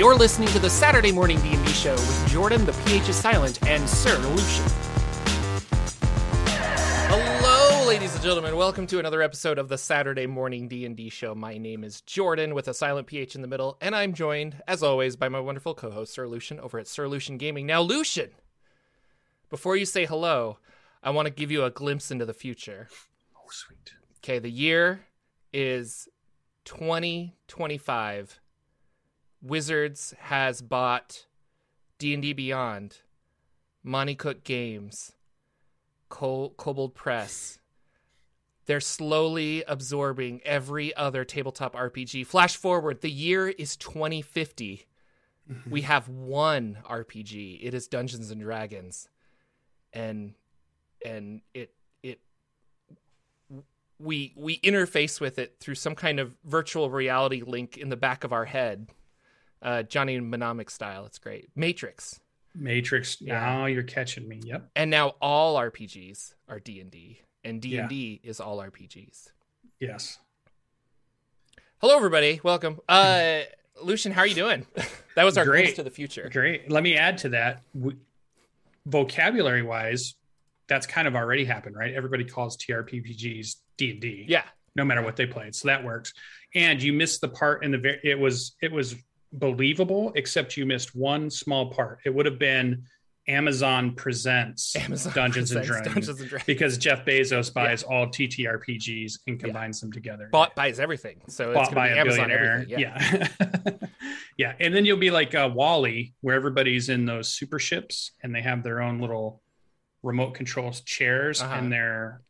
You're 0.00 0.16
listening 0.16 0.48
to 0.48 0.58
the 0.58 0.70
Saturday 0.70 1.12
Morning 1.12 1.38
D&D 1.42 1.72
Show 1.72 1.92
with 1.92 2.30
Jorphdan, 2.30 2.64
the 2.64 2.72
PH 2.72 3.10
is 3.10 3.16
silent, 3.16 3.62
and 3.66 3.86
Sir 3.86 4.16
Lucien. 4.16 4.64
Hello, 7.10 7.86
ladies 7.86 8.14
and 8.14 8.24
gentlemen. 8.24 8.56
Welcome 8.56 8.86
to 8.86 8.98
another 8.98 9.20
episode 9.20 9.58
of 9.58 9.68
the 9.68 9.76
Saturday 9.76 10.26
Morning 10.26 10.68
D&D 10.68 11.10
Show. 11.10 11.34
My 11.34 11.58
name 11.58 11.84
is 11.84 12.02
Jorphdan 12.06 12.54
with 12.54 12.66
a 12.66 12.72
silent 12.72 13.08
PH 13.08 13.34
in 13.34 13.42
the 13.42 13.46
middle, 13.46 13.76
and 13.82 13.94
I'm 13.94 14.14
joined, 14.14 14.62
as 14.66 14.82
always, 14.82 15.16
by 15.16 15.28
my 15.28 15.38
wonderful 15.38 15.74
co-host 15.74 16.14
Sir 16.14 16.26
Lucien 16.26 16.58
over 16.60 16.78
at 16.78 16.88
Sir 16.88 17.06
Lucien 17.06 17.36
Gaming. 17.36 17.66
Now, 17.66 17.82
Lucien, 17.82 18.30
before 19.50 19.76
you 19.76 19.84
say 19.84 20.06
hello, 20.06 20.56
I 21.02 21.10
want 21.10 21.26
to 21.26 21.30
give 21.30 21.50
you 21.50 21.62
a 21.62 21.70
glimpse 21.70 22.10
into 22.10 22.24
the 22.24 22.32
future. 22.32 22.88
Oh, 23.36 23.50
sweet. 23.50 23.92
Okay, 24.24 24.38
the 24.38 24.50
year 24.50 25.02
is 25.52 26.08
2025. 26.64 28.39
Wizards 29.42 30.14
has 30.18 30.60
bought 30.62 31.26
D&D 31.98 32.32
Beyond, 32.32 32.98
Monte 33.82 34.14
Cook 34.16 34.44
Games, 34.44 35.12
Col- 36.08 36.50
Kobold 36.50 36.94
Press. 36.94 37.58
They're 38.66 38.80
slowly 38.80 39.64
absorbing 39.66 40.40
every 40.44 40.94
other 40.94 41.24
tabletop 41.24 41.74
RPG. 41.74 42.26
Flash 42.26 42.56
forward, 42.56 43.00
the 43.00 43.10
year 43.10 43.48
is 43.48 43.76
2050. 43.76 44.86
Mm-hmm. 45.50 45.70
We 45.70 45.82
have 45.82 46.08
one 46.08 46.78
RPG. 46.88 47.58
It 47.62 47.74
is 47.74 47.88
Dungeons 47.88 48.30
and 48.30 48.40
Dragons. 48.40 49.08
And 49.92 50.34
and 51.04 51.40
it 51.52 51.72
it 52.02 52.20
we 53.98 54.32
we 54.36 54.60
interface 54.60 55.20
with 55.20 55.38
it 55.38 55.56
through 55.58 55.74
some 55.74 55.94
kind 55.94 56.20
of 56.20 56.36
virtual 56.44 56.90
reality 56.90 57.42
link 57.44 57.76
in 57.76 57.88
the 57.88 57.96
back 57.96 58.22
of 58.22 58.32
our 58.32 58.44
head. 58.44 58.88
Uh, 59.62 59.82
Johnny 59.82 60.18
Mnemonic 60.18 60.70
style. 60.70 61.06
It's 61.06 61.18
great. 61.18 61.48
Matrix. 61.54 62.18
Matrix. 62.54 63.20
Yeah. 63.20 63.40
Now 63.40 63.66
you're 63.66 63.82
catching 63.82 64.26
me. 64.26 64.40
Yep. 64.44 64.70
And 64.74 64.90
now 64.90 65.14
all 65.20 65.56
RPGs 65.56 66.34
are 66.48 66.58
D&D 66.58 67.20
and 67.44 67.60
D&D 67.60 68.20
is 68.22 68.40
all 68.40 68.58
RPGs. 68.58 69.30
Yes. 69.78 70.18
Hello 71.78 71.96
everybody. 71.96 72.40
Welcome. 72.42 72.80
Uh 72.88 73.40
Lucien, 73.82 74.12
how 74.12 74.22
are 74.22 74.26
you 74.26 74.34
doing? 74.34 74.66
that 75.14 75.24
was 75.24 75.38
our 75.38 75.44
Great. 75.44 75.76
to 75.76 75.82
the 75.82 75.90
future. 75.90 76.28
Great. 76.30 76.70
Let 76.70 76.82
me 76.82 76.96
add 76.96 77.18
to 77.18 77.30
that. 77.30 77.62
We, 77.74 77.96
vocabulary 78.86 79.62
wise, 79.62 80.14
that's 80.68 80.86
kind 80.86 81.08
of 81.08 81.14
already 81.14 81.44
happened, 81.44 81.76
right? 81.76 81.94
Everybody 81.94 82.24
calls 82.24 82.56
TRPGs 82.58 83.56
D 83.78 83.90
and 83.92 84.00
D. 84.00 84.24
Yeah. 84.28 84.44
No 84.76 84.84
matter 84.84 85.02
what 85.02 85.16
they 85.16 85.26
played, 85.26 85.54
so 85.54 85.68
that 85.68 85.82
works. 85.82 86.12
And 86.54 86.80
you 86.82 86.92
missed 86.92 87.20
the 87.20 87.28
part 87.28 87.64
in 87.64 87.72
the 87.72 87.78
very. 87.78 88.00
It 88.04 88.18
was 88.18 88.54
it 88.62 88.70
was 88.70 88.94
believable, 89.32 90.12
except 90.14 90.56
you 90.56 90.66
missed 90.66 90.94
one 90.94 91.30
small 91.30 91.70
part. 91.72 92.00
It 92.04 92.14
would 92.14 92.26
have 92.26 92.38
been 92.38 92.84
Amazon 93.28 93.94
presents 93.94 94.74
Amazon 94.84 95.12
Dungeons 95.14 95.52
and 95.52 95.64
presents 95.64 95.68
Dragons. 95.88 95.94
Dungeons 96.06 96.20
and 96.20 96.28
Dragons. 96.30 96.46
because 96.46 96.78
Jeff 96.78 97.04
Bezos 97.04 97.52
buys 97.54 97.82
all 97.84 98.06
TTRPGs 98.08 99.20
and 99.28 99.38
combines 99.38 99.80
them 99.80 99.92
together. 99.92 100.28
Bought 100.32 100.54
buys 100.56 100.80
everything. 100.80 101.20
So 101.28 101.50
it's 101.50 101.54
bought 101.54 101.64
going 101.66 101.74
by 101.76 101.88
be 101.88 101.94
a 101.94 102.00
Amazon 102.00 102.28
billionaire. 102.28 102.52
everything. 102.62 102.78
Yeah. 102.80 103.86
Yeah. 104.36 104.54
And 104.58 104.74
then 104.74 104.86
you'll 104.86 104.96
be 104.96 105.10
like 105.10 105.34
uh, 105.34 105.50
WALL-E, 105.52 106.14
where 106.22 106.34
everybody's 106.34 106.88
in 106.88 107.04
those 107.04 107.28
super 107.28 107.58
ships 107.58 108.12
and 108.22 108.34
they 108.34 108.40
have 108.40 108.62
their 108.62 108.80
own 108.80 108.98
little 108.98 109.42
remote 110.02 110.32
control 110.32 110.72
chairs 110.72 111.42
Uh-huh. 111.42 111.54
and 111.56 111.70
their 111.70 112.22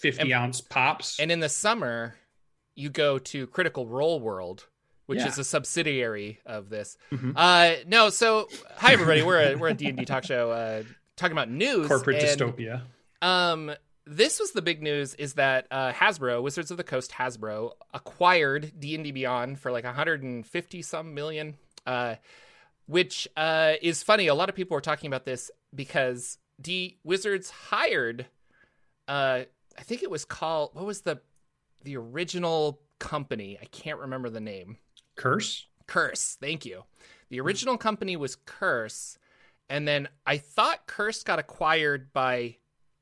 50 0.00 0.22
And- 0.22 0.32
ounce 0.32 0.60
pops. 0.60 1.20
And 1.20 1.30
in 1.30 1.38
the 1.38 1.48
summer, 1.48 2.16
you 2.74 2.88
go 2.90 3.18
to 3.18 3.46
Critical 3.46 3.86
Role 3.86 4.18
World, 4.18 4.66
which 5.06 5.18
Yeah. 5.20 5.28
is 5.28 5.38
a 5.38 5.44
subsidiary 5.44 6.40
of 6.46 6.68
this. 6.68 6.96
Mhm. 7.10 7.32
Uh, 7.36 7.82
no, 7.86 8.10
so 8.10 8.48
hi 8.76 8.92
everybody. 8.92 9.22
We're 9.22 9.52
a 9.52 9.54
we're 9.56 9.68
a 9.68 9.74
D 9.74 9.88
and 9.88 9.98
D 9.98 10.04
talk 10.04 10.24
show 10.24 10.50
uh, 10.50 10.82
talking 11.16 11.32
about 11.32 11.50
news. 11.50 11.88
Corporate 11.88 12.22
and, 12.22 12.40
dystopia. 12.40 12.82
Um, 13.20 13.72
this 14.04 14.40
was 14.40 14.50
the 14.52 14.62
big 14.62 14.82
news: 14.82 15.14
is 15.14 15.34
that 15.34 15.66
uh, 15.70 15.92
Hasbro, 15.92 16.42
Wizards 16.42 16.70
of 16.70 16.76
the 16.76 16.84
Coast, 16.84 17.12
Hasbro 17.12 17.72
acquired 17.94 18.72
D 18.78 18.94
and 18.94 19.04
D 19.04 19.12
Beyond 19.12 19.58
for 19.60 19.70
like 19.70 19.84
150 19.84 20.82
some 20.82 21.14
million. 21.14 21.56
Uh, 21.86 22.16
which 22.86 23.28
uh, 23.36 23.74
is 23.80 24.02
funny. 24.02 24.26
A 24.26 24.34
lot 24.34 24.48
of 24.48 24.54
people 24.56 24.74
were 24.74 24.80
talking 24.80 25.06
about 25.08 25.24
this 25.24 25.50
because 25.74 26.38
D 26.60 26.98
Wizards 27.04 27.50
hired. 27.50 28.26
Uh, 29.08 29.44
I 29.78 29.82
think 29.82 30.02
it 30.02 30.10
was 30.10 30.24
called 30.24 30.70
what 30.74 30.84
was 30.84 31.02
the 31.02 31.20
the 31.84 31.96
original 31.96 32.80
company? 32.98 33.58
I 33.60 33.64
can't 33.66 33.98
remember 33.98 34.30
the 34.30 34.40
name. 34.40 34.78
Curse? 35.16 35.66
Curse. 35.86 36.36
Thank 36.40 36.64
you. 36.64 36.84
The 37.28 37.40
original 37.40 37.76
company 37.78 38.16
was 38.16 38.36
Curse, 38.36 39.18
and 39.68 39.86
then 39.88 40.08
I 40.26 40.38
thought 40.38 40.86
Curse 40.86 41.22
got 41.22 41.38
acquired 41.38 42.12
by 42.12 42.56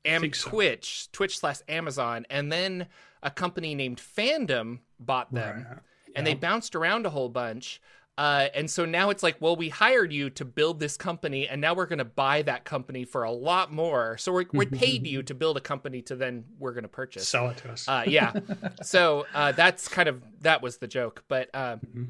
Am- 0.05 0.33
so. 0.33 0.49
Twitch, 0.49 1.11
Twitch 1.11 1.37
slash 1.39 1.57
Amazon, 1.67 2.25
and 2.29 2.51
then 2.51 2.87
a 3.21 3.29
company 3.31 3.75
named 3.75 3.97
Fandom 4.01 4.79
bought 4.99 5.33
them, 5.33 5.65
Right. 5.69 5.79
and 6.15 6.25
they 6.25 6.33
bounced 6.33 6.75
around 6.75 7.05
a 7.05 7.09
whole 7.11 7.29
bunch. 7.29 7.81
Uh, 8.17 8.49
and 8.53 8.69
so 8.69 8.85
now 8.85 9.09
it's 9.09 9.23
like, 9.23 9.37
well, 9.39 9.55
we 9.55 9.69
hired 9.69 10.11
you 10.13 10.29
to 10.29 10.45
build 10.45 10.79
this 10.79 10.95
company, 10.97 11.47
and 11.47 11.59
now 11.61 11.73
we're 11.73 11.85
going 11.87 11.97
to 11.99 12.05
buy 12.05 12.41
that 12.43 12.65
company 12.65 13.03
for 13.05 13.23
a 13.23 13.31
lot 13.31 13.71
more. 13.71 14.17
So 14.17 14.31
we're, 14.33 14.45
we 14.53 14.65
paid 14.65 15.07
you 15.07 15.23
to 15.23 15.33
build 15.33 15.57
a 15.57 15.61
company 15.61 16.01
to 16.03 16.15
then 16.15 16.43
we're 16.59 16.73
going 16.73 16.83
to 16.83 16.89
purchase. 16.89 17.27
Sell 17.27 17.49
it 17.49 17.57
to 17.57 17.71
us. 17.71 17.87
Uh, 17.87 18.03
yeah. 18.05 18.33
so 18.83 19.25
uh, 19.33 19.53
that's 19.53 19.87
kind 19.87 20.07
of 20.09 20.21
that 20.41 20.61
was 20.61 20.77
the 20.77 20.87
joke. 20.87 21.23
But 21.29 21.49
uh, 21.53 21.77
Mhm. 21.77 22.09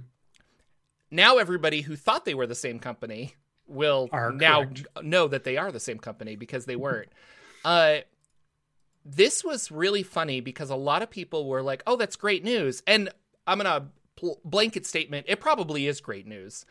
now 1.11 1.37
everybody 1.37 1.81
who 1.81 1.95
thought 1.95 2.25
they 2.25 2.33
were 2.33 2.47
the 2.47 2.55
same 2.55 2.79
company 2.79 3.35
will 3.67 4.09
Are 4.11 4.31
now 4.31 4.63
correct. 4.63 4.87
know 5.03 5.27
that 5.29 5.43
they 5.45 5.55
are 5.57 5.71
the 5.71 5.79
same 5.79 5.99
company 5.99 6.35
because 6.35 6.65
they 6.65 6.75
weren't. 6.75 7.09
uh, 7.65 7.97
this 9.05 9.43
was 9.43 9.71
really 9.71 10.03
funny 10.03 10.41
because 10.41 10.69
a 10.69 10.75
lot 10.75 11.01
of 11.03 11.09
people 11.09 11.47
were 11.47 11.61
like, 11.61 11.83
"Oh, 11.87 11.95
that's 11.95 12.15
great 12.15 12.43
news," 12.43 12.83
and 12.85 13.09
I'm 13.47 13.57
gonna 13.59 13.87
blanket 14.43 14.85
statement: 14.85 15.25
it 15.29 15.39
probably 15.39 15.87
is 15.87 16.01
great 16.01 16.27
news. 16.27 16.65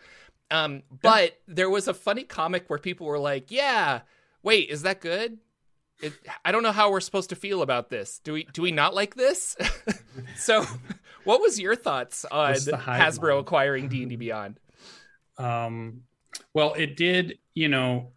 Um, 0.50 0.82
but 1.02 1.38
there 1.46 1.70
was 1.70 1.86
a 1.86 1.94
funny 1.94 2.24
comic 2.24 2.68
where 2.68 2.78
people 2.78 3.06
were 3.06 3.18
like, 3.18 3.50
"Yeah, 3.50 4.00
wait, 4.42 4.68
is 4.68 4.82
that 4.82 5.00
good?" 5.00 5.38
It, 6.00 6.14
I 6.44 6.52
don't 6.52 6.62
know 6.62 6.72
how 6.72 6.90
we're 6.90 7.00
supposed 7.00 7.28
to 7.30 7.36
feel 7.36 7.62
about 7.62 7.90
this. 7.90 8.20
Do 8.24 8.32
we 8.32 8.44
do 8.44 8.62
we 8.62 8.72
not 8.72 8.94
like 8.94 9.14
this? 9.14 9.56
so, 10.36 10.64
what 11.24 11.40
was 11.40 11.60
your 11.60 11.76
thoughts 11.76 12.24
on 12.24 12.54
Hasbro 12.54 13.28
mind? 13.28 13.40
acquiring 13.40 13.88
D 13.88 14.02
and 14.02 14.10
D 14.10 14.16
Beyond? 14.16 14.58
Um, 15.38 16.02
well, 16.52 16.74
it 16.74 16.96
did, 16.96 17.38
you 17.54 17.68
know, 17.68 18.12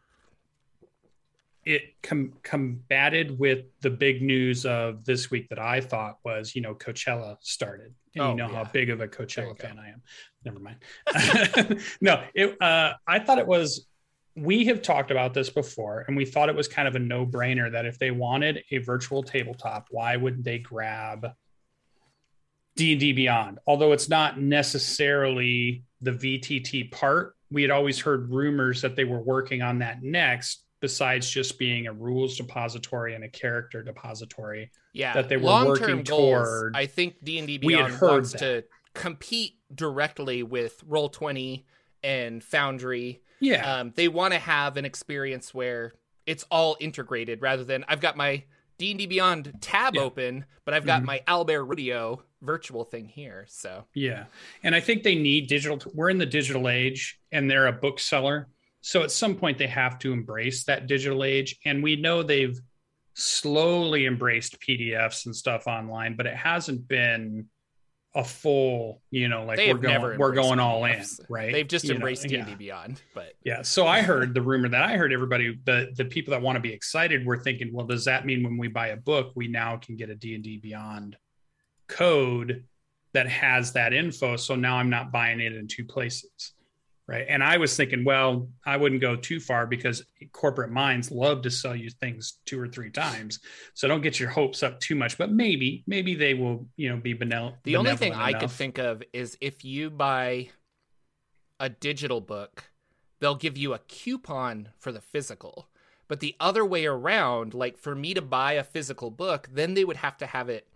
it 1.66 2.02
com- 2.02 2.34
combated 2.44 3.38
with 3.40 3.66
the 3.82 3.90
big 3.90 4.22
news 4.22 4.66
of 4.66 5.06
this 5.06 5.32
week 5.32 5.50
that 5.50 5.60
I 5.60 5.82
thought 5.82 6.20
was, 6.24 6.56
you 6.56 6.62
know, 6.62 6.76
Coachella 6.76 7.38
started. 7.42 7.94
And 8.16 8.24
Oh, 8.24 8.30
you 8.32 8.36
know 8.36 8.50
yeah. 8.50 8.56
how 8.56 8.64
big 8.66 8.90
of 8.90 9.02
a 9.02 9.08
Coachella 9.08 9.58
fan 9.60 9.80
I 9.80 9.90
am. 9.90 10.02
Never 10.46 10.60
mind. 10.60 10.78
no, 12.02 12.24
it, 12.34 12.62
uh, 12.62 12.94
I 13.08 13.20
thought 13.20 13.40
it 13.40 13.48
was, 13.48 13.88
we 14.36 14.66
have 14.66 14.82
talked 14.82 15.12
about 15.12 15.34
this 15.34 15.50
before, 15.50 16.06
and 16.08 16.18
we 16.18 16.26
thought 16.26 16.50
it 16.50 16.56
was 16.56 16.68
kind 16.68 16.88
of 16.88 16.96
a 16.96 17.00
no 17.00 17.26
brainer 17.26 17.72
that 17.72 17.86
if 17.86 17.98
they 18.00 18.12
wanted 18.12 18.64
a 18.72 18.80
virtual 18.80 19.24
tabletop, 19.24 19.88
why 19.92 20.16
wouldn't 20.18 20.44
they 20.44 20.60
grab 20.60 21.28
D&D 22.76 23.14
Beyond? 23.14 23.60
Although 23.68 23.92
it's 23.94 24.10
not 24.10 24.40
necessarily 24.40 25.84
the 26.02 26.12
VTT 26.12 26.92
part, 26.92 27.36
we 27.52 27.62
had 27.62 27.72
always 27.72 28.00
heard 28.00 28.32
rumors 28.32 28.82
that 28.82 28.96
they 28.96 29.04
were 29.04 29.22
working 29.22 29.62
on 29.62 29.80
that 29.80 30.02
next, 30.02 30.66
besides 30.84 31.30
just 31.32 31.58
being 31.58 31.88
a 31.88 31.94
rules 31.94 32.36
depository 32.36 33.16
and 33.16 33.24
a 33.24 33.30
character 33.30 33.82
depository. 33.82 34.70
Yeah, 34.92 35.14
that 35.14 35.30
they 35.30 35.38
were 35.38 35.44
long-term 35.44 35.80
working 35.80 36.04
goals, 36.04 36.46
toward- 36.50 36.76
I 36.76 36.88
think 36.88 37.24
D 37.24 37.38
and 37.40 37.48
D 37.48 37.58
We 37.64 37.74
had 37.76 37.88
Beyond 37.88 38.02
wants 38.02 38.32
that. 38.34 38.40
to 38.40 38.64
compete 38.94 39.54
directly 39.74 40.44
with 40.44 40.84
Roll 40.86 41.08
Twenty 41.08 41.66
and 42.04 42.44
Foundry. 42.44 43.22
Yeah. 43.40 43.76
Um, 43.80 43.94
they 43.96 44.10
want 44.10 44.34
to 44.34 44.40
have 44.40 44.76
an 44.76 44.84
experience 44.84 45.54
where 45.54 45.94
it's 46.26 46.44
all 46.52 46.76
integrated 46.82 47.42
rather 47.42 47.64
than 47.64 47.86
I've 47.88 48.02
got 48.02 48.18
my 48.18 48.44
D 48.78 48.92
and 48.92 49.00
D 49.00 49.06
Beyond 49.06 49.54
tab 49.62 49.96
Yeah. 49.96 50.02
open, 50.02 50.44
but 50.66 50.74
I've 50.74 50.86
got 50.86 51.02
Mhm. 51.04 51.06
my 51.06 51.22
Owlbear 51.30 51.66
Rodeo 51.66 52.24
virtual 52.42 52.84
thing 52.84 53.08
here. 53.08 53.46
So 53.48 53.86
Yeah. 53.94 54.26
And 54.64 54.76
I 54.76 54.82
think 54.82 55.04
they 55.04 55.16
need 55.16 55.48
digital. 55.48 55.80
We're 55.94 56.10
in 56.10 56.18
the 56.18 56.26
digital 56.26 56.68
age 56.68 57.22
and 57.32 57.50
they're 57.50 57.68
a 57.68 57.72
bookseller. 57.72 58.50
So 58.86 59.02
at 59.02 59.12
some 59.12 59.36
point 59.36 59.58
they 59.58 59.68
have 59.68 59.98
to 60.00 60.12
embrace 60.12 60.66
that 60.66 60.88
digital 60.88 61.24
age. 61.24 61.56
And 61.64 61.82
we 61.82 61.96
know 61.96 62.22
they've 62.22 62.60
slowly 63.14 64.06
embraced 64.06 64.60
PDFs 64.60 65.26
and 65.26 65.34
stuff 65.34 65.68
online, 65.68 66.18
but 66.18 66.26
it 66.26 66.36
hasn't 66.36 66.86
been 66.90 67.48
a 68.14 68.26
full, 68.26 69.02
you 69.10 69.30
know, 69.30 69.46
like 69.46 69.58
we're 69.58 69.76
going, 69.76 70.20
we're 70.20 70.34
going 70.34 70.60
all 70.60 70.84
in, 70.84 71.02
right? 71.30 71.54
They've 71.54 71.68
just 71.68 71.86
You 71.86 71.94
embraced 71.94 72.28
D 72.28 72.36
and 72.36 72.46
D 72.46 72.56
Beyond, 72.56 73.02
but 73.16 73.34
Yeah. 73.46 73.62
So 73.62 73.88
I 73.88 74.02
heard 74.02 74.34
the 74.34 74.42
rumor 74.42 74.68
that 74.68 74.84
I 74.84 74.98
heard 74.98 75.14
everybody, 75.14 75.58
the 75.64 75.94
the 75.96 76.06
people 76.06 76.32
that 76.32 76.42
want 76.42 76.58
to 76.58 76.60
be 76.60 76.74
excited 76.74 77.26
were 77.26 77.38
thinking, 77.38 77.72
well, 77.72 77.86
does 77.86 78.04
that 78.04 78.26
mean 78.26 78.44
when 78.44 78.58
we 78.58 78.68
buy 78.68 78.90
a 78.90 78.98
book, 78.98 79.32
we 79.34 79.48
now 79.48 79.78
can 79.78 79.96
get 79.96 80.10
a 80.10 80.16
D&D 80.16 80.58
Beyond 80.58 81.16
code 81.88 82.66
that 83.14 83.30
has 83.30 83.72
that 83.72 83.94
info? 83.94 84.36
So 84.36 84.56
now 84.56 84.76
I'm 84.76 84.90
not 84.90 85.14
buying 85.14 85.40
it 85.40 85.56
in 85.56 85.68
two 85.68 85.86
places. 85.86 86.54
Right? 87.08 87.26
And 87.28 87.44
I 87.44 87.58
was 87.58 87.76
thinking, 87.76 88.04
well, 88.06 88.50
I 88.66 88.78
wouldn't 88.78 89.02
go 89.02 89.16
too 89.16 89.40
far 89.40 89.68
because 89.68 90.04
corporate 90.32 90.72
minds 90.72 91.12
love 91.12 91.42
to 91.44 91.52
sell 91.52 91.76
you 91.76 91.90
things 91.90 92.40
two 92.46 92.60
or 92.60 92.68
three 92.68 92.90
times. 92.90 93.40
So 93.74 93.88
don't 93.88 94.02
get 94.02 94.20
your 94.20 94.30
hopes 94.30 94.64
up 94.64 94.80
too 94.80 94.96
much. 94.96 95.18
But 95.18 95.32
maybe, 95.32 95.84
maybe 95.86 96.16
they 96.16 96.34
will, 96.34 96.68
you 96.78 96.90
know, 96.90 96.98
be 96.98 97.14
benel- 97.14 97.56
The 97.64 97.76
only 97.76 97.96
thing 97.96 98.14
I 98.14 98.34
could 98.34 98.52
think 98.52 98.78
of 98.78 99.04
is 99.12 99.38
if 99.42 99.66
you 99.66 99.90
buy 99.90 100.50
a 101.60 101.70
digital 101.70 102.22
book, 102.22 102.72
they'll 103.20 103.36
give 103.36 103.58
you 103.58 103.74
a 103.74 103.80
coupon 103.80 104.70
for 104.80 104.92
the 104.92 105.02
physical. 105.02 105.70
But 106.08 106.20
the 106.20 106.36
other 106.40 106.66
way 106.66 106.86
around, 106.86 107.54
like 107.54 107.78
for 107.78 107.96
me 107.96 108.14
to 108.14 108.22
buy 108.22 108.54
a 108.54 108.64
physical 108.64 109.10
book, 109.10 109.50
then 109.52 109.74
they 109.74 109.86
would 109.86 109.98
have 109.98 110.18
to 110.18 110.26
have 110.26 110.50
it 110.50 110.68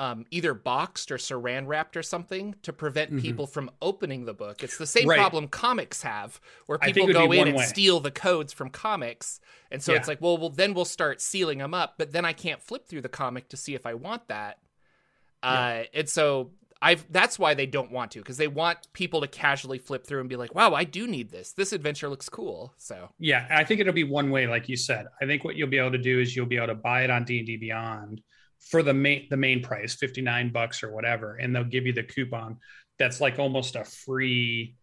um, 0.00 0.24
either 0.30 0.54
boxed 0.54 1.12
or 1.12 1.18
saran 1.18 1.66
wrapped 1.66 1.94
or 1.94 2.02
something 2.02 2.54
to 2.62 2.72
prevent 2.72 3.10
mm-hmm. 3.10 3.20
people 3.20 3.46
from 3.46 3.70
opening 3.82 4.24
the 4.24 4.32
book. 4.32 4.64
It's 4.64 4.78
the 4.78 4.86
same 4.86 5.06
right. 5.06 5.18
problem 5.18 5.46
comics 5.46 6.00
have, 6.00 6.40
where 6.64 6.78
people 6.78 7.06
go 7.12 7.30
in 7.32 7.48
and 7.48 7.58
way. 7.58 7.64
steal 7.64 8.00
the 8.00 8.10
codes 8.10 8.54
from 8.54 8.70
comics, 8.70 9.40
and 9.70 9.82
so 9.82 9.92
yeah. 9.92 9.98
it's 9.98 10.08
like, 10.08 10.22
well, 10.22 10.38
well, 10.38 10.48
then 10.48 10.72
we'll 10.72 10.86
start 10.86 11.20
sealing 11.20 11.58
them 11.58 11.74
up, 11.74 11.96
but 11.98 12.12
then 12.12 12.24
I 12.24 12.32
can't 12.32 12.62
flip 12.62 12.88
through 12.88 13.02
the 13.02 13.10
comic 13.10 13.50
to 13.50 13.58
see 13.58 13.74
if 13.74 13.84
I 13.84 13.92
want 13.92 14.26
that. 14.28 14.58
Yeah. 15.44 15.50
Uh, 15.50 15.84
and 15.92 16.08
so 16.08 16.52
I've 16.80 17.04
that's 17.12 17.38
why 17.38 17.52
they 17.52 17.66
don't 17.66 17.92
want 17.92 18.12
to 18.12 18.20
because 18.20 18.38
they 18.38 18.48
want 18.48 18.90
people 18.94 19.20
to 19.20 19.28
casually 19.28 19.78
flip 19.78 20.06
through 20.06 20.20
and 20.20 20.30
be 20.30 20.36
like, 20.36 20.54
"Wow, 20.54 20.72
I 20.72 20.84
do 20.84 21.06
need 21.08 21.30
this. 21.30 21.52
This 21.52 21.74
adventure 21.74 22.08
looks 22.08 22.30
cool." 22.30 22.72
So 22.78 23.10
yeah, 23.18 23.46
I 23.50 23.64
think 23.64 23.82
it'll 23.82 23.92
be 23.92 24.04
one 24.04 24.30
way, 24.30 24.46
like 24.46 24.66
you 24.66 24.78
said. 24.78 25.08
I 25.20 25.26
think 25.26 25.44
what 25.44 25.56
you'll 25.56 25.68
be 25.68 25.76
able 25.76 25.92
to 25.92 25.98
do 25.98 26.20
is 26.20 26.34
you'll 26.34 26.46
be 26.46 26.56
able 26.56 26.68
to 26.68 26.74
buy 26.74 27.04
it 27.04 27.10
on 27.10 27.24
D 27.24 27.36
and 27.36 27.46
D 27.46 27.58
Beyond 27.58 28.22
for 28.60 28.82
the 28.82 28.94
main 28.94 29.26
the 29.30 29.36
main 29.36 29.62
price, 29.62 29.94
59 29.94 30.50
bucks 30.52 30.82
or 30.82 30.92
whatever, 30.92 31.36
and 31.36 31.54
they'll 31.54 31.64
give 31.64 31.86
you 31.86 31.92
the 31.92 32.02
coupon 32.02 32.58
that's 33.00 33.20
like 33.20 33.38
almost 33.38 33.76
a 33.76 33.84
free 33.84 34.76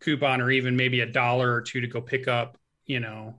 coupon 0.00 0.40
or 0.40 0.50
even 0.50 0.76
maybe 0.76 1.00
a 1.00 1.06
dollar 1.06 1.54
or 1.54 1.62
two 1.62 1.80
to 1.80 1.86
go 1.86 2.00
pick 2.00 2.26
up, 2.26 2.58
you 2.84 3.00
know, 3.00 3.36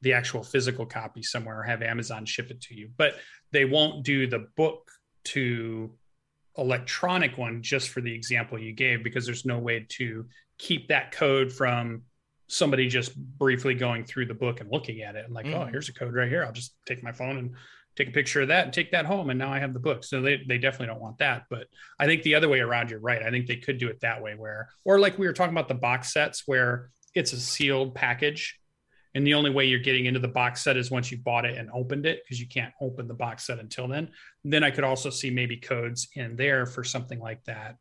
the 0.00 0.12
actual 0.12 0.42
physical 0.42 0.84
copy 0.84 1.22
somewhere 1.22 1.60
or 1.60 1.62
have 1.62 1.80
Amazon 1.80 2.26
ship 2.26 2.50
it 2.50 2.60
to 2.60 2.74
you. 2.74 2.90
But 2.96 3.14
they 3.52 3.64
won't 3.64 4.04
do 4.04 4.26
the 4.26 4.48
book 4.56 4.90
to 5.24 5.92
electronic 6.58 7.38
one 7.38 7.62
just 7.62 7.90
for 7.90 8.00
the 8.00 8.12
example 8.12 8.58
you 8.58 8.72
gave 8.72 9.04
because 9.04 9.24
there's 9.24 9.46
no 9.46 9.58
way 9.58 9.86
to 9.88 10.26
keep 10.58 10.88
that 10.88 11.12
code 11.12 11.52
from 11.52 12.02
somebody 12.48 12.88
just 12.88 13.16
briefly 13.16 13.74
going 13.74 14.04
through 14.04 14.26
the 14.26 14.34
book 14.34 14.60
and 14.60 14.70
looking 14.70 15.02
at 15.02 15.14
it 15.14 15.24
and 15.24 15.32
like, 15.32 15.46
oh, 15.46 15.50
mm. 15.50 15.62
oh, 15.62 15.64
here's 15.66 15.88
a 15.88 15.94
code 15.94 16.12
right 16.14 16.28
here. 16.28 16.44
I'll 16.44 16.52
just 16.52 16.74
take 16.84 17.02
my 17.02 17.12
phone 17.12 17.38
and 17.38 17.54
take 17.96 18.08
a 18.08 18.12
picture 18.12 18.40
of 18.40 18.48
that 18.48 18.64
and 18.64 18.72
take 18.72 18.90
that 18.92 19.06
home 19.06 19.30
and 19.30 19.38
now 19.38 19.52
i 19.52 19.58
have 19.58 19.72
the 19.72 19.80
book. 19.80 20.04
So 20.04 20.20
they, 20.20 20.40
they 20.46 20.58
definitely 20.58 20.88
don't 20.88 21.00
want 21.00 21.18
that. 21.18 21.44
But 21.50 21.66
i 21.98 22.06
think 22.06 22.22
the 22.22 22.34
other 22.34 22.48
way 22.48 22.60
around 22.60 22.90
you're 22.90 23.00
right. 23.00 23.22
I 23.22 23.30
think 23.30 23.46
they 23.46 23.56
could 23.56 23.78
do 23.78 23.88
it 23.88 24.00
that 24.00 24.22
way 24.22 24.34
where 24.34 24.68
or 24.84 24.98
like 24.98 25.18
we 25.18 25.26
were 25.26 25.32
talking 25.32 25.54
about 25.54 25.68
the 25.68 25.74
box 25.74 26.12
sets 26.12 26.42
where 26.46 26.90
it's 27.14 27.32
a 27.32 27.40
sealed 27.40 27.94
package 27.94 28.58
and 29.14 29.26
the 29.26 29.34
only 29.34 29.50
way 29.50 29.66
you're 29.66 29.80
getting 29.80 30.06
into 30.06 30.20
the 30.20 30.28
box 30.28 30.64
set 30.64 30.78
is 30.78 30.90
once 30.90 31.10
you 31.10 31.18
bought 31.18 31.44
it 31.44 31.58
and 31.58 31.68
opened 31.74 32.06
it 32.06 32.22
because 32.24 32.40
you 32.40 32.48
can't 32.48 32.72
open 32.80 33.06
the 33.06 33.14
box 33.14 33.46
set 33.46 33.58
until 33.58 33.88
then. 33.88 34.10
Then 34.44 34.64
i 34.64 34.70
could 34.70 34.84
also 34.84 35.10
see 35.10 35.30
maybe 35.30 35.56
codes 35.56 36.08
in 36.14 36.36
there 36.36 36.66
for 36.66 36.84
something 36.84 37.20
like 37.20 37.44
that 37.44 37.76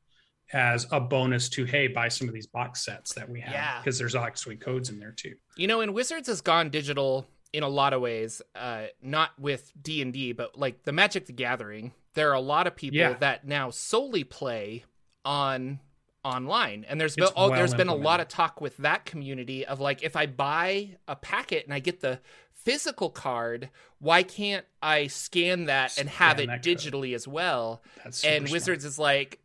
as 0.54 0.86
a 0.92 1.00
bonus 1.00 1.48
to 1.48 1.64
hey 1.66 1.88
buy 1.88 2.10
some 2.10 2.28
of 2.28 2.34
these 2.34 2.48
box 2.48 2.84
sets 2.84 3.14
that 3.14 3.30
we 3.30 3.40
have 3.40 3.84
because 3.84 3.98
yeah. 3.98 4.04
there's 4.04 4.16
actually 4.16 4.58
codes 4.58 4.90
in 4.90 5.00
there 5.00 5.14
too. 5.16 5.36
You 5.58 5.68
know 5.68 5.82
and 5.82 5.94
wizards 5.94 6.28
has 6.28 6.42
gone 6.42 6.70
digital 6.70 7.28
in 7.54 7.64
a 7.64 7.70
lot 7.70 7.94
of 7.94 8.02
ways, 8.02 8.42
uh, 8.56 8.86
not 9.02 9.32
with 9.40 9.72
D 9.82 10.02
and 10.02 10.14
D, 10.14 10.32
but 10.32 10.58
like 10.58 10.84
the 10.84 10.92
Magic 10.92 11.26
the 11.26 11.34
Gathering, 11.34 11.94
there 12.14 12.30
are 12.30 12.36
a 12.36 12.42
lot 12.42 12.68
of 12.68 12.76
people 12.76 12.98
yeah. 12.98 13.14
that 13.14 13.46
now 13.46 13.70
solely 13.70 14.24
play 14.24 14.86
on 15.26 15.80
online, 16.24 16.86
and 16.88 17.00
there's 17.00 17.16
been 17.16 17.28
oh, 17.36 17.50
well 17.50 17.58
there's 17.58 17.74
been 17.74 17.88
a 17.88 17.96
lot 17.96 18.20
of 18.20 18.28
talk 18.28 18.62
with 18.62 18.78
that 18.78 19.06
community 19.06 19.66
of 19.66 19.80
like 19.80 20.04
if 20.04 20.16
I 20.16 20.26
buy 20.28 20.98
a 21.08 21.16
packet 21.16 21.66
and 21.66 21.74
I 21.74 21.80
get 21.80 22.02
the 22.02 22.20
physical 22.54 23.10
card, 23.10 23.70
why 24.00 24.24
can't 24.24 24.66
I 24.82 25.08
scan 25.08 25.66
that 25.66 25.98
and 25.98 26.08
have 26.10 26.40
it 26.40 26.50
digitally 26.50 27.10
code. 27.10 27.16
as 27.16 27.28
well? 27.28 27.82
and 28.24 28.50
Wizards 28.50 28.86
is 28.86 29.00
like, 29.00 29.40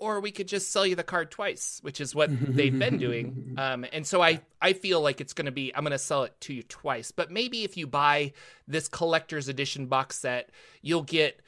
or 0.00 0.20
we 0.20 0.30
could 0.30 0.48
just 0.48 0.70
sell 0.72 0.86
you 0.86 0.94
the 0.96 1.02
card 1.02 1.30
twice, 1.30 1.78
which 1.82 2.00
is 2.00 2.14
what 2.14 2.30
they've 2.30 2.76
been 2.76 2.98
doing. 2.98 3.44
Um, 3.58 3.84
and 3.92 4.06
so 4.06 4.22
I, 4.22 4.40
I 4.62 4.72
feel 4.72 5.00
like 5.00 5.20
it's 5.20 5.32
going 5.32 5.46
to 5.46 5.52
be, 5.52 5.74
I'm 5.74 5.82
going 5.82 5.90
to 5.90 5.98
sell 5.98 6.22
it 6.22 6.40
to 6.42 6.54
you 6.54 6.62
twice. 6.62 7.10
But 7.10 7.32
maybe 7.32 7.64
if 7.64 7.76
you 7.76 7.88
buy 7.88 8.32
this 8.68 8.86
collector's 8.86 9.48
edition 9.48 9.86
box 9.86 10.16
set, 10.16 10.50
you'll 10.80 11.02
get 11.02 11.40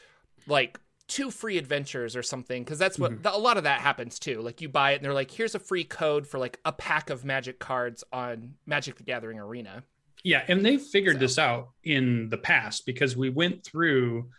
like 0.49 0.81
two 1.07 1.31
free 1.31 1.57
adventures 1.57 2.17
or 2.17 2.23
something. 2.23 2.65
Cause 2.65 2.79
that's 2.79 2.99
what 2.99 3.13
mm-hmm. 3.13 3.27
a 3.27 3.39
lot 3.39 3.59
of 3.59 3.65
that 3.65 3.81
happens 3.81 4.19
too. 4.19 4.41
Like 4.41 4.61
you 4.61 4.69
buy 4.69 4.93
it 4.93 4.97
and 4.97 5.05
they're 5.05 5.15
like, 5.15 5.31
here's 5.31 5.55
a 5.55 5.61
free 5.61 5.85
code 5.85 6.27
for 6.27 6.39
like 6.39 6.59
a 6.65 6.73
pack 6.73 7.11
of 7.11 7.25
magic 7.25 7.61
cards 7.61 8.03
on 8.13 8.55
Magic 8.67 8.97
the 8.97 9.05
Gathering 9.05 9.39
Arena. 9.39 9.85
Yeah. 10.25 10.43
And 10.49 10.67
they 10.67 10.79
figured 10.79 11.17
so. 11.17 11.21
this 11.21 11.39
out 11.39 11.71
in 11.85 12.29
the 12.29 12.39
past 12.39 12.87
because 12.87 13.17
we 13.17 13.31
went 13.31 13.65
through 13.65 14.31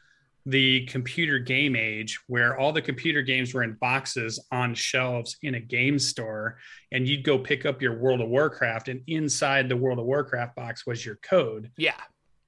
the 0.46 0.86
computer 0.88 1.38
game 1.38 1.76
age 1.76 2.20
where 2.28 2.58
all 2.58 2.72
the 2.72 2.82
computer 2.82 3.22
games 3.22 3.54
were 3.54 3.64
in 3.64 3.74
boxes 3.74 4.44
on 4.52 4.74
shelves 4.74 5.38
in 5.44 5.56
a 5.56 5.60
game 5.60 6.00
store 6.00 6.58
and 6.92 7.08
you'd 7.08 7.24
go 7.24 7.38
pick 7.38 7.66
up 7.66 7.82
your 7.82 7.98
world 8.00 8.22
of 8.22 8.30
warcraft 8.30 8.88
and 8.88 9.02
inside 9.08 9.70
the 9.70 9.78
world 9.78 10.00
of 10.00 10.06
warcraft 10.06 10.56
box 10.56 10.86
was 10.88 11.06
your 11.06 11.18
code. 11.18 11.70
Yeah. 11.78 12.00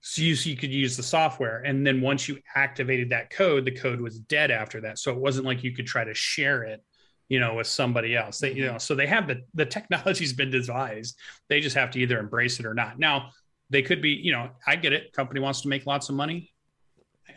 So 0.02 0.22
you, 0.22 0.36
so 0.36 0.50
you 0.50 0.58
could 0.58 0.74
use 0.74 0.98
the 0.98 1.04
software 1.04 1.60
and 1.60 1.86
then 1.86 2.02
once 2.02 2.28
you 2.28 2.40
activated 2.56 3.12
that 3.12 3.30
code 3.30 3.64
the 3.66 3.72
code 3.72 4.02
was 4.02 4.20
dead 4.20 4.50
after 4.50 4.82
that. 4.82 4.98
So 4.98 5.12
it 5.12 5.18
wasn't 5.20 5.46
like 5.46 5.64
you 5.64 5.74
could 5.74 5.88
try 5.88 6.04
to 6.04 6.14
share 6.14 6.64
it 6.64 6.84
you 7.30 7.40
know 7.40 7.56
with 7.56 7.68
somebody 7.68 8.16
else. 8.16 8.40
They 8.40 8.54
you 8.54 8.64
mm-hmm. 8.64 8.74
know 8.74 8.78
so 8.80 8.96
they 8.96 9.08
have 9.08 9.28
the 9.28 9.42
the 9.54 9.66
technology's 9.66 10.34
been 10.34 10.52
devised. 10.52 11.18
They 11.48 11.62
just 11.62 11.76
have 11.76 11.92
to 11.92 12.00
either 12.00 12.20
embrace 12.20 12.60
it 12.60 12.66
or 12.66 12.74
not. 12.74 12.98
Now 12.98 13.30
they 13.70 13.82
could 13.82 14.02
be 14.02 14.12
you 14.12 14.32
know 14.32 14.50
i 14.66 14.76
get 14.76 14.94
it. 14.94 15.14
Company 15.14 15.40
wants 15.40 15.62
to 15.62 15.68
make 15.68 15.86
lots 15.86 16.10
of 16.10 16.16
money 16.16 16.53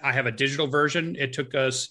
I 0.02 0.12
have 0.12 0.26
a 0.26 0.32
digital 0.32 0.66
version. 0.66 1.16
It 1.18 1.32
took 1.32 1.54
us 1.54 1.90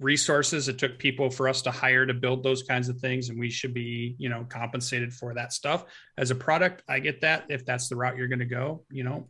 resources. 0.00 0.68
It 0.68 0.78
took 0.78 0.98
people 0.98 1.30
for 1.30 1.48
us 1.48 1.62
to 1.62 1.70
hire 1.70 2.04
to 2.06 2.14
build 2.14 2.42
those 2.42 2.62
kinds 2.62 2.88
of 2.88 2.98
things, 2.98 3.28
and 3.28 3.38
we 3.38 3.50
should 3.50 3.74
be, 3.74 4.16
you 4.18 4.28
know, 4.28 4.44
compensated 4.48 5.12
for 5.12 5.34
that 5.34 5.52
stuff. 5.52 5.84
As 6.18 6.30
a 6.30 6.34
product, 6.34 6.82
I 6.88 6.98
get 6.98 7.20
that. 7.22 7.44
If 7.48 7.64
that's 7.64 7.88
the 7.88 7.96
route 7.96 8.16
you're 8.16 8.28
going 8.28 8.40
to 8.40 8.44
go, 8.44 8.84
you 8.90 9.04
know, 9.04 9.28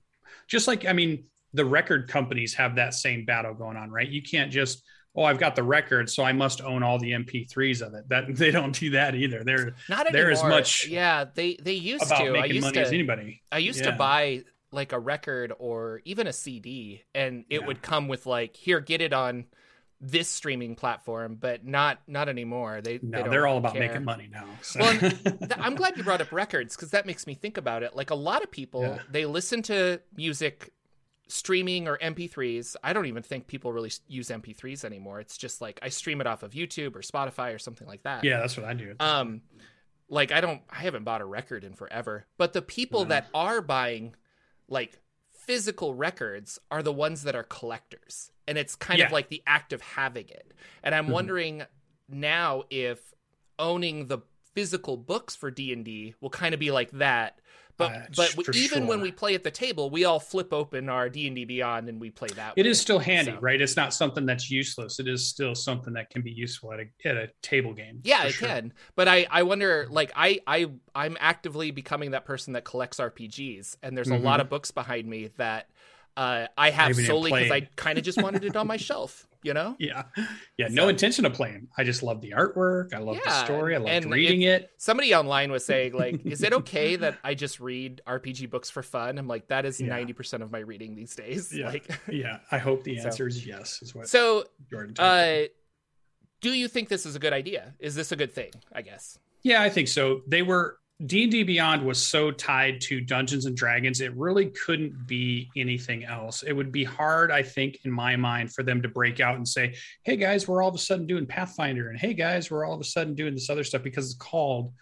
just 0.48 0.66
like 0.66 0.86
I 0.86 0.92
mean, 0.92 1.24
the 1.52 1.64
record 1.64 2.08
companies 2.08 2.54
have 2.54 2.76
that 2.76 2.94
same 2.94 3.24
battle 3.24 3.54
going 3.54 3.76
on, 3.76 3.90
right? 3.90 4.08
You 4.08 4.22
can't 4.22 4.50
just 4.50 4.82
oh 5.14 5.24
i've 5.24 5.38
got 5.38 5.54
the 5.54 5.62
record 5.62 6.08
so 6.08 6.24
i 6.24 6.32
must 6.32 6.60
own 6.62 6.82
all 6.82 6.98
the 6.98 7.12
mp3s 7.12 7.82
of 7.82 7.94
it 7.94 8.08
that 8.08 8.24
they 8.36 8.50
don't 8.50 8.78
do 8.78 8.90
that 8.90 9.14
either 9.14 9.44
they're 9.44 9.74
not 9.88 10.06
anymore. 10.06 10.12
they're 10.12 10.30
as 10.30 10.42
much 10.42 10.86
yeah 10.86 11.24
they 11.34 11.56
they 11.62 11.74
used 11.74 12.04
about 12.04 12.18
to 12.18 12.32
making 12.32 12.42
I 12.42 12.46
used 12.46 12.62
money 12.62 12.74
to, 12.74 12.80
as 12.80 12.88
anybody 12.88 13.42
i 13.50 13.58
used 13.58 13.80
yeah. 13.80 13.90
to 13.90 13.96
buy 13.96 14.42
like 14.72 14.92
a 14.92 14.98
record 14.98 15.52
or 15.58 16.00
even 16.04 16.26
a 16.26 16.32
CD 16.32 17.04
and 17.14 17.44
it 17.50 17.60
yeah. 17.60 17.66
would 17.66 17.82
come 17.82 18.08
with 18.08 18.26
like 18.26 18.56
here 18.56 18.80
get 18.80 19.00
it 19.00 19.12
on 19.12 19.46
this 20.02 20.28
streaming 20.28 20.74
platform 20.74 21.36
but 21.40 21.64
not 21.64 22.00
not 22.08 22.28
anymore 22.28 22.80
they 22.80 22.98
no, 23.02 23.22
they 23.28 23.36
are 23.36 23.46
all 23.46 23.58
about 23.58 23.72
care. 23.72 23.86
making 23.86 24.04
money 24.04 24.28
now 24.30 24.44
so. 24.60 24.80
well 24.80 24.98
th- 24.98 25.22
i'm 25.58 25.76
glad 25.76 25.96
you 25.96 26.02
brought 26.02 26.20
up 26.20 26.32
records 26.32 26.74
because 26.74 26.90
that 26.90 27.06
makes 27.06 27.24
me 27.24 27.34
think 27.34 27.56
about 27.56 27.84
it 27.84 27.94
like 27.94 28.10
a 28.10 28.14
lot 28.14 28.42
of 28.42 28.50
people 28.50 28.82
yeah. 28.82 28.98
they 29.08 29.24
listen 29.24 29.62
to 29.62 30.00
music 30.16 30.72
streaming 31.28 31.86
or 31.86 31.98
mp3s 31.98 32.74
i 32.82 32.92
don't 32.92 33.06
even 33.06 33.22
think 33.22 33.46
people 33.46 33.72
really 33.72 33.92
use 34.08 34.28
mp3s 34.28 34.84
anymore 34.84 35.20
it's 35.20 35.38
just 35.38 35.60
like 35.60 35.78
i 35.82 35.88
stream 35.88 36.20
it 36.20 36.26
off 36.26 36.42
of 36.42 36.50
youtube 36.50 36.96
or 36.96 37.00
spotify 37.00 37.54
or 37.54 37.58
something 37.58 37.86
like 37.86 38.02
that 38.02 38.24
yeah 38.24 38.40
that's 38.40 38.56
what 38.56 38.66
i 38.66 38.74
do 38.74 38.96
um 38.98 39.40
like 40.08 40.32
i 40.32 40.40
don't 40.40 40.62
i 40.68 40.80
haven't 40.80 41.04
bought 41.04 41.20
a 41.20 41.24
record 41.24 41.62
in 41.62 41.74
forever 41.74 42.26
but 42.38 42.52
the 42.52 42.60
people 42.60 43.04
no. 43.04 43.10
that 43.10 43.28
are 43.32 43.60
buying 43.60 44.16
like 44.72 44.98
physical 45.32 45.94
records 45.94 46.58
are 46.70 46.82
the 46.82 46.92
ones 46.92 47.24
that 47.24 47.34
are 47.34 47.42
collectors 47.42 48.30
and 48.48 48.56
it's 48.56 48.74
kind 48.74 48.98
yeah. 49.00 49.06
of 49.06 49.12
like 49.12 49.28
the 49.28 49.42
act 49.46 49.72
of 49.72 49.80
having 49.80 50.28
it 50.28 50.52
and 50.82 50.94
i'm 50.94 51.04
mm-hmm. 51.04 51.12
wondering 51.12 51.62
now 52.08 52.62
if 52.70 53.12
owning 53.58 54.06
the 54.06 54.18
physical 54.54 54.96
books 54.96 55.34
for 55.36 55.50
d&d 55.50 56.14
will 56.20 56.30
kind 56.30 56.54
of 56.54 56.60
be 56.60 56.70
like 56.70 56.90
that 56.92 57.40
but 57.88 58.28
uh, 58.28 58.32
but 58.36 58.48
we, 58.48 58.60
even 58.60 58.80
sure. 58.80 58.86
when 58.86 59.00
we 59.00 59.12
play 59.12 59.34
at 59.34 59.44
the 59.44 59.50
table, 59.50 59.90
we 59.90 60.04
all 60.04 60.20
flip 60.20 60.52
open 60.52 60.88
our 60.88 61.08
D 61.08 61.26
and 61.26 61.36
D 61.36 61.44
Beyond 61.44 61.88
and 61.88 62.00
we 62.00 62.10
play 62.10 62.28
that. 62.36 62.54
It 62.56 62.64
way. 62.64 62.70
is 62.70 62.80
still 62.80 62.98
handy, 62.98 63.32
so. 63.32 63.38
right? 63.40 63.60
It's 63.60 63.76
not 63.76 63.92
something 63.94 64.26
that's 64.26 64.50
useless. 64.50 64.98
It 65.00 65.08
is 65.08 65.26
still 65.26 65.54
something 65.54 65.92
that 65.94 66.10
can 66.10 66.22
be 66.22 66.30
useful 66.30 66.72
at 66.72 66.80
a 66.80 67.08
at 67.08 67.16
a 67.16 67.28
table 67.42 67.72
game. 67.72 68.00
Yeah, 68.04 68.24
it 68.24 68.32
sure. 68.32 68.48
can. 68.48 68.72
But 68.94 69.08
I 69.08 69.26
I 69.30 69.42
wonder, 69.42 69.86
like 69.90 70.12
I 70.16 70.40
I 70.46 70.70
I'm 70.94 71.16
actively 71.20 71.70
becoming 71.70 72.12
that 72.12 72.24
person 72.24 72.54
that 72.54 72.64
collects 72.64 72.98
RPGs, 72.98 73.76
and 73.82 73.96
there's 73.96 74.08
mm-hmm. 74.08 74.22
a 74.22 74.28
lot 74.28 74.40
of 74.40 74.48
books 74.48 74.70
behind 74.70 75.06
me 75.06 75.30
that 75.36 75.68
uh, 76.16 76.46
I 76.58 76.70
have 76.70 76.94
solely 76.96 77.32
because 77.32 77.50
I 77.50 77.68
kind 77.76 77.98
of 77.98 78.04
just 78.04 78.20
wanted 78.20 78.44
it 78.44 78.56
on 78.56 78.66
my 78.66 78.76
shelf, 78.78 79.26
you 79.42 79.54
know? 79.54 79.76
Yeah. 79.78 80.04
Yeah. 80.58 80.68
So, 80.68 80.74
no 80.74 80.88
intention 80.88 81.24
of 81.24 81.32
playing. 81.32 81.68
I 81.76 81.84
just 81.84 82.02
love 82.02 82.20
the 82.20 82.30
artwork. 82.30 82.92
I 82.92 82.98
love 82.98 83.16
yeah, 83.16 83.30
the 83.30 83.44
story. 83.44 83.74
I 83.74 83.78
love 83.78 84.04
reading 84.06 84.42
it. 84.42 84.70
Somebody 84.76 85.14
online 85.14 85.50
was 85.50 85.64
saying, 85.64 85.92
like, 85.94 86.24
is 86.26 86.42
it 86.42 86.52
okay 86.52 86.96
that 86.96 87.18
I 87.24 87.34
just 87.34 87.60
read 87.60 88.02
RPG 88.06 88.50
books 88.50 88.68
for 88.68 88.82
fun? 88.82 89.18
I'm 89.18 89.28
like, 89.28 89.48
that 89.48 89.64
is 89.64 89.80
yeah. 89.80 89.88
90% 89.88 90.42
of 90.42 90.52
my 90.52 90.58
reading 90.58 90.94
these 90.94 91.14
days. 91.14 91.54
Yeah. 91.54 91.68
Like, 91.68 91.88
yeah. 92.08 92.38
I 92.50 92.58
hope 92.58 92.84
the 92.84 92.98
answer 92.98 93.30
so, 93.30 93.36
is 93.36 93.46
yes, 93.46 93.80
is 93.82 93.94
what 93.94 94.08
so, 94.08 94.44
Jorphdan 94.70 94.98
uh, 94.98 95.48
do 96.40 96.52
you 96.52 96.68
think 96.68 96.88
this 96.88 97.06
is 97.06 97.16
a 97.16 97.18
good 97.18 97.32
idea? 97.32 97.74
Is 97.78 97.94
this 97.94 98.12
a 98.12 98.16
good 98.16 98.32
thing? 98.32 98.50
I 98.72 98.82
guess. 98.82 99.18
Yeah, 99.42 99.62
I 99.62 99.70
think 99.70 99.88
so. 99.88 100.22
They 100.26 100.42
were 100.42 100.76
D&D 101.06 101.42
Beyond 101.42 101.84
was 101.84 102.04
so 102.04 102.30
tied 102.30 102.80
to 102.82 103.00
Dungeons 103.00 103.46
and 103.46 103.56
Dragons, 103.56 104.00
it 104.00 104.14
really 104.16 104.50
couldn't 104.50 105.06
be 105.06 105.50
anything 105.56 106.04
else. 106.04 106.42
It 106.42 106.52
would 106.52 106.70
be 106.70 106.84
hard, 106.84 107.30
I 107.30 107.42
think, 107.42 107.78
in 107.84 107.90
my 107.90 108.16
mind, 108.16 108.52
for 108.52 108.62
them 108.62 108.82
to 108.82 108.88
break 108.88 109.20
out 109.20 109.36
and 109.36 109.46
say, 109.46 109.74
"Hey 110.04 110.16
guys, 110.16 110.46
we're 110.46 110.62
all 110.62 110.68
of 110.68 110.74
a 110.74 110.78
sudden 110.78 111.06
doing 111.06 111.26
Pathfinder," 111.26 111.90
and 111.90 111.98
"Hey 111.98 112.14
guys, 112.14 112.50
we're 112.50 112.64
all 112.64 112.74
of 112.74 112.80
a 112.80 112.84
sudden 112.84 113.14
doing 113.14 113.34
this 113.34 113.50
other 113.50 113.64
stuff," 113.64 113.82
because 113.82 114.06
it's 114.06 114.14
called 114.14 114.72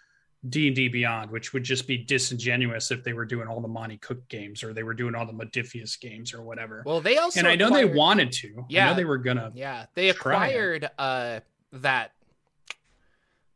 D&D 0.49 0.87
Beyond, 0.87 1.29
which 1.29 1.53
would 1.53 1.63
just 1.63 1.87
be 1.87 1.97
disingenuous 1.97 2.91
if 2.91 3.03
they 3.03 3.13
were 3.13 3.25
doing 3.25 3.47
all 3.47 3.61
the 3.61 3.67
Monte 3.67 3.97
Cook 3.97 4.27
games 4.27 4.63
or 4.63 4.73
they 4.73 4.83
were 4.83 4.95
doing 4.95 5.13
all 5.13 5.25
the 5.25 5.33
Modiphius 5.33 5.99
games 5.99 6.33
or 6.33 6.41
whatever. 6.41 6.81
Well, 6.85 6.99
they 6.99 7.17
also 7.17 7.39
and 7.39 7.47
I 7.47 7.55
know 7.55 7.67
acquired, 7.67 7.89
they 7.89 7.93
wanted 7.93 8.31
to. 8.31 8.65
Yeah. 8.67 8.85
I 8.85 8.89
know 8.89 8.95
they 8.95 9.05
were 9.05 9.19
gonna. 9.19 9.51
Yeah, 9.53 9.85
they 9.93 10.09
acquired 10.09 10.89
uh 10.97 11.41
that 11.73 12.11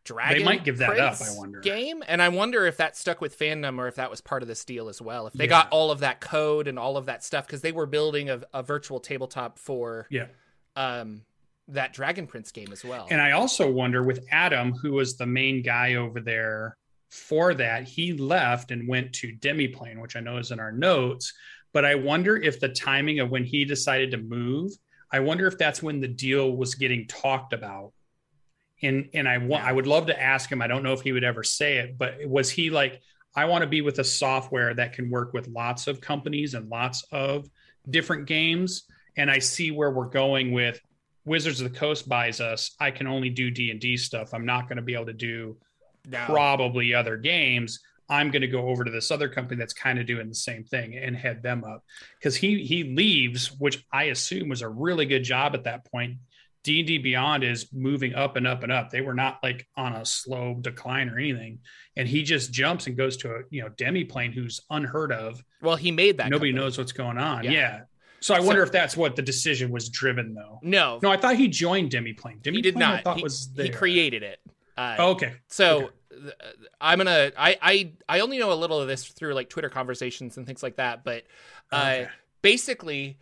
Dragon 0.05 0.45
might 0.45 0.63
give 0.63 0.77
that 0.77 0.97
up, 0.99 1.17
Prince 1.17 1.35
I 1.35 1.37
wonder. 1.37 1.59
game, 1.59 2.03
and 2.07 2.21
I 2.21 2.29
wonder 2.29 2.65
if 2.65 2.77
that 2.77 2.95
stuck 2.95 3.19
with 3.21 3.37
fandom 3.37 3.77
or 3.79 3.87
if 3.87 3.95
that 3.95 4.09
was 4.09 4.21
part 4.21 4.41
of 4.41 4.47
this 4.47 4.63
deal 4.63 4.87
as 4.87 5.01
well. 5.01 5.27
If 5.27 5.33
they 5.33 5.45
Yeah. 5.45 5.49
got 5.49 5.69
all 5.71 5.91
of 5.91 5.99
that 5.99 6.21
code 6.21 6.67
and 6.67 6.79
all 6.79 6.95
of 6.95 7.05
that 7.07 7.23
stuff 7.23 7.45
because 7.47 7.61
they 7.61 7.71
were 7.71 7.85
building 7.85 8.29
a, 8.29 8.41
a 8.53 8.63
virtual 8.63 8.99
tabletop 8.99 9.59
for 9.59 10.07
Yeah. 10.09 10.27
um 10.75 11.23
that 11.67 11.93
Dragon 11.93 12.27
Prince 12.27 12.51
game 12.51 12.71
as 12.71 12.85
well. 12.85 13.07
And 13.09 13.19
I 13.19 13.31
also 13.31 13.71
wonder 13.71 14.03
with 14.03 14.23
Adam, 14.31 14.71
who 14.73 14.91
was 14.93 15.17
the 15.17 15.25
main 15.25 15.63
guy 15.63 15.95
over 15.95 16.21
there 16.21 16.77
for 17.09 17.55
that, 17.55 17.85
he 17.87 18.13
left 18.13 18.69
and 18.69 18.87
went 18.87 19.13
to 19.13 19.33
Demiplane, 19.35 19.99
which 19.99 20.15
I 20.15 20.19
know 20.19 20.37
is 20.37 20.51
in 20.51 20.59
our 20.59 20.71
notes. 20.71 21.33
But 21.73 21.83
I 21.83 21.95
wonder 21.95 22.37
if 22.37 22.59
the 22.59 22.69
timing 22.69 23.19
of 23.19 23.31
when 23.31 23.43
he 23.43 23.65
decided 23.65 24.11
to 24.11 24.17
move, 24.17 24.73
I 25.11 25.19
wonder 25.21 25.47
if 25.47 25.57
that's 25.57 25.81
when 25.81 25.99
the 26.01 26.07
deal 26.07 26.55
was 26.55 26.75
getting 26.75 27.07
talked 27.07 27.51
about. 27.51 27.93
And 28.81 29.09
and 29.13 29.27
I 29.27 29.37
want 29.37 29.63
Yeah. 29.63 29.69
I 29.69 29.73
would 29.73 29.87
love 29.87 30.07
to 30.07 30.21
ask 30.21 30.51
him. 30.51 30.61
I 30.61 30.67
don't 30.67 30.83
know 30.83 30.93
if 30.93 31.01
he 31.01 31.11
would 31.11 31.23
ever 31.23 31.43
say 31.43 31.77
it, 31.77 31.97
but 31.97 32.17
was 32.25 32.49
he 32.49 32.69
like, 32.69 33.01
I 33.35 33.45
want 33.45 33.61
to 33.63 33.67
be 33.67 33.81
with 33.81 33.99
a 33.99 34.03
software 34.03 34.73
that 34.73 34.93
can 34.93 35.09
work 35.09 35.33
with 35.33 35.47
lots 35.47 35.87
of 35.87 36.01
companies 36.01 36.53
and 36.53 36.69
lots 36.69 37.03
of 37.11 37.49
different 37.89 38.27
games. 38.27 38.83
And 39.17 39.31
I 39.31 39.39
see 39.39 39.71
where 39.71 39.91
we're 39.91 40.09
going 40.09 40.51
with 40.51 40.79
Wizards 41.25 41.61
of 41.61 41.71
the 41.71 41.77
Coast 41.77 42.07
buys 42.07 42.39
us. 42.41 42.75
I 42.79 42.91
can 42.91 43.07
only 43.07 43.29
do 43.29 43.49
D 43.49 43.71
and 43.71 43.79
D 43.79 43.97
stuff. 43.97 44.33
I'm 44.33 44.45
not 44.45 44.67
going 44.67 44.77
to 44.77 44.81
be 44.83 44.93
able 44.93 45.07
to 45.07 45.13
do 45.13 45.57
No. 46.07 46.23
probably 46.25 46.93
other 46.93 47.17
games. 47.17 47.79
I'm 48.07 48.29
going 48.29 48.41
to 48.43 48.47
go 48.47 48.67
over 48.67 48.83
to 48.83 48.91
this 48.91 49.09
other 49.09 49.27
company 49.27 49.57
that's 49.57 49.73
kind 49.73 49.97
of 49.97 50.05
doing 50.05 50.29
the 50.29 50.35
same 50.35 50.63
thing 50.63 50.95
and 50.95 51.15
head 51.15 51.41
them 51.41 51.63
up 51.63 51.83
because 52.19 52.35
he 52.35 52.63
he 52.63 52.83
leaves, 52.83 53.51
which 53.57 53.83
I 53.91 54.05
assume 54.05 54.49
was 54.49 54.61
a 54.61 54.69
really 54.69 55.05
good 55.07 55.23
job 55.23 55.55
at 55.55 55.63
that 55.63 55.85
point. 55.91 56.17
D 56.65 56.79
and 56.79 56.87
D 56.87 56.97
Beyond 56.97 57.43
is 57.43 57.67
moving 57.71 58.15
up 58.15 58.35
and 58.35 58.45
up 58.45 58.63
and 58.63 58.71
up. 58.71 58.89
They 58.89 59.01
were 59.01 59.13
not 59.13 59.39
like 59.43 59.67
on 59.77 59.93
a 59.93 60.03
slow 60.05 60.57
decline 60.59 61.07
or 61.09 61.17
anything, 61.19 61.59
and 61.95 62.07
he 62.07 62.23
just 62.23 62.51
jumps 62.51 62.87
and 62.87 62.97
goes 62.97 63.15
to 63.17 63.29
a 63.35 63.41
you 63.51 63.61
know 63.61 63.69
demiplane 63.69 64.33
who's 64.33 64.59
unheard 64.69 65.11
of. 65.13 65.41
well, 65.61 65.75
he 65.77 65.91
made 65.91 66.17
that. 66.17 66.29
Nobody 66.29 66.51
company. 66.51 66.65
knows 66.65 66.77
what's 66.77 66.91
going 66.91 67.17
on. 67.17 67.43
Yeah. 67.45 67.51
Yeah. 67.51 67.81
So 68.19 68.33
I 68.33 68.39
wonder 68.39 68.61
So- 68.63 68.65
if 68.65 68.71
that's 68.71 68.97
what 68.97 69.15
the 69.15 69.21
decision 69.21 69.69
was 69.71 69.87
driven 69.89 70.33
though. 70.33 70.59
No, 70.63 70.99
No, 71.03 71.11
I 71.11 71.17
thought 71.17 71.35
he 71.35 71.47
joined 71.47 71.91
Demiplane. 71.91 72.41
Demiplane 72.41 72.55
he 72.55 72.61
did 72.63 72.75
not. 72.77 72.95
I 72.95 73.01
thought 73.03 73.17
he, 73.17 73.23
was 73.23 73.49
he 73.55 73.69
created 73.69 74.23
it. 74.23 74.39
Uh, 74.75 74.95
Oh, 74.97 75.11
okay. 75.11 75.33
So 75.47 75.91
th- 76.11 76.33
I'm 76.81 76.97
gonna 76.97 77.31
I, 77.37 77.57
I 77.61 77.91
I 78.09 78.19
only 78.21 78.39
know 78.39 78.51
a 78.51 78.55
little 78.55 78.81
of 78.81 78.87
this 78.87 79.05
through 79.05 79.35
like 79.35 79.49
Twitter 79.49 79.69
conversations 79.69 80.37
and 80.37 80.47
things 80.47 80.63
like 80.63 80.77
that, 80.77 81.03
but 81.03 81.23
uh, 81.71 81.75
Okay. 81.75 82.07
basically 82.41 83.17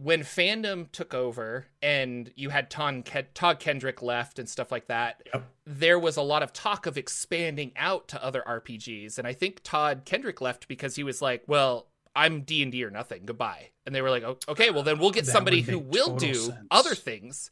when 0.00 0.20
fandom 0.20 0.90
took 0.92 1.12
over 1.12 1.66
and 1.82 2.30
you 2.36 2.50
had 2.50 2.70
Todd, 2.70 3.04
Ken- 3.04 3.26
Todd 3.34 3.58
Kenreck 3.58 4.00
left 4.00 4.38
and 4.38 4.48
stuff 4.48 4.70
like 4.70 4.86
that, 4.86 5.22
Yep. 5.34 5.44
there 5.66 5.98
was 5.98 6.16
a 6.16 6.22
lot 6.22 6.42
of 6.44 6.52
talk 6.52 6.86
of 6.86 6.96
expanding 6.96 7.72
out 7.74 8.06
to 8.08 8.24
other 8.24 8.42
RPGs, 8.46 9.18
and 9.18 9.26
I 9.26 9.32
think 9.32 9.60
Todd 9.64 10.04
Kenreck 10.04 10.40
left 10.40 10.68
because 10.68 10.96
he 10.96 11.02
was 11.02 11.20
like, 11.20 11.42
well. 11.46 11.88
I'm 12.16 12.40
D 12.40 12.64
and 12.64 12.72
D 12.72 12.82
or 12.84 12.90
nothing. 12.90 13.26
Goodbye. 13.26 13.68
And 13.86 13.94
they 13.94 14.02
were 14.02 14.10
like, 14.10 14.24
"O- 14.24 14.38
"Okay, 14.48 14.70
well 14.70 14.82
then 14.82 14.98
we'll 14.98 15.12
get 15.12 15.26
That 15.26 15.30
somebody 15.30 15.60
who 15.60 15.78
will 15.78 16.16
do 16.16 16.34
sense. 16.34 16.58
other 16.68 16.96
things." 16.96 17.48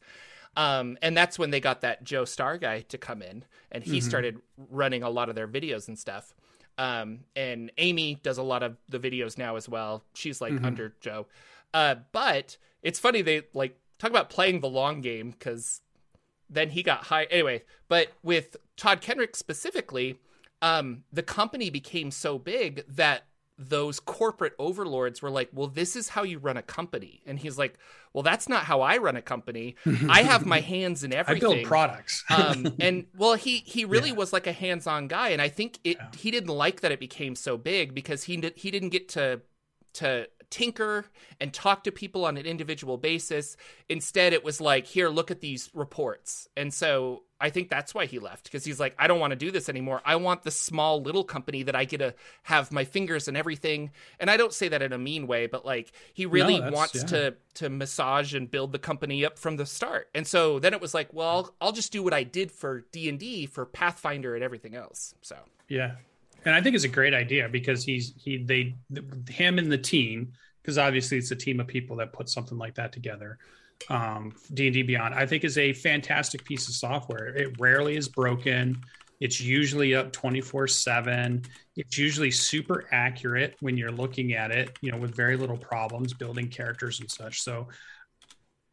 Um, 0.57 0.97
and 1.01 1.15
that's 1.15 1.39
when 1.39 1.51
they 1.51 1.61
got 1.61 1.81
that 1.81 2.03
Joe 2.03 2.25
Star 2.25 2.57
guy 2.57 2.81
to 2.81 2.97
come 2.97 3.21
in, 3.21 3.45
and 3.71 3.81
he 3.81 3.99
Mhm. 3.99 4.03
started 4.03 4.41
running 4.57 5.03
a 5.03 5.09
lot 5.09 5.29
of 5.29 5.35
their 5.35 5.47
videos 5.47 5.87
and 5.87 5.97
stuff. 5.97 6.33
Um, 6.77 7.19
and 7.33 7.71
Amy 7.77 8.15
does 8.15 8.37
a 8.37 8.43
lot 8.43 8.61
of 8.61 8.75
the 8.89 8.99
videos 8.99 9.37
now 9.37 9.55
as 9.55 9.69
well. 9.69 10.03
She's 10.15 10.41
like 10.41 10.51
Mhm. 10.53 10.65
under 10.65 10.95
Joe. 10.99 11.27
Uh, 11.73 11.95
but 12.11 12.57
it's 12.81 12.99
funny 12.99 13.21
they 13.21 13.43
like 13.53 13.77
talk 13.99 14.09
about 14.09 14.29
playing 14.29 14.59
the 14.61 14.69
long 14.69 15.01
game 15.01 15.31
because 15.31 15.81
then 16.49 16.69
he 16.69 16.83
got 16.83 17.05
high 17.05 17.25
anyway. 17.25 17.63
But 17.87 18.09
with 18.23 18.57
Todd 18.77 19.01
Kenreck 19.01 19.35
specifically, 19.35 20.19
um, 20.61 21.03
the 21.11 21.23
company 21.23 21.69
became 21.69 22.11
so 22.11 22.37
big 22.37 22.83
that 22.87 23.23
those 23.59 23.99
corporate 23.99 24.53
overlords 24.59 25.21
were 25.21 25.31
like, 25.31 25.49
"Well, 25.51 25.67
this 25.67 25.95
is 25.95 26.09
how 26.09 26.21
you 26.21 26.37
run 26.37 26.57
a 26.57 26.61
company," 26.61 27.21
and 27.25 27.39
he's 27.39 27.57
like, 27.57 27.75
"Well, 28.13 28.21
that's 28.21 28.47
not 28.47 28.65
how 28.65 28.81
I 28.81 28.97
run 28.97 29.15
a 29.15 29.21
company. 29.21 29.75
I 30.07 30.21
have 30.21 30.45
my 30.45 30.59
hands 30.75 31.03
in 31.03 31.11
everything. 31.11 31.49
I 31.49 31.53
build 31.55 31.65
products. 31.65 32.23
um, 32.29 32.75
and 32.79 33.07
well, 33.17 33.33
he 33.33 33.57
he 33.65 33.83
really 33.83 34.09
Yeah. 34.09 34.15
was 34.15 34.31
like 34.31 34.45
a 34.45 34.51
hands-on 34.51 35.07
guy, 35.07 35.29
and 35.29 35.41
I 35.41 35.49
think 35.49 35.79
it 35.83 35.97
Yeah. 35.97 36.09
he 36.15 36.29
didn't 36.29 36.51
like 36.55 36.81
that 36.81 36.91
it 36.91 36.99
became 36.99 37.35
so 37.35 37.57
big 37.57 37.95
because 37.95 38.25
he 38.25 38.35
he 38.55 38.69
didn't 38.69 38.89
get 38.89 39.09
to 39.09 39.41
to 39.93 40.27
tinker 40.49 41.05
and 41.39 41.53
talk 41.53 41.83
to 41.83 41.91
people 41.91 42.25
on 42.25 42.37
an 42.37 42.45
individual 42.45 42.97
basis. 42.97 43.57
Instead, 43.89 44.33
it 44.33 44.43
was 44.43 44.61
like, 44.61 44.85
here, 44.85 45.09
look 45.09 45.31
at 45.31 45.41
these 45.41 45.69
reports, 45.73 46.47
and 46.55 46.73
so 46.73 47.23
I 47.39 47.49
think 47.49 47.69
that's 47.69 47.93
why 47.93 48.05
he 48.05 48.19
left 48.19 48.45
because 48.45 48.65
he's 48.65 48.79
like, 48.79 48.95
I 48.97 49.07
don't 49.07 49.19
want 49.19 49.31
to 49.31 49.37
do 49.37 49.51
this 49.51 49.69
anymore. 49.69 50.01
I 50.03 50.15
want 50.15 50.43
the 50.43 50.51
small 50.51 51.01
little 51.01 51.23
company 51.23 51.63
that 51.63 51.75
I 51.75 51.85
get 51.85 51.99
to 51.99 52.15
have 52.43 52.71
my 52.71 52.83
fingers 52.83 53.27
and 53.27 53.37
everything. 53.37 53.91
And 54.19 54.29
I 54.29 54.37
don't 54.37 54.53
say 54.53 54.69
that 54.69 54.81
in 54.81 54.91
a 54.91 54.97
mean 54.97 55.27
way, 55.27 55.45
but 55.45 55.65
like 55.65 55.91
he 56.13 56.25
really 56.25 56.55
that's- 56.55 56.73
wants 56.73 56.95
yeah. 56.95 57.03
to 57.03 57.35
to 57.55 57.69
massage 57.69 58.35
and 58.35 58.49
build 58.49 58.71
the 58.71 58.79
company 58.79 59.25
up 59.25 59.39
from 59.39 59.57
the 59.57 59.65
start. 59.65 60.09
And 60.13 60.27
so 60.27 60.59
then 60.59 60.73
it 60.73 60.81
was 60.81 60.93
like, 60.93 61.11
well, 61.11 61.27
I'll, 61.27 61.55
I'll 61.61 61.71
just 61.71 61.91
do 61.91 62.03
what 62.03 62.13
I 62.13 62.23
did 62.23 62.51
for 62.51 62.85
D 62.91 63.09
and 63.09 63.19
D, 63.19 63.47
for 63.47 63.65
Pathfinder, 63.65 64.35
and 64.35 64.43
everything 64.43 64.75
else. 64.75 65.15
So 65.21 65.37
Yeah, 65.67 65.95
and 66.47 66.55
I 66.55 66.61
think 66.61 66.75
it's 66.75 66.85
a 66.85 66.89
great 66.89 67.13
idea 67.13 67.49
because 67.49 67.83
he's 67.83 68.13
he 68.17 68.37
they 68.37 68.73
him 69.29 69.59
and 69.59 69.69
the 69.69 69.77
team 69.77 70.31
because 70.61 70.77
obviously 70.77 71.17
it's 71.17 71.31
a 71.31 71.35
team 71.35 71.59
of 71.59 71.67
people 71.67 71.97
that 71.97 72.13
put 72.13 72.29
something 72.29 72.57
like 72.57 72.75
that 72.75 72.93
together. 72.93 73.37
Um, 73.89 74.33
D 74.53 74.67
and 74.67 74.73
D 74.73 74.81
Beyond, 74.81 75.13
I 75.13 75.25
think, 75.25 75.43
is 75.43 75.57
a 75.57 75.73
fantastic 75.73 76.45
piece 76.45 76.69
of 76.69 76.73
software. 76.73 77.35
It 77.35 77.59
rarely 77.59 77.97
is 77.97 78.07
broken. 78.07 78.81
It's 79.19 79.41
usually 79.41 79.93
up 79.93 80.13
twenty 80.13 80.39
four 80.39 80.69
seven. 80.69 81.43
It's 81.75 81.97
usually 81.97 82.31
super 82.31 82.85
accurate 82.93 83.57
when 83.59 83.75
you're 83.75 83.91
looking 83.91 84.31
at 84.33 84.51
it. 84.51 84.77
You 84.79 84.93
know, 84.93 84.97
with 84.97 85.13
very 85.13 85.35
little 85.35 85.57
problems 85.57 86.13
building 86.13 86.47
characters 86.47 87.01
and 87.01 87.11
such. 87.11 87.41
So 87.41 87.67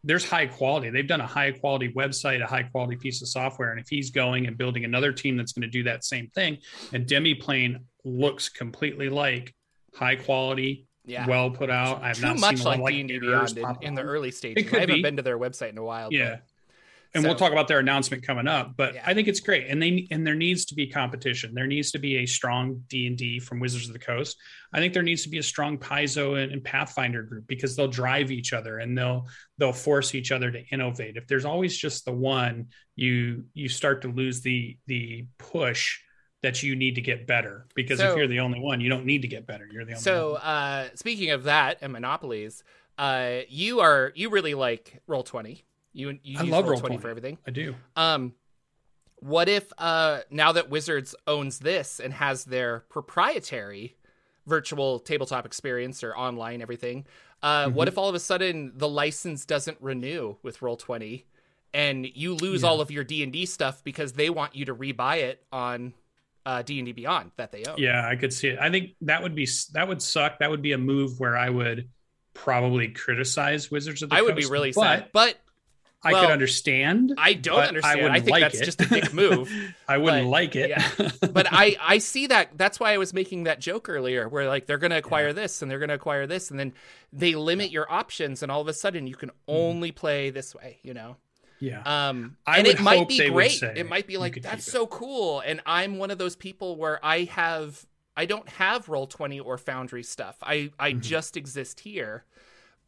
there's 0.04 0.24
high 0.28 0.46
quality. 0.46 0.90
They've 0.90 1.06
done 1.06 1.20
a 1.22 1.26
high 1.26 1.50
quality 1.52 1.92
website, 1.92 2.42
a 2.42 2.46
high 2.46 2.62
quality 2.64 2.96
piece 2.96 3.22
of 3.22 3.28
software. 3.28 3.70
And 3.70 3.80
if 3.80 3.88
he's 3.88 4.10
going 4.10 4.46
and 4.46 4.56
building 4.56 4.84
another 4.84 5.12
team 5.12 5.36
that's 5.36 5.52
going 5.52 5.62
to 5.62 5.68
do 5.68 5.82
that 5.84 6.04
same 6.04 6.28
thing, 6.34 6.58
and 6.92 7.06
Demiplane 7.06 7.78
looks 8.04 8.48
completely 8.48 9.08
like 9.08 9.54
high 9.94 10.16
quality, 10.16 10.86
yeah, 11.06 11.26
well 11.26 11.50
put 11.50 11.70
out. 11.70 12.02
I've 12.02 12.16
too 12.16 12.22
not 12.22 12.38
much 12.40 12.56
seen 12.58 12.66
like 12.66 12.80
of, 12.80 12.88
D 12.88 13.00
and 13.00 13.08
D 13.08 13.18
Beyond 13.18 13.58
in, 13.58 13.76
in 13.82 13.94
the 13.94 14.02
early 14.02 14.30
stages. 14.30 14.72
I 14.72 14.80
haven't 14.80 14.96
be. 14.96 15.02
been 15.02 15.16
to 15.16 15.22
their 15.22 15.38
website 15.38 15.70
in 15.70 15.78
a 15.78 15.84
while. 15.84 16.08
but- 16.10 16.16
Yeah. 16.16 16.36
And 17.14 17.22
So- 17.22 17.28
we'll 17.28 17.38
talk 17.38 17.52
about 17.52 17.68
their 17.68 17.78
announcement 17.78 18.24
coming 18.24 18.48
up, 18.48 18.76
but 18.76 18.94
Yeah. 18.94 19.04
I 19.06 19.14
think 19.14 19.28
it's 19.28 19.38
great. 19.38 19.66
And 19.68 19.80
they 19.80 20.08
and 20.10 20.26
there 20.26 20.34
needs 20.34 20.64
to 20.66 20.74
be 20.74 20.88
competition. 20.88 21.54
There 21.54 21.66
needs 21.68 21.92
to 21.92 21.98
be 21.98 22.16
a 22.18 22.26
strong 22.26 22.82
D 22.88 23.06
and 23.06 23.16
D 23.16 23.38
from 23.38 23.60
Wizards 23.60 23.86
of 23.86 23.92
the 23.92 24.00
Coast. 24.00 24.36
I 24.72 24.80
think 24.80 24.94
there 24.94 25.02
needs 25.04 25.22
to 25.22 25.28
be 25.28 25.38
a 25.38 25.42
strong 25.42 25.78
Paizo 25.78 26.42
and, 26.42 26.50
and 26.52 26.64
Pathfinder 26.64 27.22
group 27.22 27.46
because 27.46 27.76
they'll 27.76 27.86
drive 27.88 28.32
each 28.32 28.52
other 28.52 28.78
and 28.78 28.98
they'll 28.98 29.28
they'll 29.58 29.72
force 29.72 30.14
each 30.14 30.32
other 30.32 30.50
to 30.50 30.66
innovate. 30.72 31.16
If 31.16 31.28
there's 31.28 31.44
always 31.44 31.76
just 31.78 32.04
the 32.04 32.12
one, 32.12 32.66
you 32.96 33.44
you 33.54 33.68
start 33.68 34.02
to 34.02 34.08
lose 34.08 34.40
the 34.40 34.76
the 34.88 35.26
push 35.38 36.00
that 36.42 36.62
you 36.64 36.74
need 36.76 36.96
to 36.96 37.00
get 37.00 37.26
better. 37.28 37.66
Because 37.76 38.00
So- 38.00 38.10
if 38.10 38.16
you're 38.18 38.26
the 38.26 38.40
only 38.40 38.58
one, 38.60 38.80
you 38.80 38.88
don't 38.90 39.06
need 39.06 39.22
to 39.22 39.28
get 39.28 39.46
better. 39.46 39.66
You're 39.72 39.84
the 39.84 39.92
only 39.92 40.02
So, 40.02 40.32
one. 40.32 40.40
uh, 40.42 40.88
speaking 40.96 41.30
of 41.30 41.44
that 41.44 41.78
and 41.80 41.92
monopolies, 41.92 42.64
uh, 42.98 43.42
you 43.48 43.78
are 43.80 44.12
you 44.16 44.30
really 44.30 44.54
like 44.54 45.00
Roll 45.06 45.22
Twenty. 45.22 45.64
You 45.94 46.18
you 46.22 46.38
I 46.38 46.42
use 46.42 46.50
love 46.50 46.66
Roll 46.66 46.76
Roll20. 46.76 46.80
Twenty 46.80 46.96
for 46.98 47.08
everything. 47.08 47.38
I 47.46 47.50
do. 47.50 47.74
Um, 47.96 48.34
what 49.20 49.48
if 49.48 49.72
uh, 49.78 50.20
now 50.30 50.52
that 50.52 50.68
Wizards 50.68 51.14
owns 51.26 51.60
this 51.60 51.98
and 52.00 52.12
has 52.12 52.44
their 52.44 52.80
proprietary 52.90 53.96
virtual 54.46 54.98
tabletop 54.98 55.46
experience 55.46 56.04
or 56.04 56.14
online 56.14 56.60
everything, 56.60 57.06
uh, 57.42 57.66
Mm-hmm. 57.66 57.74
what 57.74 57.88
if 57.88 57.96
all 57.96 58.08
of 58.08 58.14
a 58.14 58.20
sudden 58.20 58.72
the 58.76 58.88
license 58.88 59.46
doesn't 59.46 59.78
renew 59.80 60.36
with 60.42 60.60
Roll 60.60 60.76
Twenty, 60.76 61.24
and 61.72 62.06
you 62.14 62.34
lose 62.34 62.62
Yeah. 62.62 62.68
all 62.68 62.80
of 62.82 62.90
your 62.90 63.04
D 63.04 63.22
and 63.22 63.32
D 63.32 63.46
stuff 63.46 63.82
because 63.84 64.12
they 64.14 64.28
want 64.30 64.54
you 64.54 64.64
to 64.66 64.74
rebuy 64.74 65.22
it 65.22 65.42
on 65.52 65.94
uh, 66.44 66.60
D 66.62 66.78
and 66.78 66.86
D 66.86 66.92
Beyond 66.92 67.30
that 67.36 67.52
they 67.52 67.64
own? 67.64 67.76
Yeah, 67.78 68.06
I 68.06 68.16
could 68.16 68.32
see 68.32 68.48
it. 68.48 68.58
I 68.58 68.68
think 68.70 68.90
that 69.02 69.22
would 69.22 69.34
be 69.34 69.48
that 69.72 69.88
would 69.88 70.02
suck. 70.02 70.40
That 70.40 70.50
would 70.50 70.60
be 70.62 70.72
a 70.72 70.78
move 70.78 71.18
where 71.20 71.36
I 71.36 71.48
would 71.48 71.88
probably 72.34 72.88
criticize 72.88 73.70
Wizards 73.70 74.02
of 74.02 74.10
the 74.10 74.16
I 74.16 74.22
would 74.22 74.36
be 74.36 74.44
really 74.46 74.72
but 74.72 74.82
sad, 74.82 75.08
but 75.12 75.38
I 76.04 76.12
Well, 76.12 76.22
could 76.24 76.32
understand. 76.32 77.14
I 77.18 77.32
don't 77.34 77.60
understand. 77.62 78.00
I, 78.00 78.02
wouldn't 78.02 78.24
think 78.24 78.30
like 78.30 78.42
that's 78.42 78.60
it. 78.60 78.64
just 78.64 78.80
a 78.82 78.86
dick 78.86 79.12
move. 79.14 79.50
I 79.88 79.98
wouldn't 79.98 80.24
but- 80.26 80.30
like 80.30 80.54
it. 80.56 80.70
yeah. 80.70 81.10
but 81.32 81.46
I 81.50 81.76
I 81.80 81.98
see 81.98 82.26
that. 82.28 82.50
That's 82.56 82.78
why 82.78 82.92
I 82.92 82.98
was 82.98 83.14
making 83.14 83.44
that 83.44 83.60
joke 83.60 83.88
earlier, 83.88 84.28
where 84.28 84.46
like 84.48 84.66
they're 84.66 84.78
going 84.78 84.90
to 84.92 84.98
acquire 84.98 85.32
this 85.32 85.62
and 85.62 85.70
they're 85.70 85.78
going 85.78 85.88
to 85.88 85.94
acquire 85.94 86.26
this, 86.26 86.50
and 86.50 86.60
then 86.60 86.72
they 87.12 87.34
limit 87.34 87.70
your 87.70 87.90
options, 87.90 88.42
and 88.42 88.52
all 88.52 88.60
of 88.60 88.68
a 88.68 88.72
sudden 88.74 89.06
you 89.06 89.14
can 89.16 89.30
only 89.48 89.92
play 89.92 90.30
this 90.30 90.54
way. 90.54 90.78
You 90.82 90.94
know. 90.94 91.16
yeah. 91.60 91.82
Um, 91.84 92.36
I 92.46 92.58
and 92.58 92.66
it 92.66 92.80
might 92.80 93.08
be 93.08 93.28
great. 93.30 93.62
It 93.62 93.88
might 93.88 94.06
be 94.06 94.16
like 94.18 94.42
that's 94.42 94.64
keep 94.66 94.68
it." 94.74 94.76
so 94.76 94.86
cool. 94.86 95.40
And 95.40 95.60
I'm 95.64 95.98
one 95.98 96.10
of 96.10 96.18
those 96.18 96.36
people 96.36 96.76
where 96.76 96.98
I 97.04 97.24
have 97.24 97.86
I 98.16 98.26
don't 98.26 98.48
have 98.48 98.88
Roll 98.88 99.06
Twenty 99.06 99.40
or 99.40 99.56
Foundry 99.58 100.02
stuff. 100.02 100.36
I 100.42 100.70
I 100.78 100.92
Mm-hmm. 100.92 101.00
just 101.00 101.36
exist 101.36 101.80
here. 101.80 102.24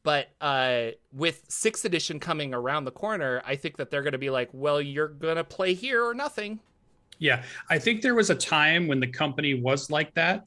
But 0.06 0.28
uh, 0.40 0.90
with 1.12 1.42
sixth 1.48 1.84
edition 1.84 2.20
coming 2.20 2.54
around 2.54 2.84
the 2.84 2.92
corner, 2.92 3.42
I 3.44 3.56
think 3.56 3.76
that 3.78 3.90
they're 3.90 4.04
going 4.04 4.12
to 4.12 4.18
be 4.18 4.30
like, 4.30 4.48
well, 4.52 4.80
you're 4.80 5.08
going 5.08 5.34
to 5.34 5.42
play 5.42 5.74
here 5.74 6.06
or 6.06 6.14
nothing. 6.14 6.60
Yeah, 7.18 7.42
I 7.70 7.80
think 7.80 8.02
there 8.02 8.14
was 8.14 8.30
a 8.30 8.34
time 8.36 8.86
when 8.86 9.00
the 9.00 9.08
company 9.08 9.54
was 9.54 9.90
like 9.90 10.14
that, 10.14 10.46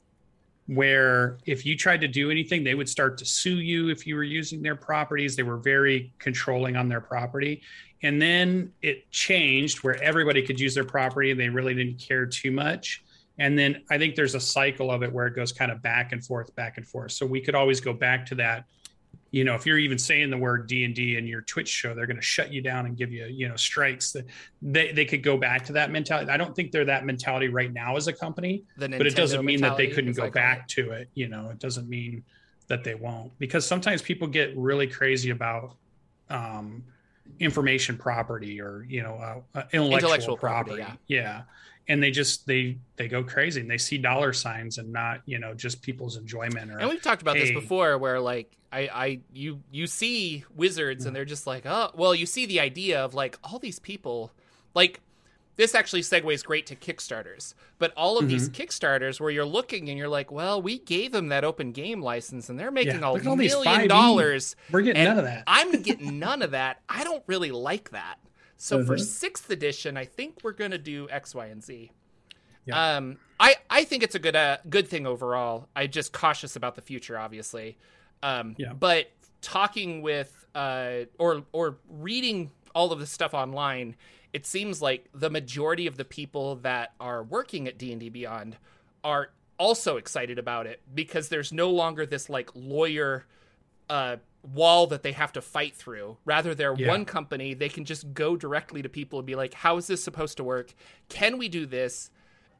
where 0.66 1.36
if 1.44 1.66
you 1.66 1.76
tried 1.76 2.00
to 2.00 2.08
do 2.08 2.30
anything, 2.30 2.64
they 2.64 2.74
would 2.74 2.88
start 2.88 3.18
to 3.18 3.26
sue 3.26 3.60
you 3.60 3.90
if 3.90 4.06
you 4.06 4.16
were 4.16 4.22
using 4.22 4.62
their 4.62 4.76
properties. 4.76 5.36
They 5.36 5.42
were 5.42 5.58
very 5.58 6.10
controlling 6.18 6.76
on 6.76 6.88
their 6.88 7.02
property. 7.02 7.60
And 8.02 8.22
then 8.22 8.72
it 8.80 9.10
changed 9.10 9.84
where 9.84 10.02
everybody 10.02 10.40
could 10.40 10.58
use 10.58 10.74
their 10.74 10.84
property. 10.84 11.32
And 11.32 11.38
they 11.38 11.50
really 11.50 11.74
didn't 11.74 11.98
care 11.98 12.24
too 12.24 12.50
much. 12.50 13.04
And 13.36 13.58
then 13.58 13.82
I 13.90 13.98
think 13.98 14.14
there's 14.14 14.34
a 14.34 14.40
cycle 14.40 14.90
of 14.90 15.02
it 15.02 15.12
where 15.12 15.26
it 15.26 15.36
goes 15.36 15.52
kind 15.52 15.70
of 15.70 15.82
back 15.82 16.12
and 16.12 16.24
forth, 16.24 16.54
back 16.56 16.78
and 16.78 16.86
forth. 16.88 17.12
So 17.12 17.26
we 17.26 17.42
could 17.42 17.54
always 17.54 17.78
go 17.78 17.92
back 17.92 18.24
to 18.26 18.34
that. 18.36 18.64
You 19.32 19.44
know, 19.44 19.54
if 19.54 19.64
you're 19.64 19.78
even 19.78 19.98
saying 19.98 20.30
the 20.30 20.38
word 20.38 20.66
D 20.66 20.84
and 20.84 20.94
D 20.94 21.16
in 21.16 21.26
your 21.26 21.42
Twitch 21.42 21.68
show, 21.68 21.94
they're 21.94 22.06
going 22.06 22.16
to 22.16 22.22
shut 22.22 22.52
you 22.52 22.62
down 22.62 22.86
and 22.86 22.96
give 22.96 23.12
you, 23.12 23.26
you 23.26 23.48
know, 23.48 23.56
strikes. 23.56 24.12
That 24.12 24.26
they 24.60 24.92
they 24.92 25.04
could 25.04 25.22
go 25.22 25.36
back 25.36 25.64
to 25.66 25.72
that 25.74 25.90
mentality. 25.90 26.30
I 26.30 26.36
don't 26.36 26.54
think 26.54 26.72
they're 26.72 26.84
that 26.86 27.04
mentality 27.06 27.48
right 27.48 27.72
now 27.72 27.96
as 27.96 28.08
a 28.08 28.12
company, 28.12 28.64
but 28.76 28.92
it 28.92 29.14
doesn't 29.14 29.44
mean 29.44 29.60
that 29.60 29.76
they 29.76 29.86
couldn't 29.88 30.16
go 30.16 30.30
back 30.30 30.62
it. 30.62 30.68
to 30.70 30.90
it. 30.92 31.08
You 31.14 31.28
know, 31.28 31.50
it 31.50 31.58
doesn't 31.60 31.88
mean 31.88 32.24
that 32.66 32.84
they 32.84 32.94
won't 32.94 33.36
because 33.38 33.66
sometimes 33.66 34.00
people 34.02 34.28
get 34.28 34.56
really 34.56 34.86
crazy 34.86 35.30
about 35.30 35.76
um, 36.28 36.84
information 37.38 37.96
property 37.96 38.60
or 38.60 38.86
you 38.88 39.02
know 39.02 39.14
uh, 39.14 39.58
uh, 39.58 39.62
intellectual, 39.72 39.96
Intellectual 39.96 40.36
property. 40.36 40.82
property, 40.82 40.98
yeah, 41.08 41.42
and 41.90 42.02
they 42.02 42.10
just 42.10 42.46
they 42.46 42.78
they 42.96 43.08
go 43.08 43.22
crazy 43.22 43.60
and 43.60 43.70
they 43.70 43.76
see 43.78 43.98
dollar 43.98 44.32
signs 44.32 44.78
and 44.78 44.90
not 44.92 45.20
you 45.26 45.38
know 45.38 45.52
just 45.52 45.82
people's 45.82 46.16
enjoyment 46.16 46.70
or 46.70 46.78
And 46.78 46.88
we've 46.88 47.02
talked 47.02 47.20
about 47.22 47.36
this 47.36 47.50
before, 47.50 47.98
where 47.98 48.20
like 48.20 48.56
I, 48.72 48.80
I, 49.06 49.20
you, 49.32 49.62
you 49.72 49.88
see 49.88 50.44
wizards, 50.54 51.04
and 51.04 51.14
they're 51.16 51.24
just 51.24 51.44
like, 51.44 51.66
oh, 51.66 51.90
well, 51.94 52.14
you 52.14 52.24
see 52.24 52.46
the 52.46 52.60
idea 52.60 53.04
of 53.04 53.14
like 53.14 53.36
all 53.42 53.58
these 53.58 53.80
people, 53.80 54.30
like 54.74 55.00
this 55.56 55.74
actually 55.74 56.02
segues 56.02 56.44
great 56.44 56.66
to 56.66 56.76
Kickstarters, 56.76 57.54
but 57.78 57.92
all 57.96 58.16
of 58.16 58.28
these 58.28 58.48
Mm-hmm. 58.48 58.62
Kickstarters 58.62 59.18
where 59.20 59.30
you're 59.30 59.44
looking 59.44 59.88
and 59.88 59.98
you're 59.98 60.08
like, 60.08 60.30
well, 60.30 60.62
we 60.62 60.78
gave 60.78 61.10
them 61.10 61.28
that 61.30 61.42
open 61.42 61.72
game 61.72 62.00
license, 62.00 62.48
and 62.48 62.60
they're 62.60 62.70
making 62.70 63.00
Yeah, 63.00 63.10
a 63.10 63.12
look 63.12 63.22
at 63.22 63.26
all 63.26 63.34
these 63.36 63.52
million 63.54 63.88
dollars. 63.88 64.54
we're 64.70 64.82
getting 64.82 65.02
none 65.02 65.18
of 65.18 65.24
that. 65.24 65.42
I'm 65.48 65.82
getting 65.88 66.20
none 66.20 66.40
of 66.40 66.52
that. 66.52 66.80
I 66.88 67.02
don't 67.02 67.24
really 67.26 67.50
like 67.50 67.90
that. 67.90 68.18
So 68.62 68.84
for 68.84 68.96
Mhm. 68.96 69.00
sixth 69.00 69.48
edition, 69.50 69.96
I 69.96 70.04
think 70.04 70.40
we're 70.42 70.52
gonna 70.52 70.76
do 70.76 71.08
X, 71.10 71.34
Y, 71.34 71.46
and 71.46 71.62
Z. 71.64 71.90
Yeah. 72.66 72.96
Um, 72.96 73.18
I 73.40 73.56
I 73.70 73.84
think 73.84 74.02
it's 74.02 74.14
a 74.14 74.18
good 74.18 74.36
uh, 74.36 74.58
good 74.68 74.86
thing 74.86 75.06
overall. 75.06 75.68
I 75.74 75.86
just 75.86 76.12
cautious 76.12 76.56
about 76.56 76.74
the 76.74 76.82
future, 76.82 77.18
obviously. 77.18 77.78
Um, 78.22 78.54
Yeah. 78.58 78.74
But 78.74 79.10
talking 79.40 80.02
with 80.02 80.44
uh, 80.54 81.04
or 81.18 81.44
or 81.52 81.78
reading 81.88 82.50
all 82.74 82.92
of 82.92 83.00
this 83.00 83.10
stuff 83.10 83.32
online, 83.32 83.96
it 84.34 84.44
seems 84.44 84.82
like 84.82 85.08
the 85.14 85.30
majority 85.30 85.86
of 85.86 85.96
the 85.96 86.04
people 86.04 86.56
that 86.56 86.92
are 87.00 87.22
working 87.22 87.66
at 87.66 87.78
D 87.78 87.92
and 87.92 88.00
D 88.00 88.10
Beyond 88.10 88.58
are 89.02 89.30
also 89.58 89.96
excited 89.96 90.38
about 90.38 90.66
it 90.66 90.82
because 90.94 91.30
there's 91.30 91.50
no 91.52 91.70
longer 91.70 92.04
this 92.04 92.28
like 92.28 92.50
lawyer 92.54 93.24
uh, 93.88 94.16
wall 94.42 94.86
that 94.88 95.02
they 95.02 95.12
have 95.12 95.32
to 95.34 95.42
fight 95.42 95.74
through. 95.76 96.16
Rather, 96.24 96.54
they're 96.54 96.74
Yeah. 96.76 96.88
one 96.88 97.04
company. 97.04 97.54
They 97.54 97.68
can 97.68 97.84
just 97.84 98.12
go 98.14 98.36
directly 98.36 98.82
to 98.82 98.88
people 98.88 99.18
and 99.18 99.26
be 99.26 99.34
like, 99.34 99.52
"How 99.54 99.76
is 99.76 99.86
this 99.86 100.02
supposed 100.02 100.36
to 100.38 100.44
work? 100.44 100.72
Can 101.08 101.36
we 101.38 101.48
do 101.48 101.66
this?" 101.66 102.10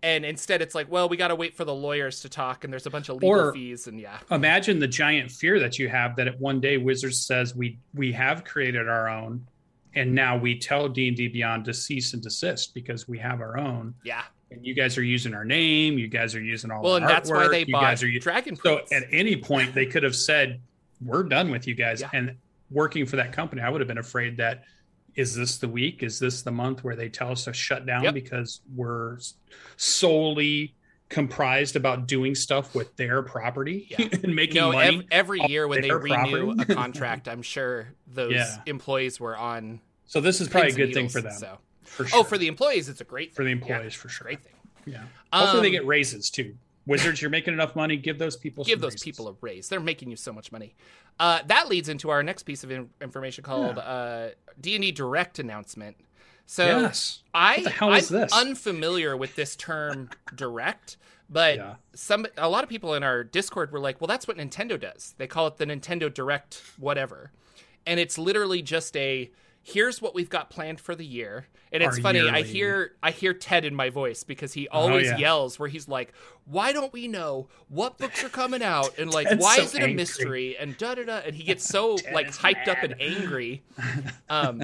And 0.02 0.24
instead, 0.24 0.62
it's 0.62 0.74
like, 0.74 0.90
"Well, 0.90 1.08
we 1.08 1.16
got 1.16 1.28
to 1.28 1.34
wait 1.34 1.54
for 1.56 1.64
the 1.64 1.74
lawyers 1.74 2.20
to 2.20 2.28
talk, 2.28 2.64
and 2.64 2.72
there's 2.72 2.86
a 2.86 2.90
bunch 2.90 3.08
of 3.08 3.16
legal 3.16 3.30
Or- 3.30 3.52
fees, 3.52 3.86
and 3.86 4.00
yeah, 4.00 4.18
imagine 4.30 4.78
the 4.78 4.88
giant 4.88 5.30
fear 5.30 5.58
that 5.60 5.78
you 5.78 5.88
have 5.88 6.16
that 6.16 6.26
at 6.26 6.38
one 6.40 6.60
day 6.60 6.76
Wizards 6.78 7.20
says 7.26 7.54
we 7.54 7.78
we 7.94 8.12
have 8.12 8.44
created 8.44 8.88
our 8.88 9.08
own, 9.08 9.46
and 9.94 10.14
now 10.14 10.36
we 10.36 10.58
tell 10.58 10.88
D 10.88 11.08
and 11.08 11.16
D 11.16 11.28
Beyond 11.28 11.64
to 11.66 11.74
cease 11.74 12.12
and 12.14 12.22
desist 12.22 12.72
because 12.74 13.08
we 13.08 13.18
have 13.18 13.40
our 13.40 13.58
own, 13.58 13.94
yeah." 14.04 14.22
and 14.52 14.66
you 14.66 14.74
guys 14.74 14.98
are 14.98 15.04
using 15.04 15.32
our 15.32 15.44
name, 15.44 15.96
you 15.96 16.08
guys 16.08 16.34
are 16.34 16.42
using 16.42 16.72
all 16.72 16.82
Well, 16.82 16.96
and 16.96 17.06
that's 17.08 17.30
why 17.30 17.46
they 17.46 17.62
bought 17.62 17.82
guys 17.82 18.02
are 18.02 18.08
u- 18.08 18.18
Dragon 18.18 18.56
so 18.56 18.80
at 18.90 19.04
any 19.12 19.36
point 19.36 19.74
they 19.74 19.86
could 19.86 20.02
have 20.02 20.16
said 20.16 20.60
we're 21.04 21.22
done 21.24 21.50
with 21.50 21.66
you 21.66 21.74
guys, 21.74 22.00
Yeah. 22.00 22.10
and 22.12 22.36
working 22.70 23.06
for 23.06 23.16
that 23.16 23.32
company, 23.32 23.62
I 23.62 23.68
would 23.70 23.80
have 23.80 23.88
been 23.88 23.98
afraid 23.98 24.36
that. 24.38 24.64
Is 25.16 25.34
this 25.34 25.58
the 25.58 25.66
week? 25.68 26.04
Is 26.04 26.20
this 26.20 26.42
the 26.42 26.52
month 26.52 26.84
where 26.84 26.94
they 26.94 27.08
tell 27.08 27.32
us 27.32 27.44
to 27.44 27.52
shut 27.52 27.84
down 27.84 28.04
Yep. 28.04 28.14
because 28.14 28.60
we're 28.72 29.18
solely 29.76 30.74
comprised 31.08 31.74
about 31.74 32.06
doing 32.06 32.36
stuff 32.36 32.74
with 32.76 32.94
their 32.96 33.20
property 33.22 33.88
Yeah. 33.90 34.08
and 34.22 34.36
making 34.36 34.54
you 34.56 34.60
know, 34.62 34.72
money? 34.72 34.98
ev- 34.98 35.04
every 35.10 35.40
year 35.48 35.66
when 35.66 35.80
they 35.82 35.90
renew 35.90 36.54
property. 36.54 36.72
a 36.72 36.74
contract, 36.76 37.26
I'm 37.28 37.42
sure 37.42 37.88
those 38.06 38.32
Yeah. 38.34 38.56
employees 38.66 39.18
were 39.18 39.36
on. 39.36 39.80
So 40.06 40.20
this 40.20 40.40
is 40.40 40.48
probably 40.48 40.70
a 40.70 40.74
good 40.74 40.94
thing 40.94 41.08
for 41.08 41.20
them. 41.20 41.32
So. 41.36 41.58
For 41.82 42.06
sure. 42.06 42.20
Oh, 42.20 42.22
for 42.22 42.38
the 42.38 42.46
employees, 42.46 42.88
it's 42.88 43.00
a 43.00 43.04
great 43.04 43.30
thing. 43.30 43.34
for 43.34 43.42
the 43.44 43.50
thing. 43.50 43.58
Yeah, 43.66 43.74
employees 43.74 43.94
for 43.94 44.08
sure. 44.08 44.26
great 44.26 44.44
thing. 44.44 44.54
Yeah. 44.86 45.02
Hopefully 45.32 45.62
they 45.62 45.76
Um, 45.76 45.82
get 45.82 45.86
raises 45.86 46.30
too. 46.30 46.54
Wizards, 46.86 47.20
you're 47.20 47.30
making 47.30 47.54
enough 47.54 47.76
money. 47.76 47.96
Give 47.96 48.18
those 48.18 48.36
people. 48.36 48.64
give 48.64 48.80
those 48.80 48.92
raises. 48.94 49.02
people 49.04 49.28
a 49.28 49.34
raise. 49.40 49.68
They're 49.68 49.80
making 49.80 50.10
you 50.10 50.16
so 50.16 50.32
much 50.32 50.50
money. 50.50 50.74
Uh, 51.18 51.40
that 51.46 51.68
leads 51.68 51.88
into 51.88 52.10
our 52.10 52.22
next 52.22 52.44
piece 52.44 52.64
of 52.64 52.70
in- 52.70 52.88
information 53.00 53.44
called 53.44 53.78
uh, 53.78 54.28
D&D 54.60 54.92
Direct 54.92 55.38
announcement. 55.38 55.96
So 56.46 56.64
yes. 56.80 57.22
I, 57.32 57.56
What 57.56 57.64
the 57.64 57.70
hell 57.70 57.92
I'm 57.92 58.48
unfamiliar 58.48 59.16
with 59.16 59.36
this 59.36 59.54
term 59.54 60.10
direct, 60.34 60.96
but 61.28 61.56
Yeah. 61.56 61.74
some 61.94 62.26
a 62.36 62.48
lot 62.48 62.64
of 62.64 62.70
people 62.70 62.94
in 62.94 63.04
our 63.04 63.22
Discord 63.22 63.70
were 63.70 63.78
like, 63.78 64.00
"Well, 64.00 64.08
that's 64.08 64.26
what 64.26 64.36
Nintendo 64.36 64.80
does. 64.80 65.14
They 65.18 65.28
call 65.28 65.46
it 65.46 65.58
the 65.58 65.66
Nintendo 65.66 66.12
Direct 66.12 66.60
whatever." 66.76 67.30
And 67.86 68.00
it's 68.00 68.18
literally 68.18 68.62
just 68.62 68.96
a 68.96 69.30
here's 69.62 70.00
what 70.00 70.14
we've 70.14 70.30
got 70.30 70.48
planned 70.50 70.80
for 70.80 70.94
the 70.94 71.04
year. 71.04 71.46
And 71.72 71.82
it's 71.82 71.96
Our 71.96 72.02
funny, 72.02 72.28
I 72.28 72.42
hear 72.42 72.92
I 73.02 73.10
hear 73.12 73.32
Ted 73.34 73.64
in 73.64 73.74
my 73.74 73.90
voice 73.90 74.24
because 74.24 74.52
he 74.54 74.66
always 74.68 75.08
Oh, 75.08 75.10
yeah. 75.12 75.18
yells 75.18 75.58
where 75.58 75.68
he's 75.68 75.86
like, 75.86 76.12
"Why 76.46 76.72
don't 76.72 76.92
we 76.92 77.06
know 77.06 77.48
what 77.68 77.96
books 77.98 78.24
are 78.24 78.28
coming 78.28 78.62
out?" 78.62 78.98
And 78.98 79.12
like, 79.12 79.28
"Why 79.38 79.56
so 79.58 79.62
is 79.62 79.74
it 79.76 79.82
a 79.84 79.88
mystery?" 79.94 80.56
And 80.58 80.76
da 80.78 80.94
da 80.96 81.04
da 81.04 81.16
and 81.24 81.34
he 81.34 81.44
gets 81.44 81.64
so 81.64 81.96
like 82.12 82.28
hyped 82.32 82.66
up 82.68 82.78
and 82.82 82.94
angry. 83.00 83.62
Um 84.28 84.62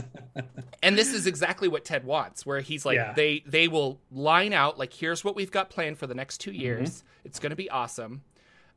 and 0.83 0.97
this 0.99 1.13
is 1.13 1.27
exactly 1.27 1.69
what 1.69 1.85
Ted 1.85 2.05
wants, 2.05 2.45
where 2.47 2.61
he's 2.61 2.85
like, 2.85 2.97
Yeah. 2.97 3.13
they 3.15 3.43
they 3.47 3.69
will 3.69 4.01
line 4.11 4.53
out 4.53 4.79
like, 4.79 4.93
here's 4.93 5.23
what 5.25 5.37
we've 5.37 5.51
got 5.51 5.71
planned 5.71 5.99
for 5.99 6.07
the 6.07 6.15
next 6.15 6.41
Mm-hmm. 6.41 6.51
two 6.51 6.57
years. 6.57 7.05
It's 7.25 7.39
going 7.39 7.51
to 7.51 7.57
be 7.57 7.69
awesome. 7.71 8.23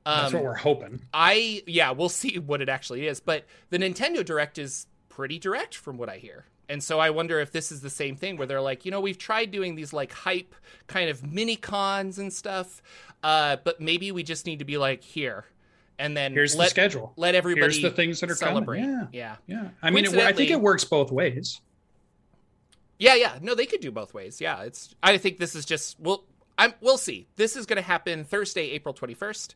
That's 0.06 0.28
Um, 0.28 0.34
what 0.34 0.44
we're 0.44 0.56
hoping. 0.56 1.02
I 1.14 1.62
yeah, 1.68 1.92
we'll 1.92 2.10
see 2.10 2.38
what 2.40 2.62
it 2.62 2.70
actually 2.70 3.08
is, 3.08 3.20
but 3.20 3.46
the 3.70 3.78
Nintendo 3.78 4.24
Direct 4.24 4.58
is 4.58 4.88
pretty 5.20 5.38
direct 5.38 5.76
from 5.76 5.98
what 5.98 6.08
I 6.08 6.16
hear. 6.16 6.46
And 6.70 6.82
so 6.82 6.98
I 6.98 7.10
wonder 7.10 7.42
if 7.42 7.52
this 7.52 7.74
is 7.74 7.82
the 7.82 7.90
same 7.90 8.16
thing 8.16 8.38
where 8.38 8.48
they're 8.48 8.62
like, 8.62 8.86
you 8.86 8.92
know, 8.92 9.02
we've 9.02 9.18
tried 9.18 9.52
doing 9.52 9.76
these 9.76 9.92
like 9.92 10.14
hype 10.14 10.56
kind 10.88 11.10
of 11.10 11.30
mini 11.30 11.58
cons 11.58 12.18
and 12.20 12.32
stuff, 12.32 12.82
uh, 13.22 13.58
but 13.66 13.82
maybe 13.82 14.14
we 14.14 14.24
just 14.24 14.46
need 14.46 14.60
to 14.60 14.66
be 14.66 14.78
like 14.78 15.04
here, 15.04 15.44
and 15.98 16.16
then 16.16 16.32
Here's 16.32 16.56
let 16.56 16.68
the 16.68 16.70
schedule. 16.70 17.12
let 17.18 17.36
everybody 17.36 17.64
Here's 17.64 17.82
the 17.82 17.92
things 17.92 18.22
that 18.22 18.32
are 18.32 18.36
celebrate. 18.36 18.80
coming. 18.80 19.10
yeah. 19.12 19.36
Yeah. 19.46 19.68
I 19.84 19.90
mean, 19.90 20.06
it, 20.06 20.16
I 20.16 20.32
think 20.32 20.52
it 20.52 20.62
works 20.62 20.86
both 20.86 21.12
ways. 21.12 21.60
Yeah, 22.98 23.16
yeah. 23.16 23.40
No, 23.42 23.56
they 23.56 23.66
could 23.66 23.82
do 23.82 23.92
both 23.92 24.14
ways. 24.14 24.40
Yeah, 24.40 24.62
it's. 24.62 24.96
I 25.04 25.18
think 25.18 25.38
this 25.38 25.54
is 25.56 25.66
just. 25.66 26.00
Well, 26.00 26.24
I'm. 26.58 26.74
We'll 26.80 26.98
see. 26.98 27.28
This 27.36 27.58
is 27.58 27.66
going 27.66 27.76
to 27.76 27.82
happen 27.82 28.24
Thursday, 28.24 28.72
April 28.72 28.94
21st, 28.94 29.56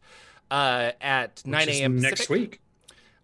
uh, 0.51 0.91
at 0.99 1.41
which 1.45 1.51
9 1.51 1.69
a.m. 1.69 1.95
next 1.99 2.27
Pacific. 2.27 2.29
week. 2.29 2.61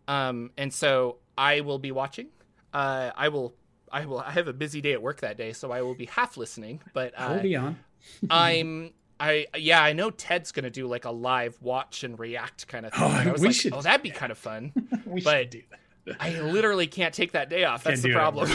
Um, 0.08 0.52
and 0.58 0.74
so 0.74 1.18
I 1.40 1.62
will 1.62 1.80
be 1.80 1.92
watching. 1.92 2.28
Uh, 2.74 3.12
I 3.16 3.30
will. 3.30 3.56
I 3.92 4.06
will. 4.06 4.20
I 4.20 4.32
have 4.32 4.48
a 4.48 4.54
busy 4.54 4.82
day 4.82 4.94
at 4.94 5.02
work 5.02 5.22
that 5.22 5.38
day, 5.38 5.54
so 5.54 5.72
I 5.72 5.82
will 5.82 5.96
be 5.96 6.06
half 6.06 6.36
listening. 6.38 6.82
But 6.94 7.14
uh, 7.18 7.40
be 7.40 7.56
on. 7.56 7.80
I'm. 8.30 8.92
I 9.20 9.48
yeah. 9.58 9.82
I 9.82 9.94
know 9.94 10.10
Ted's 10.12 10.52
going 10.52 10.64
to 10.66 10.70
do 10.70 10.86
like 10.88 11.06
a 11.06 11.12
live 11.12 11.58
watch 11.62 12.04
and 12.04 12.18
react 12.20 12.68
kind 12.68 12.86
of 12.86 12.94
thing. 12.94 13.04
Oh, 13.04 13.08
And 13.18 13.30
I 13.30 13.32
was 13.32 13.42
we 13.42 13.48
like, 13.48 13.56
should 13.56 13.74
oh, 13.74 13.82
that'd 13.82 14.04
be 14.04 14.12
kind 14.12 14.32
of 14.32 14.38
fun. 14.38 14.72
We 15.06 15.22
but- 15.22 15.40
should 15.40 15.50
do 15.50 15.62
that. 15.72 15.80
I 16.20 16.40
literally 16.42 16.88
can't 16.88 17.14
take 17.14 17.32
that 17.34 17.50
day 17.50 17.64
off. 17.66 17.84
That's 17.84 18.02
Can't 18.02 18.14
the 18.14 18.18
problem. 18.18 18.50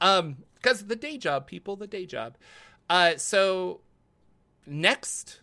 um, 0.00 0.36
because 0.54 0.84
the 0.86 0.96
day 0.96 1.16
job, 1.18 1.46
people, 1.46 1.76
the 1.76 1.86
day 1.86 2.06
job. 2.06 2.36
Uh, 2.90 3.16
so 3.16 3.80
next, 4.66 5.40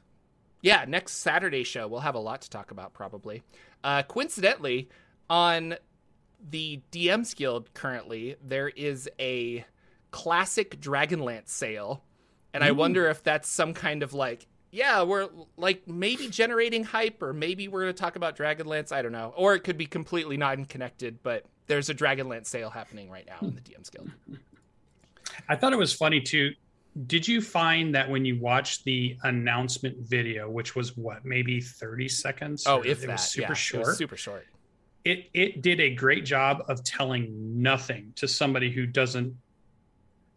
yeah, 0.62 0.86
next 0.88 1.14
Saturday 1.18 1.64
show 1.64 1.88
we'll 1.88 2.02
have 2.02 2.16
a 2.16 2.20
lot 2.20 2.42
to 2.42 2.50
talk 2.50 2.72
about 2.72 2.94
probably. 2.94 3.44
Uh, 3.84 4.04
coincidentally, 4.04 4.90
on 5.30 5.76
the 6.50 6.82
DMs 6.92 7.36
Guild 7.36 7.74
currently, 7.74 8.36
there 8.44 8.70
is 8.70 9.10
a 9.20 9.66
classic 10.12 10.80
Dragonlance 10.80 11.50
sale. 11.50 12.04
And 12.54 12.64
I 12.64 12.72
wonder 12.72 13.08
if 13.08 13.24
that's 13.24 13.48
some 13.48 13.74
kind 13.74 14.04
of 14.04 14.14
like, 14.14 14.46
yeah, 14.72 15.04
we're 15.04 15.30
like 15.58 15.88
maybe 15.88 16.28
generating 16.28 16.84
hype, 16.84 17.22
or 17.22 17.34
maybe 17.34 17.68
we're 17.68 17.82
going 17.82 17.94
to 17.94 18.00
talk 18.00 18.18
about 18.18 18.38
Dragonlance. 18.38 18.92
I 18.92 19.02
don't 19.02 19.14
know. 19.14 19.34
Or 19.38 19.56
it 19.56 19.62
could 19.62 19.78
be 19.78 19.86
completely 19.86 20.38
non 20.38 20.66
connected, 20.66 21.24
but 21.24 21.46
there's 21.68 21.90
a 21.90 21.96
Dragonlance 21.96 22.48
sale 22.48 22.70
happening 22.70 23.10
right 23.10 23.26
now 23.26 23.48
in 23.48 23.56
the 23.56 23.62
DMs 23.62 23.90
Guild. 23.92 24.12
I 25.48 25.56
thought 25.56 25.72
it 25.72 25.80
was 25.80 25.94
funny 25.94 26.20
too. 26.20 26.52
Did 27.08 27.26
you 27.26 27.42
find 27.42 27.96
that 27.96 28.10
when 28.10 28.26
you 28.26 28.38
watched 28.38 28.84
the 28.84 29.18
announcement 29.24 29.98
video, 30.00 30.50
which 30.50 30.76
was 30.76 30.98
what, 30.98 31.24
maybe 31.24 31.62
30 31.62 32.10
seconds? 32.10 32.66
Oh, 32.68 32.82
if 32.82 33.04
it 33.04 33.08
that. 33.08 33.14
was 33.14 33.22
super 33.22 33.52
yeah, 33.52 33.54
short. 33.54 33.88
Was 33.88 33.98
super 33.98 34.18
short. 34.18 34.46
It 35.04 35.30
it 35.34 35.62
did 35.62 35.80
a 35.80 35.94
great 35.94 36.26
job 36.26 36.64
of 36.68 36.84
telling 36.84 37.62
nothing 37.62 38.14
to 38.16 38.28
somebody 38.28 38.72
who 38.72 38.86
doesn't 38.86 39.36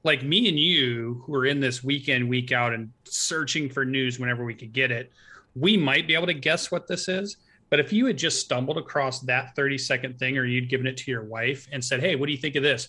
like 0.02 0.22
me 0.22 0.48
and 0.48 0.58
you 0.58 1.22
who 1.24 1.34
are 1.34 1.46
in 1.46 1.60
this 1.60 1.82
week 1.82 2.08
in 2.08 2.28
week 2.28 2.52
out 2.52 2.72
and 2.72 2.90
searching 3.04 3.68
for 3.68 3.84
news 3.84 4.18
whenever 4.18 4.44
we 4.44 4.54
could 4.54 4.72
get 4.72 4.90
it 4.90 5.12
we 5.54 5.76
might 5.76 6.06
be 6.06 6.14
able 6.14 6.26
to 6.26 6.34
guess 6.34 6.70
what 6.72 6.88
this 6.88 7.06
is. 7.08 7.36
But 7.70 7.78
if 7.80 7.92
you 7.92 8.06
had 8.06 8.18
just 8.18 8.40
stumbled 8.40 8.76
across 8.76 9.20
that 9.20 9.54
30 9.56 9.78
second 9.78 10.18
thing 10.18 10.36
or 10.36 10.44
you'd 10.44 10.68
given 10.68 10.86
it 10.86 10.96
to 10.98 11.10
your 11.10 11.24
wife 11.24 11.66
and 11.72 11.84
said 11.84 12.00
hey 12.00 12.16
what 12.16 12.26
do 12.26 12.32
you 12.32 12.38
think 12.38 12.56
of 12.56 12.62
this? 12.62 12.88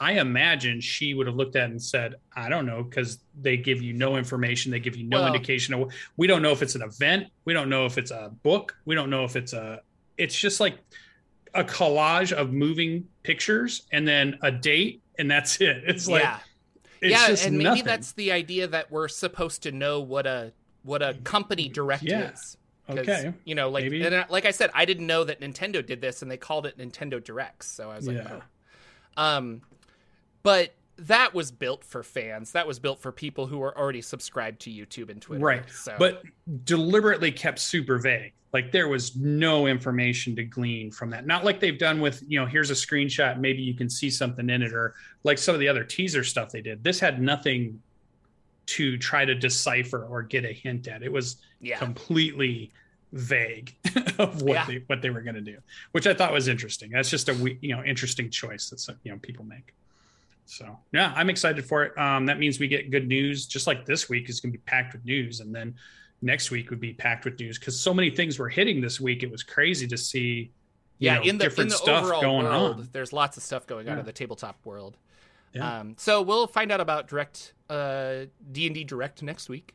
I 0.00 0.12
imagine 0.14 0.80
she 0.80 1.14
would 1.14 1.26
have 1.28 1.36
looked 1.36 1.54
at 1.54 1.68
it 1.68 1.70
and 1.70 1.82
said 1.82 2.16
i 2.34 2.48
don't 2.48 2.66
know 2.66 2.82
because 2.82 3.18
they 3.40 3.56
give 3.56 3.80
you 3.82 3.92
no 3.92 4.16
information. 4.16 4.72
They 4.72 4.80
give 4.80 4.96
you 4.96 5.04
no 5.04 5.18
Well- 5.22 5.32
indication 5.32 5.74
of 5.74 5.92
we 6.16 6.26
don't 6.26 6.42
know 6.42 6.52
if 6.52 6.62
it's 6.62 6.74
an 6.74 6.82
event. 6.82 7.28
We 7.44 7.52
don't 7.52 7.68
know 7.68 7.86
if 7.86 7.98
it's 7.98 8.10
a 8.10 8.32
book. 8.42 8.76
We 8.84 8.94
don't 8.94 9.10
know 9.10 9.24
if 9.24 9.36
it's 9.36 9.52
a 9.52 9.82
it's 10.18 10.38
just 10.38 10.60
like 10.60 10.78
a 11.54 11.64
collage 11.64 12.32
of 12.32 12.52
moving 12.52 13.06
pictures 13.22 13.82
and 13.92 14.06
then 14.08 14.38
a 14.42 14.50
date 14.50 15.02
and 15.18 15.30
that's 15.30 15.60
it 15.60 15.82
it's 15.86 16.08
like 16.08 16.22
yeah. 16.22 16.38
it's 17.00 17.40
yeah, 17.42 17.46
and 17.46 17.56
maybe 17.58 17.64
nothing. 17.64 17.84
that's 17.84 18.12
the 18.12 18.32
idea 18.32 18.66
that 18.66 18.90
we're 18.90 19.08
supposed 19.08 19.62
to 19.64 19.72
know 19.72 20.00
what 20.00 20.26
a 20.26 20.52
what 20.82 21.02
a 21.02 21.14
company 21.24 21.68
direct 21.68 22.02
Yeah. 22.02 22.30
is. 22.32 22.56
okay 22.88 23.32
You 23.44 23.54
know, 23.54 23.68
like 23.70 23.92
uh, 23.92 24.24
like 24.28 24.46
I 24.46 24.50
said, 24.50 24.70
I 24.74 24.84
didn't 24.84 25.06
know 25.06 25.22
that 25.24 25.40
Nintendo 25.40 25.84
did 25.84 26.00
this, 26.00 26.22
and 26.22 26.30
they 26.30 26.36
called 26.36 26.66
it 26.66 26.76
Nintendo 26.78 27.22
Directs. 27.22 27.68
So 27.68 27.90
I 27.90 27.96
was 27.96 28.06
like, 28.08 28.16
Yeah. 28.16 28.40
oh. 29.16 29.22
Um, 29.22 29.62
but 30.42 30.74
that 31.06 31.34
was 31.34 31.50
built 31.50 31.84
for 31.84 32.02
fans. 32.02 32.52
That 32.52 32.66
was 32.66 32.78
built 32.78 33.00
for 33.00 33.12
people 33.12 33.46
who 33.46 33.58
were 33.58 33.76
already 33.76 34.02
subscribed 34.02 34.60
to 34.62 34.70
YouTube 34.70 35.10
and 35.10 35.20
Twitter. 35.20 35.44
Right. 35.44 35.64
So, 35.70 35.96
but 35.98 36.22
deliberately 36.64 37.32
kept 37.32 37.58
super 37.58 37.98
vague 37.98 38.32
like 38.52 38.70
there 38.70 38.88
was 38.88 39.16
no 39.16 39.66
information 39.66 40.36
to 40.36 40.44
glean 40.44 40.90
from 40.90 41.10
that 41.10 41.26
not 41.26 41.44
like 41.44 41.60
they've 41.60 41.78
done 41.78 42.00
with 42.00 42.22
you 42.26 42.38
know 42.38 42.46
here's 42.46 42.70
a 42.70 42.74
screenshot 42.74 43.38
maybe 43.38 43.62
you 43.62 43.74
can 43.74 43.88
see 43.88 44.10
something 44.10 44.48
in 44.50 44.62
it 44.62 44.72
or 44.72 44.94
like 45.24 45.38
some 45.38 45.54
of 45.54 45.60
the 45.60 45.68
other 45.68 45.84
teaser 45.84 46.22
stuff 46.22 46.50
they 46.50 46.60
did 46.60 46.82
this 46.84 47.00
had 47.00 47.20
nothing 47.20 47.80
to 48.66 48.96
try 48.98 49.24
to 49.24 49.34
decipher 49.34 50.04
or 50.04 50.22
get 50.22 50.44
a 50.44 50.52
hint 50.52 50.86
at 50.86 51.02
it 51.02 51.10
was 51.10 51.36
yeah, 51.60 51.78
completely 51.78 52.72
vague 53.12 53.74
of 54.18 54.42
what 54.42 54.54
Yeah. 54.54 54.66
they 54.66 54.82
what 54.86 55.02
they 55.02 55.10
were 55.10 55.22
going 55.22 55.34
to 55.34 55.40
do 55.40 55.58
which 55.92 56.06
i 56.06 56.14
thought 56.14 56.32
was 56.32 56.48
interesting 56.48 56.90
that's 56.90 57.10
just 57.10 57.28
a 57.28 57.56
you 57.60 57.74
know 57.74 57.82
interesting 57.84 58.30
choice 58.30 58.70
that 58.70 58.80
some, 58.80 58.96
you 59.02 59.12
know 59.12 59.18
people 59.18 59.44
make 59.44 59.72
so 60.52 60.78
yeah 60.92 61.12
i'm 61.16 61.30
excited 61.30 61.64
for 61.64 61.82
it 61.84 61.96
um, 61.98 62.26
that 62.26 62.38
means 62.38 62.58
we 62.58 62.68
get 62.68 62.90
good 62.90 63.08
news 63.08 63.46
just 63.46 63.66
like 63.66 63.86
this 63.86 64.08
week 64.08 64.28
is 64.28 64.40
going 64.40 64.52
to 64.52 64.58
be 64.58 64.62
packed 64.64 64.92
with 64.92 65.04
news 65.04 65.40
and 65.40 65.54
then 65.54 65.74
next 66.20 66.50
week 66.50 66.70
would 66.70 66.80
be 66.80 66.92
packed 66.92 67.24
with 67.24 67.38
news 67.40 67.58
because 67.58 67.78
so 67.78 67.92
many 67.92 68.10
things 68.10 68.38
were 68.38 68.48
hitting 68.48 68.80
this 68.80 69.00
week 69.00 69.22
it 69.22 69.30
was 69.30 69.42
crazy 69.42 69.86
to 69.86 69.96
see 69.96 70.52
you 71.02 71.06
yeah. 71.06 71.14
know, 71.16 71.22
in 71.22 71.26
the 71.26 71.30
in 71.30 71.38
different 71.38 71.70
the 71.70 71.76
stuff 71.76 72.04
overall 72.04 72.20
going 72.20 72.46
world, 72.46 72.80
on 72.80 72.88
there's 72.92 73.12
lots 73.12 73.36
of 73.36 73.42
stuff 73.42 73.66
going 73.66 73.88
on 73.88 73.94
Yeah. 73.94 74.00
in 74.00 74.06
the 74.06 74.12
tabletop 74.12 74.56
world. 74.64 74.96
Yeah. 75.52 75.80
Um, 75.80 75.96
so 75.98 76.22
we'll 76.22 76.46
find 76.46 76.70
out 76.70 76.80
about 76.80 77.08
direct 77.08 77.54
uh, 77.68 78.26
D 78.52 78.66
and 78.66 78.74
D 78.74 78.84
direct 78.84 79.20
next 79.20 79.48
week. 79.48 79.74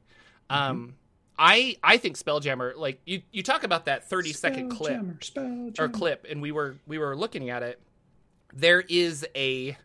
Mm-hmm. 0.50 0.72
Um, 0.72 0.96
I 1.38 1.76
I 1.84 1.98
think 1.98 2.18
Spelljammer 2.18 2.78
like 2.78 3.02
you 3.06 3.24
you 3.32 3.44
talk 3.44 3.64
about 3.64 3.86
that 3.86 4.10
30 4.10 4.32
second 4.32 4.70
clip 4.70 5.02
Spelljammer, 5.02 5.20
Spelljammer. 5.20 5.80
or 5.80 5.90
clip 5.90 6.26
and 6.30 6.42
we 6.42 6.54
were 6.54 6.78
we 6.88 6.98
were 6.98 7.16
looking 7.16 7.50
at 7.50 7.62
it. 7.62 7.82
There 8.54 8.82
is 8.82 9.28
a 9.36 9.78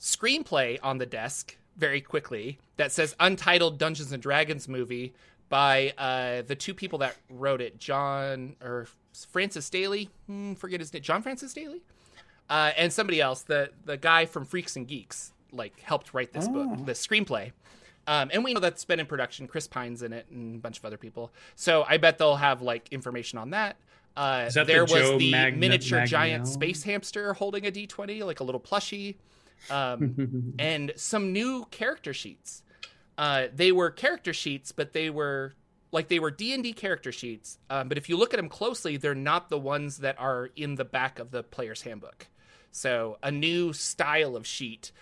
screenplay 0.00 0.78
on 0.82 0.98
the 0.98 1.06
desk 1.06 1.56
very 1.76 2.00
quickly 2.00 2.58
that 2.76 2.92
says 2.92 3.14
Untitled 3.20 3.78
Dungeons 3.78 4.12
and 4.12 4.22
Dragons 4.22 4.68
movie 4.68 5.12
by 5.48 5.92
uh, 5.98 6.42
the 6.42 6.54
two 6.56 6.74
people 6.74 6.98
that 7.00 7.16
wrote 7.30 7.60
it, 7.60 7.78
John 7.78 8.56
or 8.62 8.88
Francis 9.30 9.68
Daley, 9.70 10.10
hmm, 10.26 10.54
forget 10.54 10.80
his 10.80 10.92
name, 10.92 11.02
John 11.02 11.22
Francis 11.22 11.52
Daley, 11.54 11.82
uh, 12.50 12.72
and 12.76 12.92
somebody 12.92 13.20
else, 13.20 13.42
the 13.42 13.70
the 13.84 13.96
guy 13.96 14.26
from 14.26 14.44
Freaks 14.44 14.76
and 14.76 14.86
Geeks, 14.88 15.32
like 15.52 15.78
helped 15.80 16.12
write 16.14 16.32
this 16.32 16.46
Oh. 16.48 16.52
book, 16.52 16.86
the 16.86 16.92
screenplay. 16.92 17.52
Um, 18.08 18.30
and 18.32 18.44
we 18.44 18.54
know 18.54 18.60
that's 18.60 18.84
been 18.84 19.00
in 19.00 19.06
production. 19.06 19.48
Chris 19.48 19.66
Pine's 19.66 20.02
in 20.02 20.12
it, 20.12 20.26
and 20.30 20.54
a 20.56 20.58
bunch 20.58 20.78
of 20.78 20.84
other 20.84 20.96
people. 20.96 21.32
So 21.56 21.84
I 21.88 21.96
bet 21.96 22.18
they'll 22.18 22.36
have 22.36 22.62
like 22.62 22.88
information 22.92 23.38
on 23.38 23.50
that. 23.50 23.76
Uh, 24.16 24.44
that 24.50 24.54
the 24.54 24.64
there 24.64 24.84
was 24.84 24.92
Boo 25.10 25.18
the 25.18 25.30
Magna- 25.32 25.58
miniature 25.58 26.06
giant 26.06 26.46
space 26.48 26.82
hamster 26.84 27.34
holding 27.34 27.66
a 27.66 27.70
D20, 27.70 28.24
like 28.24 28.40
a 28.40 28.44
little 28.44 28.60
plushie, 28.60 29.16
um, 29.70 30.54
and 30.58 30.92
some 30.96 31.32
new 31.32 31.66
character 31.70 32.12
sheets. 32.12 32.62
Uh, 33.18 33.46
they 33.54 33.72
were 33.72 33.90
character 33.90 34.32
sheets, 34.32 34.72
but 34.72 34.92
they 34.92 35.10
were 35.10 35.54
like 35.92 36.08
they 36.08 36.18
were 36.18 36.30
D 36.30 36.52
and 36.52 36.62
D 36.62 36.72
character 36.72 37.12
sheets. 37.12 37.58
Um, 37.70 37.88
but 37.88 37.96
if 37.98 38.08
you 38.08 38.16
look 38.16 38.34
at 38.34 38.36
them 38.36 38.48
closely, 38.48 38.96
they're 38.96 39.14
not 39.14 39.48
the 39.48 39.58
ones 39.58 39.98
that 39.98 40.18
are 40.18 40.50
in 40.56 40.74
the 40.74 40.84
back 40.84 41.18
of 41.18 41.30
the 41.30 41.42
player's 41.42 41.82
handbook. 41.82 42.26
So 42.72 43.16
a 43.22 43.30
new 43.30 43.72
style 43.72 44.36
of 44.36 44.46
sheet 44.46 44.92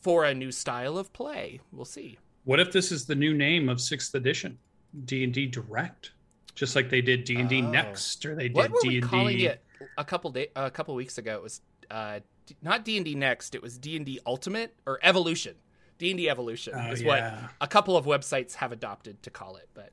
for 0.00 0.24
a 0.24 0.34
new 0.34 0.50
style 0.50 0.96
of 0.96 1.12
play. 1.12 1.60
We'll 1.70 1.84
see. 1.84 2.18
What 2.44 2.58
if 2.58 2.72
this 2.72 2.90
is 2.90 3.04
the 3.06 3.14
new 3.14 3.34
name 3.34 3.68
of 3.68 3.80
sixth 3.80 4.14
edition, 4.14 4.58
D 5.04 5.22
and 5.22 5.32
D 5.32 5.46
Direct, 5.46 6.12
just 6.54 6.74
like 6.74 6.88
they 6.90 7.02
did 7.02 7.24
D 7.24 7.36
and 7.36 7.48
D 7.48 7.62
Oh. 7.62 7.70
Next, 7.70 8.24
or 8.24 8.34
they 8.34 8.48
did 8.48 8.56
What 8.56 8.70
were 8.72 8.80
D 8.82 8.98
and 8.98 9.08
calling 9.08 9.40
it 9.40 9.62
a 9.98 10.04
couple 10.04 10.30
day 10.30 10.48
a 10.56 10.70
couple 10.70 10.94
weeks 10.94 11.18
ago? 11.18 11.34
It 11.36 11.42
was 11.42 11.60
uh, 11.90 12.18
D- 12.18 12.24
not 12.62 12.84
D 12.84 12.96
and 12.96 13.04
D 13.04 13.14
Next. 13.14 13.54
It 13.54 13.62
was 13.62 13.78
D 13.78 13.96
and 13.96 14.04
D 14.06 14.20
Ultimate 14.26 14.74
or 14.86 14.98
Evolution. 15.02 15.54
D 15.98 16.10
and 16.10 16.18
D 16.18 16.28
Evolution 16.28 16.74
Oh, 16.76 16.90
is 16.92 17.02
yeah. 17.02 17.40
what 17.42 17.50
a 17.60 17.66
couple 17.68 17.96
of 17.96 18.04
websites 18.06 18.54
have 18.56 18.72
adopted 18.72 19.22
to 19.22 19.30
call 19.30 19.56
it, 19.56 19.68
but 19.74 19.90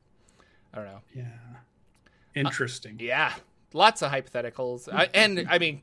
I 0.74 0.78
don't 0.78 0.86
know. 0.88 1.02
Yeah, 1.16 1.26
interesting. 2.36 2.98
Yeah, 3.00 3.34
lots 3.74 4.02
of 4.02 4.12
hypotheticals, 4.12 4.92
I, 4.92 5.10
and 5.14 5.48
I 5.50 5.60
mean, 5.60 5.82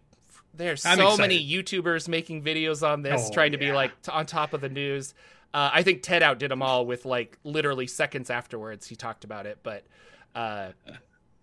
there's 0.54 0.84
I'm 0.86 0.98
so 0.98 1.08
excited. 1.08 1.20
many 1.22 1.48
YouTubers 1.48 2.08
making 2.08 2.42
videos 2.42 2.86
on 2.86 3.02
this, 3.02 3.28
Oh, 3.28 3.32
trying 3.32 3.52
to 3.52 3.58
be 3.58 3.72
like 3.72 4.00
t- 4.02 4.10
on 4.12 4.26
top 4.26 4.52
of 4.52 4.60
the 4.60 4.68
news. 4.68 5.14
Uh, 5.54 5.70
I 5.72 5.82
think 5.82 6.02
Ted 6.02 6.22
outdid 6.22 6.50
them 6.50 6.62
all 6.62 6.86
with 6.86 7.04
like 7.04 7.38
literally 7.44 7.86
seconds 7.86 8.30
afterwards. 8.30 8.86
He 8.86 8.96
talked 8.96 9.24
about 9.24 9.46
it, 9.46 9.58
but 9.62 9.84
uh, 10.34 10.72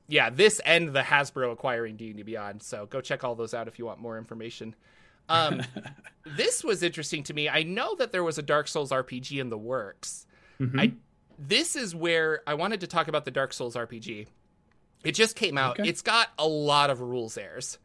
yeah, 0.08 0.30
this 0.30 0.60
and 0.66 0.90
the 0.94 1.02
Hasbro 1.02 1.52
acquiring 1.52 1.96
D 1.96 2.08
and 2.08 2.18
D 2.18 2.24
Beyond. 2.24 2.62
So 2.64 2.86
go 2.86 3.02
check 3.02 3.24
all 3.24 3.36
those 3.36 3.54
out 3.54 3.68
if 3.68 3.80
you 3.80 3.86
want 3.86 4.00
more 4.00 4.18
information. 4.18 4.76
Um, 5.30 5.62
this 6.38 6.64
was 6.64 6.84
interesting 6.84 7.24
to 7.24 7.34
me. 7.34 7.50
I 7.50 7.64
know 7.64 7.96
that 7.96 8.12
there 8.12 8.24
was 8.24 8.38
a 8.38 8.42
Dark 8.42 8.68
Souls 8.68 8.92
RPG 8.92 9.40
in 9.40 9.50
the 9.50 9.58
works. 9.58 10.26
Mhm. 10.60 10.80
I 10.80 10.94
this 11.40 11.76
is 11.76 11.96
where 11.96 12.42
I 12.46 12.54
wanted 12.54 12.82
to 12.82 12.88
talk 12.88 13.08
about 13.08 13.26
the 13.26 13.32
Dark 13.32 13.54
Souls 13.54 13.76
RPG. 13.76 14.28
It 15.04 15.14
just 15.14 15.36
came 15.36 15.58
out. 15.58 15.80
Okay. 15.80 15.90
It's 15.90 16.02
got 16.02 16.30
a 16.38 16.48
lot 16.48 16.90
of 16.90 17.02
rules 17.02 17.38
errors, 17.38 17.78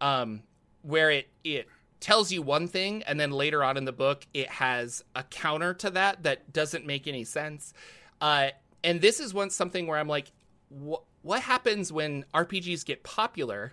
um, 0.00 0.42
where 0.82 1.10
it 1.10 1.28
it 1.44 1.68
tells 2.00 2.32
you 2.32 2.42
one 2.42 2.66
thing 2.68 3.02
and 3.04 3.18
then 3.18 3.30
later 3.30 3.62
on 3.64 3.76
in 3.78 3.84
the 3.86 3.92
book 3.92 4.26
it 4.34 4.48
has 4.50 5.02
a 5.16 5.22
counter 5.22 5.72
to 5.72 5.88
that 5.90 6.22
that 6.24 6.52
doesn't 6.52 6.84
make 6.86 7.06
any 7.06 7.24
sense. 7.24 7.72
Uh, 8.20 8.48
and 8.82 9.00
this 9.00 9.20
is 9.20 9.32
one 9.32 9.48
something 9.50 9.86
where 9.86 9.98
I'm 9.98 10.08
like, 10.08 10.30
wh- 10.70 11.00
what 11.22 11.40
happens 11.40 11.90
when 11.92 12.24
RPGs 12.34 12.84
get 12.84 13.02
popular? 13.04 13.72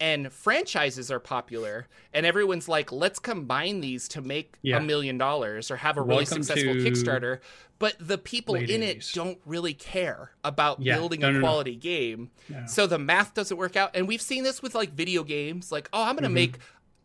And 0.00 0.32
franchises 0.32 1.10
are 1.10 1.18
popular 1.20 1.86
and 2.12 2.24
everyone's 2.24 2.68
like 2.68 2.92
let's 2.92 3.18
combine 3.18 3.80
these 3.80 4.06
to 4.08 4.20
make 4.22 4.54
a 4.56 4.58
Yeah. 4.68 4.78
million 4.78 5.18
dollars 5.18 5.70
or 5.70 5.76
have 5.76 5.96
a 5.96 6.02
really 6.02 6.18
Welcome 6.24 6.42
successful 6.44 6.74
kickstarter 6.74 7.40
but 7.80 7.94
the 8.00 8.18
people 8.18 8.54
late 8.54 8.70
in 8.70 8.82
it 8.82 9.08
don't 9.14 9.38
really 9.44 9.74
care 9.74 10.30
about 10.44 10.80
Yeah. 10.80 10.96
building 10.96 11.20
No, 11.20 11.28
a 11.28 11.32
no, 11.32 11.38
no. 11.40 11.44
quality 11.44 11.74
game 11.76 12.30
Yeah. 12.48 12.66
so 12.66 12.86
the 12.86 12.98
math 12.98 13.34
doesn't 13.34 13.56
work 13.56 13.76
out 13.76 13.90
and 13.94 14.06
we've 14.06 14.22
seen 14.22 14.44
this 14.44 14.62
with 14.62 14.74
like 14.74 14.92
video 14.92 15.24
games 15.24 15.72
like 15.72 15.88
oh 15.92 16.02
i'm 16.04 16.14
gonna 16.14 16.28
Mhm. 16.28 16.32
make 16.32 16.58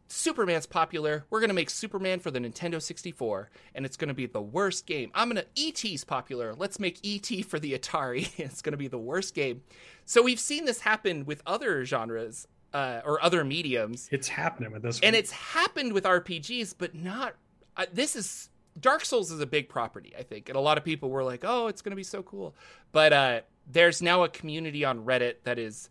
Superman's 0.09 0.67
popular. 0.67 1.25
We're 1.31 1.39
gonna 1.39 1.53
make 1.55 1.71
Superman 1.71 2.19
for 2.19 2.29
the 2.29 2.37
Nintendo 2.37 2.79
64, 2.79 3.49
and 3.73 3.83
it's 3.83 3.97
gonna 3.97 4.13
be 4.13 4.27
the 4.27 4.41
worst 4.41 4.85
game. 4.85 5.09
I'm 5.15 5.27
gonna 5.29 5.45
ET's 5.57 6.03
popular. 6.03 6.53
Let's 6.53 6.79
make 6.79 6.99
ET 7.03 7.41
for 7.41 7.57
the 7.57 7.73
Atari. 7.75 8.29
it's 8.37 8.61
gonna 8.61 8.77
be 8.77 8.87
the 8.87 8.99
worst 8.99 9.33
game. 9.33 9.63
So 10.05 10.21
we've 10.21 10.39
seen 10.39 10.65
this 10.65 10.81
happen 10.81 11.25
with 11.25 11.41
other 11.47 11.83
genres 11.83 12.47
uh, 12.73 13.01
or 13.05 13.23
other 13.23 13.43
mediums, 13.43 14.09
It's 14.11 14.27
happening 14.27 14.71
with 14.71 14.81
this, 14.81 14.99
and 15.01 15.13
one. 15.13 15.19
it's 15.19 15.31
happened 15.31 15.93
with 15.93 16.03
RPGs, 16.05 16.75
but 16.77 16.95
not. 16.95 17.35
Uh, 17.77 17.85
this 17.91 18.15
is 18.15 18.49
Dark 18.79 19.05
Souls 19.05 19.31
is 19.31 19.39
a 19.39 19.45
big 19.45 19.69
property, 19.69 20.13
I 20.17 20.23
think, 20.23 20.49
and 20.49 20.55
a 20.57 20.61
lot 20.61 20.77
of 20.77 20.83
people 20.83 21.09
were 21.09 21.23
like, 21.23 21.43
"Oh, 21.45 21.67
it's 21.67 21.81
gonna 21.81 21.95
be 21.95 22.03
so 22.03 22.23
cool," 22.23 22.55
but 22.91 23.13
uh, 23.13 23.41
there's 23.71 24.01
now 24.01 24.23
a 24.23 24.29
community 24.29 24.83
on 24.85 25.05
Reddit 25.05 25.35
that 25.43 25.59
is 25.59 25.89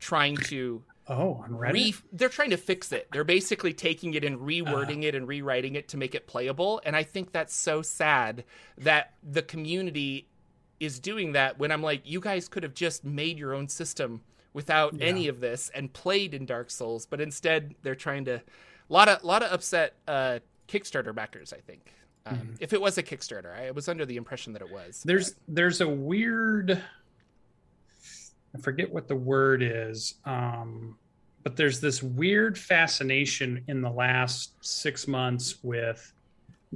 trying 0.00 0.36
to 0.36 0.82
Oh, 1.08 1.34
on 1.44 1.50
Reddit. 1.50 1.72
Re- 1.72 1.94
they're 2.12 2.28
trying 2.28 2.50
to 2.50 2.56
fix 2.56 2.90
it. 2.90 3.06
They're 3.12 3.22
basically 3.22 3.72
taking 3.72 4.14
it 4.14 4.24
and 4.24 4.40
rewording 4.40 5.04
uh. 5.04 5.08
it 5.08 5.14
and 5.14 5.28
rewriting 5.28 5.76
it 5.76 5.88
to 5.88 5.96
make 5.96 6.16
it 6.16 6.26
playable. 6.26 6.80
And 6.84 6.96
I 6.96 7.04
think 7.04 7.30
that's 7.30 7.54
so 7.54 7.80
sad 7.80 8.42
that 8.78 9.14
the 9.22 9.42
community 9.42 10.28
is 10.80 10.98
doing 10.98 11.32
that 11.32 11.58
when 11.60 11.70
I'm 11.70 11.82
like, 11.82 12.02
you 12.04 12.18
guys 12.18 12.48
could 12.48 12.64
have 12.64 12.74
just 12.74 13.04
made 13.04 13.38
your 13.38 13.54
own 13.54 13.68
system 13.68 14.22
without 14.56 14.94
yeah. 14.94 15.04
any 15.04 15.28
of 15.28 15.38
this 15.38 15.70
and 15.74 15.92
played 15.92 16.32
in 16.32 16.46
Dark 16.46 16.70
Souls, 16.70 17.04
but 17.04 17.20
instead 17.20 17.74
they're 17.82 17.94
trying 17.94 18.24
to. 18.24 18.36
A 18.88 18.92
lot 18.92 19.08
of 19.08 19.22
lot 19.22 19.42
of 19.42 19.52
upset 19.52 19.92
uh, 20.08 20.38
Kickstarter 20.66 21.14
backers, 21.14 21.52
I 21.52 21.58
think. 21.58 21.92
Um, 22.24 22.36
mm-hmm. 22.36 22.54
If 22.60 22.72
it 22.72 22.80
was 22.80 22.96
a 22.96 23.02
Kickstarter, 23.02 23.54
I 23.54 23.70
was 23.72 23.88
under 23.88 24.06
the 24.06 24.16
impression 24.16 24.54
that 24.54 24.62
it 24.62 24.72
was. 24.72 25.02
There's 25.04 25.32
but... 25.32 25.54
there's 25.54 25.80
a 25.82 25.88
weird 25.88 26.82
I 28.54 28.58
forget 28.58 28.90
what 28.90 29.08
the 29.08 29.16
word 29.16 29.62
is, 29.62 30.14
um, 30.24 30.96
but 31.42 31.56
there's 31.56 31.78
this 31.78 32.02
weird 32.02 32.56
fascination 32.56 33.62
in 33.68 33.82
the 33.82 33.90
last 33.90 34.52
six 34.64 35.06
months 35.06 35.62
with 35.62 36.12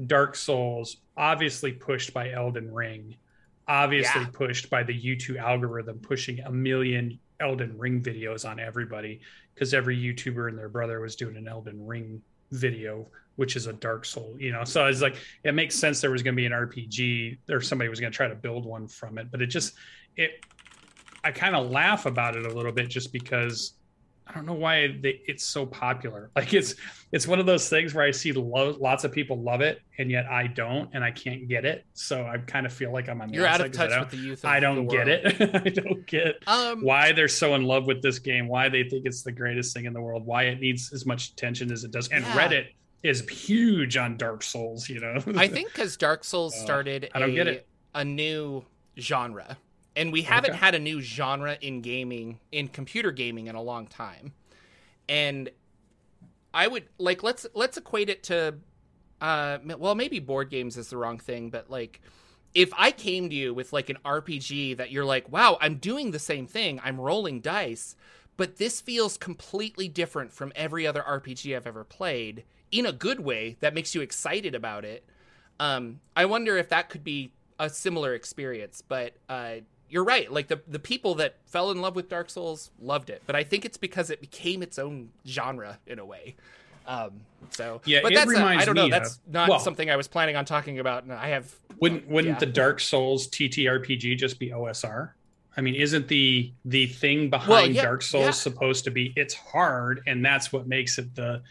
Dark 0.06 0.36
Souls, 0.36 0.98
obviously 1.16 1.72
pushed 1.72 2.12
by 2.12 2.32
Elden 2.32 2.70
Ring, 2.72 3.16
obviously 3.66 4.20
yeah. 4.20 4.28
pushed 4.34 4.68
by 4.68 4.82
the 4.82 4.92
YouTube 4.92 5.38
algorithm, 5.38 5.98
pushing 6.00 6.40
a 6.40 6.50
million 6.50 7.18
Elden 7.40 7.76
Ring 7.78 8.02
videos 8.02 8.48
on 8.48 8.60
everybody 8.60 9.20
because 9.54 9.74
every 9.74 9.96
YouTuber 9.96 10.48
and 10.48 10.58
their 10.58 10.68
brother 10.68 11.00
was 11.00 11.16
doing 11.16 11.36
an 11.36 11.48
Elden 11.48 11.86
Ring 11.86 12.22
video, 12.52 13.06
which 13.36 13.56
is 13.56 13.66
a 13.66 13.72
Dark 13.72 14.04
Soul, 14.04 14.36
you 14.38 14.52
know. 14.52 14.64
So 14.64 14.82
I 14.84 14.88
was 14.88 15.02
like 15.02 15.16
it 15.44 15.54
makes 15.54 15.74
sense 15.74 16.00
there 16.00 16.10
was 16.10 16.22
going 16.22 16.34
to 16.34 16.40
be 16.40 16.46
an 16.46 16.52
RPG 16.52 17.38
or 17.50 17.60
somebody 17.60 17.88
was 17.88 18.00
going 18.00 18.12
to 18.12 18.16
try 18.16 18.28
to 18.28 18.34
build 18.34 18.64
one 18.64 18.86
from 18.86 19.18
it, 19.18 19.30
but 19.30 19.42
it 19.42 19.46
just 19.46 19.74
it 20.16 20.44
I 21.22 21.32
kind 21.32 21.54
of 21.54 21.70
laugh 21.70 22.06
about 22.06 22.36
it 22.36 22.46
a 22.46 22.52
little 22.52 22.72
bit 22.72 22.88
just 22.88 23.12
because 23.12 23.74
I 24.30 24.32
don't 24.34 24.46
know 24.46 24.54
why 24.54 24.96
they, 25.00 25.20
it's 25.26 25.44
so 25.44 25.66
popular. 25.66 26.30
Like 26.40 26.54
it's 26.54 26.74
it's 27.12 27.26
one 27.26 27.38
of 27.38 27.44
those 27.44 27.68
things 27.68 27.92
where 27.92 28.04
I 28.04 28.12
see 28.12 28.32
lo- 28.32 28.76
lots 28.80 29.04
of 29.04 29.12
people 29.12 29.42
love 29.42 29.60
it 29.60 29.82
and 29.98 30.10
yet 30.10 30.26
I 30.26 30.46
don't 30.46 30.88
and 30.94 31.04
I 31.04 31.10
can't 31.10 31.48
get 31.48 31.64
it. 31.64 31.84
So 31.92 32.24
I 32.24 32.38
kind 32.38 32.64
of 32.64 32.72
feel 32.72 32.92
like 32.92 33.08
I'm 33.08 33.20
on. 33.20 33.32
You're 33.32 33.46
out 33.46 33.60
of 33.60 33.72
touch 33.72 33.90
with 33.98 34.10
the 34.10 34.16
youth. 34.16 34.44
I 34.44 34.60
don't 34.60 34.86
get 34.86 35.08
it. 35.08 35.40
I 35.54 35.68
don't 35.68 36.06
get 36.06 36.36
um, 36.46 36.82
why 36.82 37.12
they're 37.12 37.28
so 37.28 37.54
in 37.56 37.64
love 37.64 37.86
with 37.86 38.00
this 38.00 38.18
game. 38.18 38.48
Why 38.48 38.68
they 38.68 38.84
think 38.84 39.04
it's 39.04 39.22
the 39.22 39.32
greatest 39.32 39.74
thing 39.74 39.84
in 39.84 39.92
the 39.92 40.00
world. 40.00 40.24
Why 40.24 40.44
it 40.44 40.60
needs 40.60 40.92
as 40.92 41.04
much 41.04 41.30
attention 41.30 41.70
as 41.72 41.84
it 41.84 41.90
does. 41.90 42.08
And 42.08 42.24
yeah. 42.24 42.36
Reddit 42.36 42.66
is 43.02 43.28
huge 43.28 43.96
on 43.96 44.16
Dark 44.16 44.42
Souls. 44.42 44.88
You 44.88 45.00
know. 45.00 45.22
I 45.36 45.48
think 45.48 45.68
because 45.72 45.96
Dark 45.96 46.24
Souls 46.24 46.54
uh, 46.54 46.58
started. 46.58 47.04
Uh, 47.06 47.08
I 47.16 47.18
don't 47.18 47.30
a, 47.30 47.34
get 47.34 47.48
it. 47.48 47.66
A 47.94 48.04
new 48.04 48.64
genre 48.98 49.58
and 49.96 50.12
we 50.12 50.22
haven't 50.22 50.50
okay. 50.50 50.58
had 50.58 50.74
a 50.74 50.78
new 50.78 51.00
genre 51.00 51.56
in 51.60 51.80
gaming 51.80 52.38
in 52.52 52.68
computer 52.68 53.10
gaming 53.10 53.46
in 53.46 53.54
a 53.54 53.62
long 53.62 53.86
time 53.86 54.32
and 55.08 55.50
i 56.54 56.66
would 56.66 56.84
like 56.98 57.22
let's 57.22 57.46
let's 57.54 57.76
equate 57.76 58.08
it 58.08 58.22
to 58.22 58.54
uh 59.20 59.58
well 59.78 59.94
maybe 59.94 60.18
board 60.18 60.50
games 60.50 60.76
is 60.76 60.88
the 60.88 60.96
wrong 60.96 61.18
thing 61.18 61.50
but 61.50 61.68
like 61.70 62.00
if 62.54 62.70
i 62.76 62.90
came 62.90 63.28
to 63.28 63.34
you 63.34 63.52
with 63.52 63.72
like 63.72 63.90
an 63.90 63.98
rpg 64.04 64.76
that 64.76 64.90
you're 64.90 65.04
like 65.04 65.30
wow 65.30 65.58
i'm 65.60 65.76
doing 65.76 66.10
the 66.10 66.18
same 66.18 66.46
thing 66.46 66.80
i'm 66.84 67.00
rolling 67.00 67.40
dice 67.40 67.96
but 68.36 68.56
this 68.56 68.80
feels 68.80 69.18
completely 69.18 69.88
different 69.88 70.32
from 70.32 70.52
every 70.54 70.86
other 70.86 71.02
rpg 71.06 71.54
i've 71.54 71.66
ever 71.66 71.84
played 71.84 72.44
in 72.70 72.86
a 72.86 72.92
good 72.92 73.20
way 73.20 73.56
that 73.60 73.74
makes 73.74 73.94
you 73.94 74.00
excited 74.00 74.54
about 74.54 74.84
it 74.84 75.04
um 75.58 76.00
i 76.16 76.24
wonder 76.24 76.56
if 76.56 76.68
that 76.68 76.88
could 76.88 77.04
be 77.04 77.32
a 77.58 77.68
similar 77.68 78.14
experience 78.14 78.82
but 78.86 79.14
uh 79.28 79.56
you're 79.90 80.04
right. 80.04 80.32
Like 80.32 80.48
the 80.48 80.60
the 80.66 80.78
people 80.78 81.16
that 81.16 81.36
fell 81.46 81.70
in 81.70 81.80
love 81.82 81.96
with 81.96 82.08
Dark 82.08 82.30
Souls 82.30 82.70
loved 82.80 83.10
it, 83.10 83.22
but 83.26 83.36
I 83.36 83.44
think 83.44 83.64
it's 83.64 83.76
because 83.76 84.08
it 84.08 84.20
became 84.20 84.62
its 84.62 84.78
own 84.78 85.10
genre 85.26 85.78
in 85.86 85.98
a 85.98 86.04
way. 86.04 86.36
Um, 86.86 87.12
so 87.50 87.80
yeah, 87.84 88.00
but 88.02 88.14
that's 88.14 88.34
I 88.34 88.64
don't 88.64 88.74
know. 88.74 88.88
That's 88.88 89.20
not 89.30 89.48
well, 89.48 89.58
something 89.58 89.90
I 89.90 89.96
was 89.96 90.08
planning 90.08 90.36
on 90.36 90.44
talking 90.44 90.78
about. 90.78 91.02
And 91.02 91.12
I 91.12 91.28
have 91.28 91.54
wouldn't 91.80 92.08
wouldn't 92.08 92.34
yeah. 92.34 92.40
the 92.40 92.46
Dark 92.46 92.80
Souls 92.80 93.28
TTRPG 93.28 94.16
just 94.16 94.38
be 94.38 94.50
OSR? 94.50 95.10
I 95.56 95.60
mean, 95.60 95.74
isn't 95.74 96.08
the 96.08 96.52
the 96.64 96.86
thing 96.86 97.28
behind 97.28 97.50
well, 97.50 97.70
yeah, 97.70 97.82
Dark 97.82 98.02
Souls 98.02 98.24
yeah. 98.24 98.30
supposed 98.30 98.84
to 98.84 98.90
be 98.90 99.12
it's 99.16 99.34
hard, 99.34 100.02
and 100.06 100.24
that's 100.24 100.52
what 100.52 100.66
makes 100.66 100.98
it 100.98 101.14
the 101.14 101.42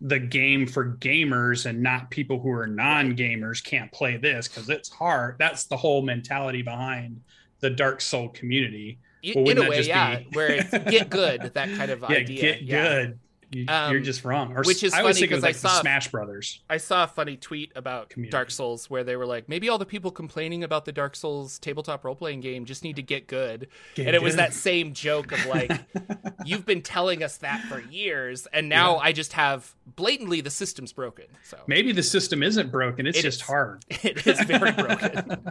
the 0.00 0.18
game 0.18 0.66
for 0.66 0.92
gamers 0.96 1.64
and 1.64 1.82
not 1.82 2.10
people 2.10 2.38
who 2.38 2.50
are 2.50 2.66
non 2.66 3.16
gamers 3.16 3.64
can't 3.64 3.90
play 3.92 4.16
this 4.16 4.48
because 4.48 4.68
it's 4.68 4.88
hard. 4.88 5.36
That's 5.38 5.64
the 5.64 5.76
whole 5.76 6.02
mentality 6.02 6.62
behind 6.62 7.20
the 7.60 7.70
Dark 7.70 8.00
Soul 8.00 8.28
community. 8.28 8.98
Well, 9.34 9.48
in 9.48 9.58
a 9.58 9.68
way, 9.68 9.82
yeah, 9.82 10.18
be... 10.18 10.26
where 10.32 10.52
it's 10.52 10.70
get 10.90 11.10
good, 11.10 11.40
that 11.54 11.76
kind 11.76 11.90
of 11.90 12.00
yeah, 12.08 12.16
idea. 12.16 12.40
Get 12.40 12.62
yeah. 12.62 12.82
good. 12.82 13.18
You, 13.50 13.64
are 13.68 13.96
um, 13.96 14.02
just 14.02 14.24
wrong. 14.24 14.56
Or, 14.56 14.62
which 14.62 14.82
is 14.82 14.92
I 14.92 15.02
funny 15.02 15.20
because 15.20 15.42
like 15.42 15.54
I 15.54 15.58
saw 15.58 15.80
Smash 15.80 16.10
Brothers. 16.10 16.60
I 16.68 16.78
saw 16.78 17.04
a 17.04 17.06
funny 17.06 17.36
tweet 17.36 17.72
about 17.76 18.10
Community. 18.10 18.32
Dark 18.32 18.50
Souls 18.50 18.90
where 18.90 19.04
they 19.04 19.16
were 19.16 19.26
like, 19.26 19.48
maybe 19.48 19.68
all 19.68 19.78
the 19.78 19.86
people 19.86 20.10
complaining 20.10 20.64
about 20.64 20.84
the 20.84 20.92
Dark 20.92 21.14
Souls 21.14 21.58
tabletop 21.58 22.04
role 22.04 22.16
playing 22.16 22.40
game 22.40 22.64
just 22.64 22.82
need 22.82 22.96
to 22.96 23.02
get 23.02 23.26
good. 23.28 23.68
Get 23.94 24.06
and 24.06 24.16
it 24.16 24.18
good. 24.18 24.24
was 24.24 24.36
that 24.36 24.52
same 24.52 24.92
joke 24.92 25.32
of 25.32 25.46
like, 25.46 25.72
you've 26.44 26.66
been 26.66 26.82
telling 26.82 27.22
us 27.22 27.38
that 27.38 27.62
for 27.62 27.80
years, 27.80 28.46
and 28.52 28.68
now 28.68 28.96
yeah. 28.96 29.02
I 29.02 29.12
just 29.12 29.32
have 29.34 29.74
blatantly 29.94 30.40
the 30.40 30.50
system's 30.50 30.92
broken. 30.92 31.26
So 31.44 31.58
maybe 31.66 31.92
the 31.92 32.02
system 32.02 32.42
isn't 32.42 32.72
broken; 32.72 33.06
it's 33.06 33.18
it 33.18 33.22
just 33.22 33.40
is. 33.40 33.46
hard. 33.46 33.84
It 34.06 34.26
is 34.26 34.40
very 34.42 34.70
broken. 34.72 35.50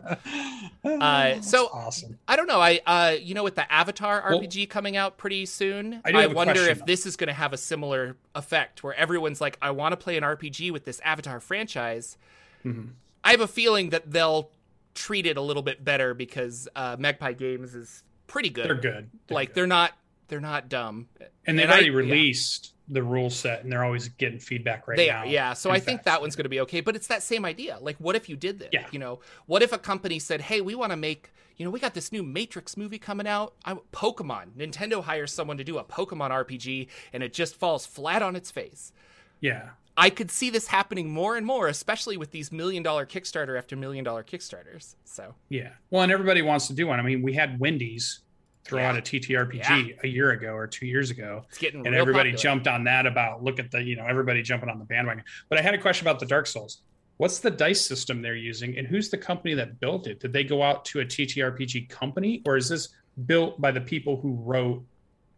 uh, 1.01 1.41
so 1.41 1.67
awesome. 1.73 2.17
I 2.27 2.35
don't 2.35 2.47
know. 2.47 2.61
I 2.61 2.79
uh, 2.85 3.15
you 3.19 3.33
know, 3.33 3.43
with 3.43 3.55
the 3.55 3.71
Avatar 3.71 4.21
RPG 4.21 4.69
coming 4.69 4.95
out 4.95 5.17
pretty 5.17 5.45
soon, 5.45 6.01
I, 6.05 6.11
I 6.11 6.27
wonder 6.27 6.61
if 6.61 6.79
though. 6.79 6.85
this 6.85 7.05
is 7.05 7.15
going 7.15 7.27
to 7.27 7.33
have 7.33 7.51
a 7.51 7.57
similar 7.57 7.94
similar 7.95 8.17
effect 8.33 8.83
where 8.83 8.93
everyone's 8.93 9.41
like, 9.41 9.57
I 9.61 9.71
want 9.71 9.93
to 9.93 9.97
play 9.97 10.17
an 10.17 10.23
RPG 10.23 10.71
with 10.71 10.85
this 10.85 10.99
Avatar 11.03 11.39
franchise. 11.39 12.17
Mm-hmm. 12.63 12.89
I 13.23 13.31
have 13.31 13.41
a 13.41 13.47
feeling 13.47 13.89
that 13.89 14.11
they'll 14.11 14.51
treat 14.93 15.25
it 15.25 15.37
a 15.37 15.41
little 15.41 15.63
bit 15.63 15.83
better 15.83 16.13
because 16.13 16.67
uh, 16.75 16.95
Magpie 16.99 17.33
Games 17.33 17.73
is 17.73 18.03
pretty 18.27 18.49
good. 18.49 18.65
They're 18.65 18.75
good. 18.75 19.09
They're 19.27 19.35
like 19.35 19.49
good. 19.49 19.55
they're 19.55 19.67
not 19.67 19.93
they're 20.27 20.41
not 20.41 20.69
dumb. 20.69 21.07
And 21.45 21.57
they've 21.57 21.65
and 21.65 21.71
already 21.71 21.91
I, 21.91 21.93
released 21.93 22.73
yeah. 22.87 22.93
the 22.95 23.03
rule 23.03 23.29
set, 23.29 23.63
and 23.63 23.71
they're 23.71 23.83
always 23.83 24.09
getting 24.09 24.39
feedback 24.39 24.87
right 24.87 24.97
they 24.97 25.07
now. 25.07 25.21
Are, 25.21 25.25
yeah. 25.27 25.53
So 25.53 25.69
I 25.69 25.79
think 25.79 26.03
that 26.03 26.21
one's 26.21 26.35
going 26.35 26.45
to 26.45 26.49
be 26.49 26.61
okay. 26.61 26.81
But 26.81 26.95
it's 26.95 27.07
that 27.07 27.21
same 27.21 27.45
idea. 27.45 27.77
Like, 27.79 27.97
what 27.97 28.15
if 28.15 28.27
you 28.27 28.35
did 28.35 28.59
this? 28.59 28.69
Yeah. 28.71 28.87
You 28.91 28.99
know, 28.99 29.19
what 29.45 29.61
if 29.61 29.71
a 29.71 29.77
company 29.77 30.17
said, 30.19 30.41
"Hey, 30.41 30.61
we 30.61 30.75
want 30.75 30.91
to 30.91 30.97
make." 30.97 31.31
You 31.57 31.65
know, 31.65 31.71
we 31.71 31.79
got 31.79 31.93
this 31.93 32.11
new 32.11 32.23
Matrix 32.23 32.75
movie 32.75 32.99
coming 32.99 33.27
out. 33.27 33.53
I, 33.63 33.75
Pokemon. 33.93 34.51
Nintendo 34.57 35.03
hires 35.03 35.31
someone 35.31 35.57
to 35.57 35.63
do 35.63 35.77
a 35.77 35.83
Pokemon 35.83 36.31
RPG, 36.31 36.87
and 37.13 37.23
it 37.23 37.33
just 37.33 37.55
falls 37.55 37.85
flat 37.85 38.21
on 38.21 38.35
its 38.35 38.51
face. 38.51 38.91
Yeah. 39.39 39.69
I 39.97 40.09
could 40.09 40.29
see 40.29 40.49
this 40.49 40.67
happening 40.67 41.09
more 41.09 41.37
and 41.37 41.45
more, 41.45 41.67
especially 41.67 42.17
with 42.17 42.31
these 42.31 42.51
million 42.51 42.83
dollar 42.83 43.05
Kickstarter 43.05 43.57
after 43.57 43.75
million 43.75 44.03
dollar 44.03 44.23
Kickstarters. 44.23 44.95
So 45.05 45.35
yeah, 45.49 45.69
well, 45.89 46.01
and 46.01 46.11
everybody 46.11 46.41
wants 46.41 46.67
to 46.67 46.73
do 46.73 46.87
one. 46.87 46.99
I 46.99 47.03
mean, 47.03 47.21
we 47.21 47.33
had 47.33 47.59
Wendy's 47.59 48.19
throw 48.65 48.79
yeah. 48.79 48.89
out 48.89 48.97
a 48.97 49.01
TTRPG 49.01 49.89
yeah. 49.89 49.95
a 50.03 50.07
year 50.07 50.31
ago 50.31 50.53
or 50.53 50.67
two 50.67 50.85
years 50.85 51.11
ago. 51.11 51.43
It's 51.49 51.59
getting 51.59 51.85
and 51.85 51.95
everybody 51.95 52.31
popular. 52.31 52.43
jumped 52.43 52.67
on 52.67 52.83
that 52.85 53.05
about 53.05 53.43
look 53.43 53.59
at 53.59 53.71
the 53.71 53.81
you 53.81 53.95
know 53.95 54.05
everybody 54.05 54.41
jumping 54.41 54.69
on 54.69 54.79
the 54.79 54.85
bandwagon. 54.85 55.23
But 55.47 55.59
I 55.59 55.61
had 55.61 55.73
a 55.73 55.77
question 55.77 56.05
about 56.05 56.19
the 56.19 56.25
Dark 56.25 56.47
Souls. 56.47 56.81
What's 57.17 57.39
the 57.39 57.51
dice 57.51 57.85
system 57.85 58.21
they're 58.21 58.35
using, 58.35 58.77
and 58.77 58.85
who's 58.85 59.09
the 59.09 59.17
company 59.17 59.53
that 59.53 59.79
built 59.79 60.07
it? 60.07 60.19
Did 60.19 60.33
they 60.33 60.43
go 60.43 60.61
out 60.61 60.83
to 60.85 60.99
a 60.99 61.05
TTRPG 61.05 61.89
company, 61.89 62.41
or 62.45 62.57
is 62.57 62.67
this 62.67 62.89
built 63.25 63.59
by 63.61 63.71
the 63.71 63.81
people 63.81 64.17
who 64.17 64.33
wrote 64.33 64.83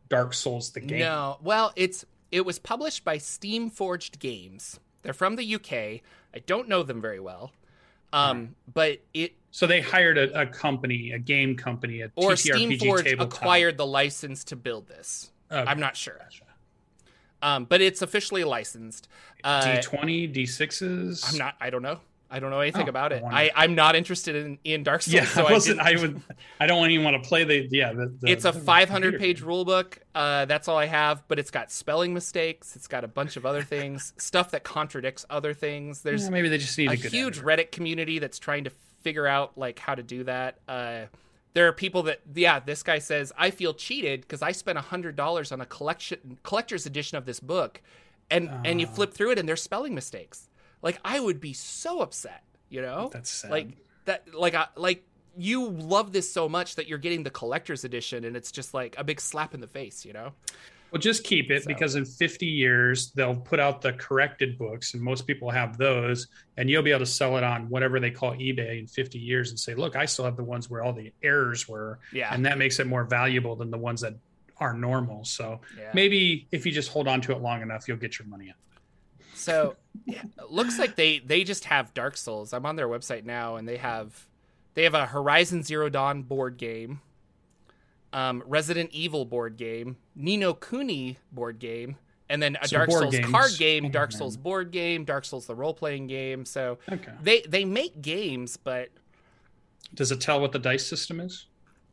Dark 0.10 0.34
Souls 0.34 0.72
the 0.72 0.80
game? 0.80 1.00
No, 1.00 1.38
well, 1.42 1.74
it's 1.76 2.06
it 2.32 2.46
was 2.46 2.58
published 2.58 3.06
by 3.06 3.20
Steam 3.20 3.70
Forged 3.70 4.20
Games. 4.20 4.80
They're 5.04 5.14
from 5.14 5.36
the 5.36 5.56
UK. 5.56 6.02
I 6.34 6.40
don't 6.46 6.68
know 6.68 6.82
them 6.82 7.00
very 7.00 7.20
well, 7.20 7.52
um, 8.12 8.40
right. 8.40 8.50
but 8.74 9.00
it 9.14 9.34
so 9.52 9.68
they 9.68 9.82
hired 9.82 10.18
a, 10.18 10.42
a 10.42 10.46
company, 10.48 11.12
a 11.12 11.20
game 11.20 11.56
company, 11.56 12.02
a 12.02 12.12
or 12.16 12.32
TTRPG 12.32 12.80
Steamforge 12.80 13.04
tabletop. 13.04 13.34
acquired 13.34 13.78
the 13.78 13.86
license 13.86 14.44
to 14.46 14.56
build 14.56 14.88
this. 14.88 15.32
Okay. 15.52 15.70
I'm 15.70 15.80
not 15.80 15.96
sure. 15.96 16.18
Gotcha. 16.20 16.44
Um, 17.48 17.66
but 17.66 17.82
it's 17.82 18.02
officially 18.02 18.44
licensed. 18.44 19.08
Uh, 19.44 19.62
D20, 19.62 20.34
D6s. 20.34 21.32
I'm 21.32 21.38
not. 21.38 21.56
I 21.60 21.70
don't 21.70 21.82
know. 21.82 22.00
I 22.30 22.40
don't 22.40 22.50
know 22.50 22.60
anything 22.60 22.88
oh, 22.88 22.90
about 22.90 23.14
it. 23.14 23.24
I, 23.24 23.52
am 23.56 23.74
not 23.74 23.96
interested 23.96 24.36
in, 24.36 24.60
in 24.66 24.84
Dark 24.84 25.02
Souls. 25.02 25.14
Yeah, 25.14 25.26
so 25.26 25.46
I 25.46 25.52
wasn't. 25.52 25.80
I, 25.80 25.94
I, 25.94 26.02
would. 26.02 26.22
I 26.60 26.68
don't 26.68 26.90
even 26.92 27.06
want 27.06 27.24
to 27.24 27.28
play 27.28 27.46
the. 27.46 27.70
Yeah, 27.72 27.94
the, 27.94 28.14
the 28.20 28.30
it's 28.30 28.44
a 28.44 28.52
500 28.52 29.18
page 29.18 29.42
rule 29.42 29.64
book. 29.64 30.00
Uh, 30.14 30.44
that's 30.44 30.68
all 30.68 30.78
I 30.78 30.88
have. 30.88 31.26
But 31.30 31.40
it's 31.40 31.52
got 31.52 31.72
spelling 31.72 32.14
mistakes. 32.14 32.76
It's 32.76 32.88
got 32.88 33.06
a 33.06 33.08
bunch 33.08 33.38
of 33.38 33.46
other 33.46 33.64
things, 33.64 34.12
stuff 34.18 34.52
that 34.52 34.66
contradicts 34.66 35.26
other 35.30 35.54
things. 35.54 36.02
There's 36.02 36.26
yeah, 36.26 36.32
maybe 36.32 36.50
they 36.50 36.58
just 36.58 36.78
need 36.78 36.90
a, 36.90 36.94
a 36.94 36.96
huge 36.96 37.38
editor. 37.38 37.46
Reddit 37.46 37.72
community 37.72 38.20
that's 38.20 38.40
trying 38.40 38.66
to 38.66 38.72
figure 39.02 39.26
out 39.28 39.58
like 39.58 39.80
how 39.80 39.96
to 39.96 40.04
do 40.04 40.26
that. 40.26 40.58
Uh, 40.68 41.04
there 41.54 41.68
are 41.68 41.74
people 41.74 42.04
that 42.04 42.22
yeah, 42.34 42.60
this 42.60 42.84
guy 42.84 43.00
says 43.00 43.32
I 43.38 43.52
feel 43.52 43.74
cheated 43.74 44.22
because 44.22 44.42
I 44.42 44.52
spent 44.52 44.78
a 44.78 44.82
hundred 44.82 45.16
dollars 45.16 45.52
on 45.52 45.62
a 45.62 45.66
collection 45.66 46.38
collector's 46.44 46.86
edition 46.86 47.18
of 47.18 47.26
this 47.26 47.40
book, 47.40 47.82
and 48.30 48.50
uh, 48.50 48.58
and 48.66 48.80
you 48.80 48.88
flip 48.88 49.14
through 49.14 49.32
it 49.32 49.40
and 49.40 49.48
there's 49.48 49.62
spelling 49.62 49.96
mistakes. 49.96 50.50
Like 50.82 51.00
I 51.04 51.20
would 51.20 51.40
be 51.42 51.54
so 51.54 52.02
upset, 52.02 52.44
you 52.70 52.82
know. 52.82 53.10
That's 53.12 53.30
sad. 53.30 53.52
Like 53.52 53.68
that, 54.06 54.34
like 54.34 54.54
I 54.54 54.68
like 54.76 55.04
you 55.38 55.68
love 55.70 56.14
this 56.14 56.32
so 56.32 56.50
much 56.50 56.76
that 56.76 56.88
you're 56.88 56.98
getting 56.98 57.24
the 57.24 57.30
collector's 57.30 57.84
edition 57.84 58.26
and 58.26 58.36
it's 58.36 58.52
just 58.52 58.74
like 58.74 58.96
a 58.98 59.04
big 59.04 59.22
slap 59.22 59.54
in 59.54 59.62
the 59.62 59.68
face, 59.68 60.06
you 60.06 60.14
know. 60.14 60.34
Well, 60.92 61.02
just 61.02 61.24
keep 61.24 61.52
it 61.52 61.64
So- 61.64 61.68
because 61.68 61.96
in 61.96 62.06
50 62.06 62.46
years 62.46 63.12
they'll 63.12 63.36
put 63.36 63.60
out 63.60 63.82
the 63.82 63.94
corrected 63.94 64.58
books, 64.58 64.94
and 64.94 65.04
most 65.04 65.28
people 65.28 65.50
have 65.50 65.78
those, 65.78 66.28
and 66.56 66.70
you'll 66.70 66.84
be 66.84 66.92
able 66.92 67.00
to 67.00 67.06
sell 67.06 67.38
it 67.38 67.44
on 67.44 67.70
whatever 67.70 68.00
they 68.00 68.12
call 68.12 68.34
eBay 68.34 68.80
in 68.80 68.88
50 68.88 69.20
years 69.20 69.50
and 69.50 69.60
say, 69.60 69.76
"Look, 69.76 69.96
I 69.96 70.06
still 70.06 70.26
have 70.26 70.38
the 70.38 70.44
ones 70.44 70.70
where 70.70 70.84
all 70.84 70.94
the 70.94 71.12
errors 71.24 71.68
were," 71.68 72.00
Yeah. 72.14 72.34
and 72.34 72.46
that 72.46 72.58
makes 72.58 72.80
it 72.80 72.88
more 72.88 73.04
valuable 73.04 73.56
than 73.56 73.70
the 73.70 73.78
ones 73.78 74.02
that 74.02 74.16
are 74.60 74.74
normal. 74.74 75.24
So 75.26 75.62
yeah. 75.78 75.92
maybe 75.94 76.48
if 76.52 76.66
you 76.66 76.72
just 76.72 76.90
hold 76.90 77.08
on 77.08 77.22
to 77.22 77.32
it 77.34 77.42
long 77.42 77.62
enough, 77.62 77.88
you'll 77.88 77.98
get 77.98 78.18
your 78.18 78.28
money. 78.28 78.54
So 79.36 79.76
yeah, 80.06 80.24
it 80.40 80.50
looks 80.52 80.80
like 80.80 80.96
they 80.96 81.20
they 81.20 81.44
just 81.44 81.66
have 81.66 81.94
Dark 81.94 82.18
Souls. 82.18 82.54
I'm 82.54 82.66
on 82.66 82.76
their 82.76 82.88
website 82.88 83.24
now, 83.24 83.58
and 83.58 83.68
they 83.68 83.78
have 83.78 84.26
they 84.74 84.84
have 84.84 84.94
a 84.96 85.06
Horizon 85.06 85.64
Zero 85.64 85.90
Dawn 85.90 86.24
board 86.24 86.58
game, 86.58 87.02
um, 88.14 88.44
Resident 88.46 88.90
Evil 88.92 89.26
board 89.26 89.58
game, 89.58 89.98
Ni 90.16 90.38
no 90.38 90.54
Kuni 90.54 91.18
board 91.32 91.60
game, 91.60 91.98
and 92.30 92.42
then 92.42 92.58
a 92.62 92.68
So 92.68 92.78
Dark 92.78 92.92
Souls 92.92 93.16
games. 93.16 93.32
card 93.32 93.52
game, 93.58 93.86
Oh, 93.86 93.90
Dark. 93.90 94.12
Souls 94.12 94.38
board 94.38 94.72
game, 94.72 95.06
Dark 95.06 95.26
Souls 95.26 95.46
the 95.48 95.56
role 95.56 95.74
playing 95.74 96.08
game. 96.08 96.46
So 96.46 96.78
Okay. 96.92 97.12
they 97.22 97.42
they 97.42 97.66
make 97.66 98.02
games, 98.02 98.58
but 98.58 98.90
Does 99.94 100.12
it 100.12 100.20
tell 100.22 100.42
what 100.42 100.52
the 100.52 100.60
dice 100.60 100.86
system 100.86 101.20
is? 101.20 101.46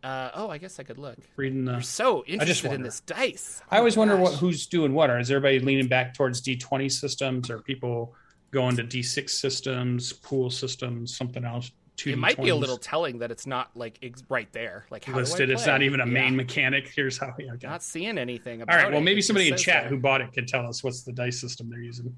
uh, 0.03 0.31
oh, 0.35 0.51
I 0.51 0.59
guess 0.59 0.79
I 0.79 0.83
could 0.83 0.99
look. 0.99 1.17
Reading 1.37 1.65
the. 1.65 1.73
I'm 1.73 1.83
so 1.83 2.23
interested 2.27 2.73
in 2.73 2.83
this 2.83 3.01
dice. 3.01 3.63
I 3.71 3.79
always 3.79 3.97
Oh 3.97 4.01
wonder 4.01 4.17
what 4.17 4.35
who's 4.35 4.67
doing 4.67 4.93
what. 4.93 5.09
Or 5.09 5.19
is 5.19 5.31
everybody 5.31 5.61
leaning 5.61 5.89
back 5.89 6.13
towards 6.15 6.43
D20 6.43 6.93
systems, 6.93 7.49
or 7.49 7.61
people 7.61 8.15
going 8.51 8.77
to 8.77 8.85
D6 8.85 9.31
systems, 9.31 10.13
pool 10.13 10.51
systems, 10.51 11.17
something 11.17 11.45
else? 11.45 11.71
Two 11.97 12.11
It 12.11 12.19
might 12.19 12.37
be 12.37 12.49
a 12.51 12.53
D20s? 12.55 12.59
little 12.61 12.77
telling 12.77 13.19
that 13.21 13.31
it's 13.31 13.47
not 13.47 13.71
like 13.77 13.99
ex- 14.03 14.25
right 14.29 14.53
there. 14.53 14.85
Like 14.91 15.05
how 15.05 15.15
listed. 15.17 15.49
It's 15.49 15.65
not 15.67 15.81
even 15.83 16.01
a 16.01 16.07
Yeah. 16.07 16.13
main 16.13 16.35
mechanic. 16.35 16.89
Here's 16.89 17.19
how. 17.19 17.35
Yeah, 17.39 17.53
okay. 17.53 17.69
Not 17.69 17.85
seeing 17.85 18.19
anything 18.19 18.63
about 18.63 18.77
All 18.77 18.83
right. 18.85 18.93
Well, 18.93 19.01
maybe 19.01 19.23
somebody 19.23 19.49
in 19.49 19.57
chat 19.57 19.87
who 19.87 19.99
bought 19.99 20.21
it 20.21 20.33
could 20.33 20.49
tell 20.49 20.67
us 20.67 20.83
what's 20.83 21.03
the 21.03 21.13
dice 21.13 21.41
system 21.41 21.71
they're 21.71 21.81
using. 21.81 22.17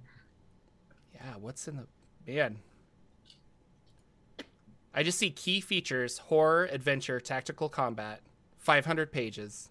Yeah, 1.14 1.34
what's 1.38 1.68
in 1.68 1.76
the 1.76 1.86
man? 2.32 2.58
I 4.94 5.02
just 5.02 5.18
see 5.18 5.30
key 5.30 5.60
features: 5.60 6.18
horror, 6.18 6.64
adventure, 6.72 7.20
tactical 7.20 7.68
combat. 7.68 8.22
Five 8.58 8.86
hundred 8.86 9.12
pages. 9.12 9.68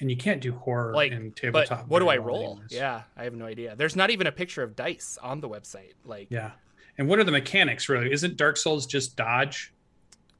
And 0.00 0.10
you 0.10 0.16
can't 0.16 0.40
do 0.42 0.52
horror 0.52 0.92
Like, 0.92 1.12
in 1.12 1.28
but 1.30 1.36
tabletop. 1.36 1.88
what 1.88 2.00
do 2.00 2.08
I 2.08 2.16
roll? 2.18 2.52
anyways. 2.54 2.72
Yeah, 2.72 3.04
I 3.16 3.24
have 3.24 3.34
no 3.34 3.46
idea. 3.46 3.76
There's 3.76 3.94
not 3.96 4.10
even 4.10 4.26
a 4.26 4.32
picture 4.32 4.62
of 4.62 4.74
dice 4.76 5.16
on 5.22 5.40
the 5.40 5.48
website. 5.48 5.92
Like, 6.04 6.26
Yeah. 6.30 6.50
And 6.98 7.08
what 7.08 7.18
are 7.18 7.24
the 7.24 7.32
mechanics 7.32 7.88
really? 7.88 8.12
Isn't 8.12 8.36
Dark 8.36 8.56
Souls 8.56 8.86
just 8.86 9.16
dodge, 9.16 9.72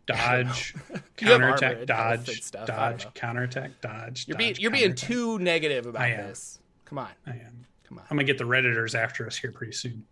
dodge, 0.07 0.75
counterattack, 1.17 1.81
and 1.81 1.91
health 1.91 2.17
and 2.19 2.27
dodge, 2.27 2.43
stuff. 2.43 2.67
Dodge, 2.67 3.07
counterattack, 3.15 3.81
dodge? 3.81 4.27
you're 4.29 4.37
being 4.39 4.53
dodge, 4.53 4.61
you're 4.61 4.71
being 4.71 4.95
too 4.95 5.39
negative 5.41 5.87
about 5.87 6.03
this. 6.03 6.59
Come 6.85 6.99
on, 6.99 7.09
I 7.27 7.31
am. 7.31 7.67
come 7.89 7.99
on. 7.99 8.05
I'm 8.11 8.17
gonna 8.17 8.25
get 8.25 8.39
the 8.39 8.45
redditors 8.45 8.95
after 8.95 9.27
us 9.27 9.37
here 9.37 9.51
pretty 9.53 9.73
soon. 9.73 10.05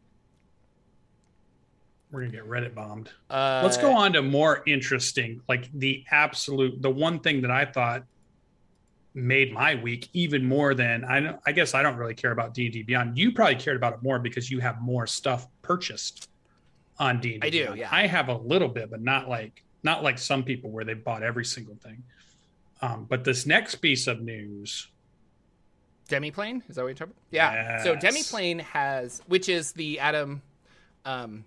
We're 2.10 2.20
gonna 2.20 2.32
get 2.32 2.46
Reddit 2.48 2.74
bombed. 2.74 3.10
Uh, 3.30 3.60
Let's 3.62 3.78
go 3.78 3.92
on 3.96 4.12
to 4.12 4.22
more 4.22 4.62
interesting, 4.66 5.40
like 5.48 5.70
the 5.72 6.04
absolute, 6.10 6.82
the 6.82 6.90
one 6.90 7.20
thing 7.20 7.40
that 7.42 7.50
I 7.50 7.64
thought 7.64 8.04
made 9.14 9.52
my 9.52 9.76
week 9.76 10.08
even 10.12 10.44
more 10.44 10.74
than 10.74 11.04
I. 11.04 11.20
don't- 11.20 11.40
I 11.46 11.52
guess 11.52 11.72
I 11.74 11.82
don't 11.82 11.96
really 11.96 12.14
care 12.14 12.32
about 12.32 12.52
D 12.52 12.64
and 12.66 12.72
D 12.72 12.82
Beyond. 12.82 13.16
You 13.16 13.32
probably 13.32 13.54
cared 13.56 13.76
about 13.76 13.94
it 13.94 14.02
more 14.02 14.18
because 14.18 14.50
you 14.50 14.58
have 14.60 14.80
more 14.82 15.06
stuff 15.06 15.46
purchased 15.62 16.28
on 17.02 17.20
D 17.20 17.34
and 17.34 17.44
I 17.44 17.50
do, 17.50 17.74
yeah. 17.76 17.88
I 17.90 18.06
have 18.06 18.28
a 18.28 18.36
little 18.36 18.68
bit, 18.68 18.90
but 18.90 19.02
not 19.02 19.28
like 19.28 19.64
not 19.82 20.02
like 20.02 20.18
some 20.18 20.44
people 20.44 20.70
where 20.70 20.84
they 20.84 20.94
bought 20.94 21.22
every 21.22 21.44
single 21.44 21.74
thing. 21.74 22.02
Um, 22.80 23.06
but 23.08 23.24
this 23.24 23.46
next 23.46 23.76
piece 23.76 24.06
of 24.06 24.20
news, 24.20 24.88
Demiplane? 26.08 26.62
Is 26.68 26.76
that 26.76 26.82
what 26.82 26.88
you're 26.88 26.94
talking 26.94 27.12
about? 27.12 27.22
Yeah. 27.30 27.82
So 27.82 27.92
Yes. 27.92 28.04
Demiplane 28.04 28.60
has, 28.60 29.22
which 29.26 29.48
is 29.48 29.72
the 29.72 29.98
Adam, 29.98 30.42
um, 31.04 31.44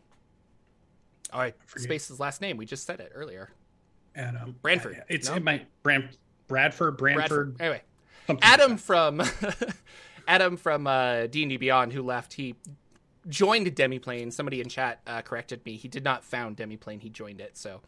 forget. 1.30 1.56
spaced 1.78 2.08
his 2.10 2.20
last 2.20 2.42
name. 2.42 2.58
We 2.58 2.66
just 2.66 2.86
said 2.86 3.00
it 3.00 3.12
earlier. 3.14 3.50
Adam 4.16 4.56
Branford, 4.62 5.04
it's 5.10 5.30
no? 5.30 5.36
it 5.36 5.44
might 5.44 5.68
Bram, 5.84 6.10
Bradford, 6.48 6.98
Branford, 6.98 6.98
Bradford. 6.98 7.56
Anyway, 7.60 7.82
something 8.28 8.42
like 8.42 8.54
Adam 8.54 8.78
from 8.78 9.22
Adam 10.28 10.58
from 10.58 10.88
uh, 10.88 11.28
D&D 11.28 11.58
Beyond, 11.58 11.92
who 11.94 12.02
left, 12.02 12.34
he 12.34 12.56
joined 13.28 13.68
Demiplane. 13.76 14.32
Somebody 14.32 14.62
in 14.62 14.70
chat 14.70 15.02
uh, 15.08 15.22
corrected 15.22 15.66
me. 15.66 15.76
He 15.78 15.88
did 15.88 16.04
not 16.04 16.24
found 16.24 16.58
Demiplane. 16.58 17.02
He 17.02 17.10
joined 17.10 17.42
it. 17.42 17.58
So 17.58 17.82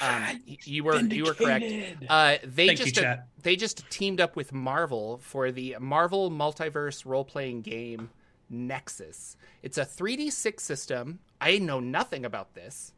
um, 0.00 0.22
y- 0.46 0.58
you 0.64 0.84
were 0.84 1.00
you 1.00 1.24
were 1.24 1.34
correct. 1.34 1.64
Uh, 2.08 2.36
they 2.44 2.68
Thank 2.68 2.78
you, 2.80 2.86
just 2.86 2.98
uh, 2.98 3.16
they 3.42 3.56
just 3.56 3.88
teamed 3.90 4.20
up 4.20 4.36
with 4.36 4.52
Marvel 4.52 5.18
for 5.18 5.50
the 5.50 5.76
Marvel 5.80 6.30
Multiverse 6.30 7.04
role 7.04 7.24
playing 7.24 7.62
game 7.62 8.10
Nexus. 8.50 9.36
It's 9.62 9.78
a 9.78 9.84
3D6 9.84 10.60
system. 10.60 11.20
I 11.40 11.58
know 11.58 11.80
nothing 11.80 12.24
about 12.24 12.54
this. 12.54 12.92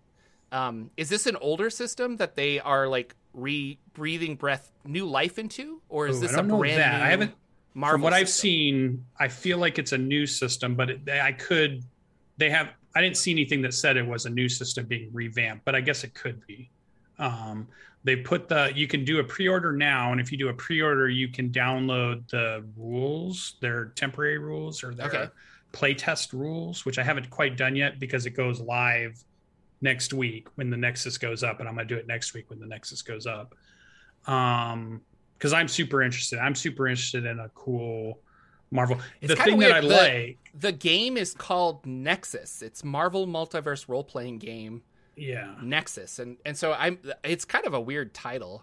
Um, 0.53 0.91
is 0.97 1.09
this 1.09 1.27
an 1.27 1.37
older 1.37 1.71
system 1.71 2.17
that 2.17 2.37
they 2.37 2.61
are 2.61 2.87
like 2.89 3.15
re 3.35 3.79
breathing 3.95 4.37
breath 4.37 4.71
new 4.85 5.07
life 5.07 5.39
into, 5.39 5.81
or 5.89 6.07
is 6.07 6.19
Ooh, 6.19 6.21
this 6.21 6.33
I 6.33 6.37
don't 6.37 6.47
a 6.47 6.49
know 6.49 6.59
brand 6.59 6.79
that. 6.81 6.99
new? 6.99 7.05
I 7.05 7.09
haven't 7.11 7.35
Marvel 7.77 7.97
from 7.99 8.03
what 8.05 8.15
I've 8.15 8.31
seen, 8.31 9.05
I 9.21 9.29
feel 9.29 9.59
like 9.59 9.79
it's 9.79 9.93
a 9.93 9.99
new 9.99 10.27
system, 10.27 10.75
but 10.75 10.89
it, 10.89 11.01
I 11.11 11.33
could. 11.33 11.85
They 12.39 12.49
have. 12.49 12.71
I 12.95 13.03
didn't 13.03 13.19
see 13.19 13.31
anything 13.31 13.61
that 13.63 13.75
said 13.75 13.99
it 13.99 14.07
was 14.07 14.25
a 14.25 14.31
new 14.31 14.49
system 14.49 14.87
being 14.87 15.11
revamped, 15.13 15.67
but 15.67 15.75
I 15.75 15.83
guess 15.83 16.03
it 16.03 16.15
could 16.15 16.45
be. 16.47 16.71
Um, 17.19 17.69
they 18.03 18.17
put 18.17 18.49
the. 18.49 18.73
You 18.75 18.89
can 18.89 19.05
do 19.05 19.19
a 19.19 19.25
pre-order 19.25 19.73
now, 19.73 20.13
and 20.13 20.23
if 20.23 20.33
you 20.33 20.39
do 20.39 20.49
a 20.49 20.55
pre-order, 20.55 21.11
you 21.11 21.29
can 21.29 21.51
download 21.51 22.27
the 22.31 22.65
rules, 22.79 23.57
their 23.61 23.93
temporary 23.95 24.39
rules 24.39 24.83
or 24.83 24.95
their 24.95 25.09
Okay. 25.09 25.27
playtest 25.75 26.33
rules, 26.33 26.87
which 26.87 26.99
I 26.99 27.03
haven't 27.03 27.29
quite 27.29 27.59
done 27.59 27.77
yet 27.77 28.01
because 28.01 28.25
it 28.25 28.31
goes 28.31 28.59
live 28.59 29.23
next 29.83 30.15
week 30.15 30.49
when 30.55 30.71
the 30.71 30.79
Nexus 30.79 31.19
goes 31.19 31.43
up, 31.43 31.61
and 31.61 31.69
I'm 31.69 31.75
gonna 31.75 31.87
do 31.87 31.97
it 31.97 32.07
next 32.07 32.33
week 32.33 32.49
when 32.49 32.59
the 32.59 32.67
Nexus 32.67 33.03
goes 33.03 33.27
up. 33.27 33.55
Um, 34.27 35.03
because 35.39 35.53
I'm 35.53 35.69
super 35.69 36.03
interested. 36.03 36.39
I'm 36.39 36.55
super 36.55 36.89
interested 36.89 37.25
in 37.25 37.39
a 37.39 37.49
cool 37.55 38.21
Marvel. 38.71 38.99
It's 39.21 39.35
the 39.35 39.43
thing 39.43 39.59
that 39.59 39.73
I 39.73 39.81
weird, 39.81 39.85
the- 39.85 39.97
like, 39.97 40.39
The 40.59 40.73
game 40.73 41.17
is 41.17 41.35
called 41.35 41.85
Nexus. 41.87 42.63
It's 42.63 42.83
Marvel 42.83 43.27
Multiverse 43.27 43.89
role 43.89 44.05
playing 44.05 44.39
game 44.39 44.83
yeah. 45.17 45.55
Nexus, 45.63 46.19
and 46.19 46.37
and 46.45 46.57
so 46.57 46.75
I'm. 46.75 46.99
It's 47.25 47.45
kind 47.45 47.67
of 47.67 47.75
a 47.75 47.81
weird 47.81 48.15
title, 48.15 48.63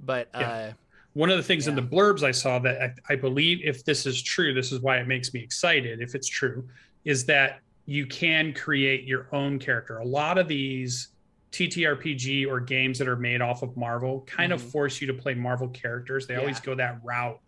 but 0.00 0.28
uh, 0.34 0.72
One 1.14 1.30
of 1.30 1.36
the 1.36 1.42
things 1.42 1.66
in 1.66 1.74
the 1.74 1.82
blurbs 1.82 2.22
I 2.22 2.30
saw 2.30 2.58
that 2.60 2.82
I, 2.82 3.12
I 3.14 3.16
believe, 3.16 3.60
if 3.64 3.84
this 3.84 4.04
is 4.04 4.22
true, 4.22 4.52
this 4.52 4.70
is 4.70 4.80
why 4.80 4.98
it 4.98 5.08
makes 5.08 5.32
me 5.32 5.40
excited. 5.40 6.00
If 6.00 6.14
it's 6.14 6.28
true, 6.28 6.68
is 7.04 7.24
that 7.26 7.60
you 7.86 8.06
can 8.06 8.52
create 8.52 9.04
your 9.04 9.28
own 9.32 9.58
character. 9.58 9.98
A 9.98 10.04
lot 10.04 10.38
of 10.38 10.46
these 10.48 11.08
TTRPG 11.54 12.46
or 12.46 12.58
games 12.60 12.98
that 12.98 13.06
are 13.06 13.16
made 13.16 13.40
off 13.40 13.62
of 13.62 13.76
Marvel 13.76 14.22
kind 14.26 14.52
of 14.52 14.60
Mhm. 14.60 14.70
force 14.72 15.00
you 15.00 15.06
to 15.06 15.14
play 15.14 15.34
Marvel 15.34 15.68
characters. 15.68 16.26
They 16.26 16.34
always 16.36 16.58
go 16.60 16.74
that 16.74 16.98
route. 17.04 17.40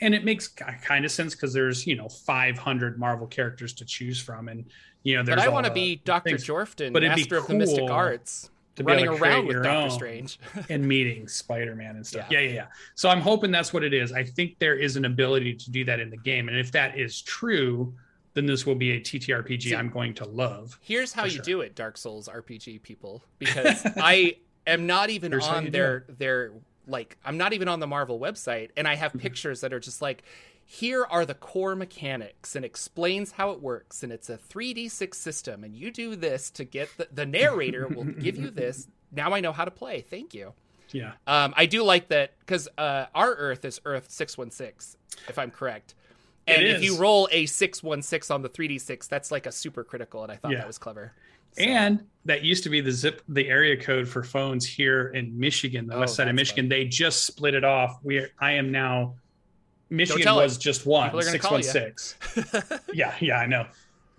And 0.00 0.12
it 0.12 0.24
makes 0.24 0.48
kind 0.48 1.04
of 1.04 1.10
sense 1.12 1.34
because 1.34 1.52
there's, 1.52 1.86
you 1.86 1.94
know, 1.94 2.08
500 2.08 2.98
Marvel 2.98 3.28
characters 3.28 3.72
to 3.74 3.84
choose 3.84 4.20
from. 4.20 4.48
And, 4.48 4.64
you 5.04 5.16
know, 5.16 5.22
there's 5.22 5.36
but 5.36 5.46
I 5.46 5.48
want 5.50 5.66
to 5.66 5.72
be 5.72 6.02
Doctor 6.04 6.30
things 6.30 6.44
Jorphdan, 6.44 6.92
But 6.92 7.04
it'd 7.04 7.14
be 7.14 7.22
Master 7.22 7.36
of 7.36 7.46
the 7.46 7.54
Mystic 7.54 7.88
Arts, 7.88 8.50
to 8.74 8.82
be 8.82 8.92
running 8.92 9.06
around 9.08 9.46
with 9.46 9.62
Doctor. 9.62 9.90
Strange. 9.90 10.40
and 10.68 10.84
meeting 10.86 11.28
Spider-Man 11.28 11.94
and 11.94 12.04
stuff. 12.04 12.26
Yeah. 12.30 12.40
Yeah. 12.40 12.48
yeah, 12.48 12.54
yeah, 12.54 12.66
So 12.96 13.08
I'm 13.08 13.20
hoping 13.20 13.52
that's 13.52 13.72
what 13.72 13.84
it 13.84 13.94
is. 13.94 14.12
I 14.12 14.24
think 14.24 14.58
there 14.58 14.74
is 14.74 14.96
an 14.96 15.04
ability 15.04 15.54
to 15.54 15.70
do 15.70 15.84
that 15.84 16.00
in 16.00 16.10
the 16.10 16.16
game, 16.18 16.48
and 16.48 16.58
if 16.58 16.72
that 16.72 16.98
is 16.98 17.22
true, 17.22 17.94
then 18.34 18.46
this 18.46 18.66
will 18.66 18.74
be 18.74 18.90
a 18.92 19.00
TTRPG 19.00 19.62
See- 19.62 19.74
I'm 19.76 19.88
going 19.90 20.14
to 20.14 20.24
love. 20.26 20.78
Here's 20.82 21.12
how 21.12 21.24
you 21.24 21.30
sure. 21.30 21.42
do 21.44 21.60
it, 21.62 21.74
Dark 21.74 21.96
Souls 21.96 22.28
RPG 22.28 22.82
people, 22.82 23.22
because 23.38 23.84
I 23.96 24.36
am 24.66 24.86
not 24.86 25.10
even 25.10 25.32
Here's 25.32 25.46
on 25.46 25.70
their 25.70 26.04
their 26.08 26.52
like 26.86 27.16
I'm 27.24 27.38
not 27.38 27.52
even 27.54 27.68
on 27.68 27.80
the 27.80 27.86
Marvel 27.86 28.18
website, 28.20 28.70
and 28.76 28.86
I 28.86 28.94
have 28.96 29.10
Mm-hmm. 29.12 29.20
pictures 29.20 29.60
that 29.62 29.72
are 29.72 29.80
just 29.80 30.02
like. 30.02 30.22
Here 30.66 31.04
are 31.04 31.26
the 31.26 31.34
core 31.34 31.76
mechanics 31.76 32.56
and 32.56 32.64
explains 32.64 33.32
how 33.32 33.50
it 33.50 33.60
works. 33.60 34.02
And 34.02 34.10
it's 34.10 34.30
a 34.30 34.38
3d6 34.38 35.14
system. 35.14 35.62
And 35.62 35.76
you 35.76 35.90
do 35.90 36.16
this 36.16 36.50
to 36.52 36.64
get 36.64 36.88
the, 36.96 37.06
the 37.12 37.26
narrator 37.26 37.86
will 37.86 38.04
give 38.04 38.38
you 38.38 38.48
this. 38.48 38.88
Now 39.12 39.34
I 39.34 39.40
know 39.40 39.52
how 39.52 39.66
to 39.66 39.70
play. 39.70 40.00
Thank 40.00 40.32
you. 40.32 40.54
Yeah, 40.90 41.12
Um, 41.26 41.52
I 41.54 41.66
do 41.66 41.82
like 41.84 42.08
that 42.08 42.32
because 42.40 42.66
uh, 42.78 43.04
our 43.14 43.34
Earth 43.34 43.66
is 43.66 43.78
Earth 43.84 44.10
six 44.10 44.38
one 44.38 44.50
six, 44.50 44.96
if 45.28 45.38
I'm 45.38 45.50
correct. 45.50 45.94
It 46.46 46.56
And 46.58 46.66
if 46.66 46.76
is. 46.78 46.84
you 46.84 46.96
roll 46.98 47.28
a 47.32 47.46
six 47.46 47.82
one 47.82 48.02
six 48.02 48.30
on 48.30 48.42
the 48.42 48.48
three 48.48 48.68
d 48.68 48.78
six, 48.78 49.06
that's 49.06 49.30
like 49.30 49.46
a 49.46 49.52
super 49.52 49.82
critical, 49.84 50.22
and 50.22 50.30
I 50.32 50.36
thought 50.36 50.52
Yeah. 50.52 50.58
that 50.58 50.66
was 50.66 50.78
clever. 50.78 51.12
So- 51.56 51.62
and 51.62 52.04
that 52.24 52.42
used 52.42 52.64
to 52.64 52.70
be 52.70 52.80
the 52.80 52.90
zip, 52.92 53.22
the 53.28 53.48
area 53.48 53.76
code 53.76 54.08
for 54.08 54.22
phones 54.24 54.66
here 54.66 55.08
in 55.08 55.38
Michigan, 55.38 55.86
the 55.86 55.94
Oh, 55.94 56.00
west 56.00 56.16
side 56.16 56.28
of 56.28 56.34
Michigan. 56.34 56.68
They 56.68 56.84
just 56.84 57.24
split 57.24 57.54
it 57.54 57.64
off. 57.64 57.98
We, 58.02 58.26
I 58.40 58.52
am 58.52 58.70
now. 58.72 59.14
Michigan 59.90 60.34
was 60.34 60.56
it. 60.56 60.60
just 60.60 60.84
one 60.86 61.08
People 61.08 61.20
are 61.20 61.22
gonna 61.22 61.32
six 61.32 61.50
one 61.50 61.62
six. 61.62 62.16
Yeah, 62.92 63.14
yeah, 63.20 63.38
I 63.38 63.46
know. 63.46 63.66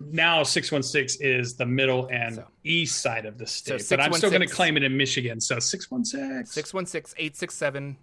Now 0.00 0.42
six 0.42 0.72
one 0.72 0.82
six 0.82 1.16
is 1.16 1.54
the 1.56 1.66
middle 1.66 2.06
and 2.10 2.36
So- 2.36 2.44
east 2.64 3.00
side 3.02 3.26
of 3.26 3.36
the 3.38 3.46
state, 3.46 3.82
So 3.82 3.96
but 3.96 4.02
I'm 4.04 4.12
still 4.14 4.30
going 4.30 4.46
to 4.46 4.52
claim 4.54 4.76
it 4.76 4.82
in 4.82 4.96
Michigan. 4.96 5.40
So 5.40 5.58
six 5.58 5.90
one 5.90 6.04
six. 6.04 6.50
Six 6.52 6.72
one 6.74 6.86
six 6.86 7.14
eight 7.18 7.36
six 7.36 7.54
seven. 7.54 7.96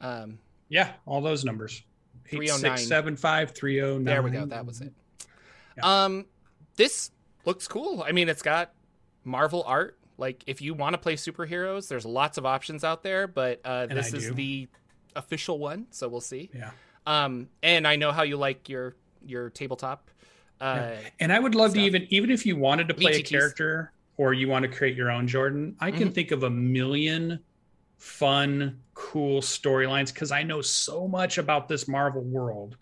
Um, 0.00 0.38
Yeah, 0.68 0.92
all 1.06 1.20
those 1.20 1.44
numbers. 1.44 1.82
309. 2.28 2.72
8675 2.72 3.50
309. 3.52 4.04
There 4.04 4.22
we 4.22 4.30
go. 4.30 4.46
That 4.46 4.66
was 4.66 4.80
it. 4.80 4.92
Um, 5.82 6.26
this 6.76 7.10
looks 7.44 7.66
cool. 7.68 8.02
I 8.06 8.12
mean, 8.12 8.28
it's 8.28 8.42
got 8.42 8.72
Marvel 9.24 9.62
art. 9.66 9.98
Like, 10.18 10.44
if 10.46 10.60
you 10.60 10.74
want 10.74 10.94
to 10.94 10.98
play 10.98 11.16
superheroes, 11.16 11.88
there's 11.88 12.04
lots 12.04 12.38
of 12.38 12.46
options 12.46 12.84
out 12.84 13.02
there, 13.02 13.26
but 13.26 13.60
uh, 13.64 13.86
this 13.86 14.12
is 14.12 14.26
do. 14.28 14.34
the 14.34 14.68
official 15.16 15.58
one, 15.58 15.86
so 15.90 16.08
we'll 16.08 16.20
see. 16.20 16.50
Yeah. 16.54 16.70
Um, 17.06 17.48
and 17.62 17.86
I 17.88 17.96
know 17.96 18.12
how 18.12 18.22
you 18.22 18.36
like 18.36 18.68
your 18.68 18.94
your 19.24 19.50
tabletop. 19.50 20.10
Uh, 20.60 20.92
And 21.18 21.32
I 21.32 21.38
would 21.40 21.54
love 21.54 21.70
stuff. 21.72 21.80
to 21.80 21.86
even 21.86 22.06
even 22.10 22.30
if 22.30 22.46
you 22.46 22.56
wanted 22.56 22.88
to 22.88 22.94
play 22.94 23.12
a 23.14 23.22
character 23.22 23.92
or 24.16 24.32
you 24.34 24.46
want 24.48 24.62
to 24.64 24.68
create 24.68 24.96
your 24.96 25.10
own 25.10 25.26
Jordan, 25.26 25.74
I 25.80 25.90
can 25.90 26.10
Mhm. 26.10 26.14
think 26.14 26.30
of 26.30 26.42
a 26.44 26.50
million 26.50 27.40
fun, 28.02 28.80
cool 28.94 29.40
storylines 29.40 30.12
because 30.12 30.32
I 30.32 30.42
know 30.42 30.60
so 30.60 31.06
much 31.06 31.38
about 31.38 31.68
this 31.68 31.86
Marvel 31.86 32.22
world 32.22 32.76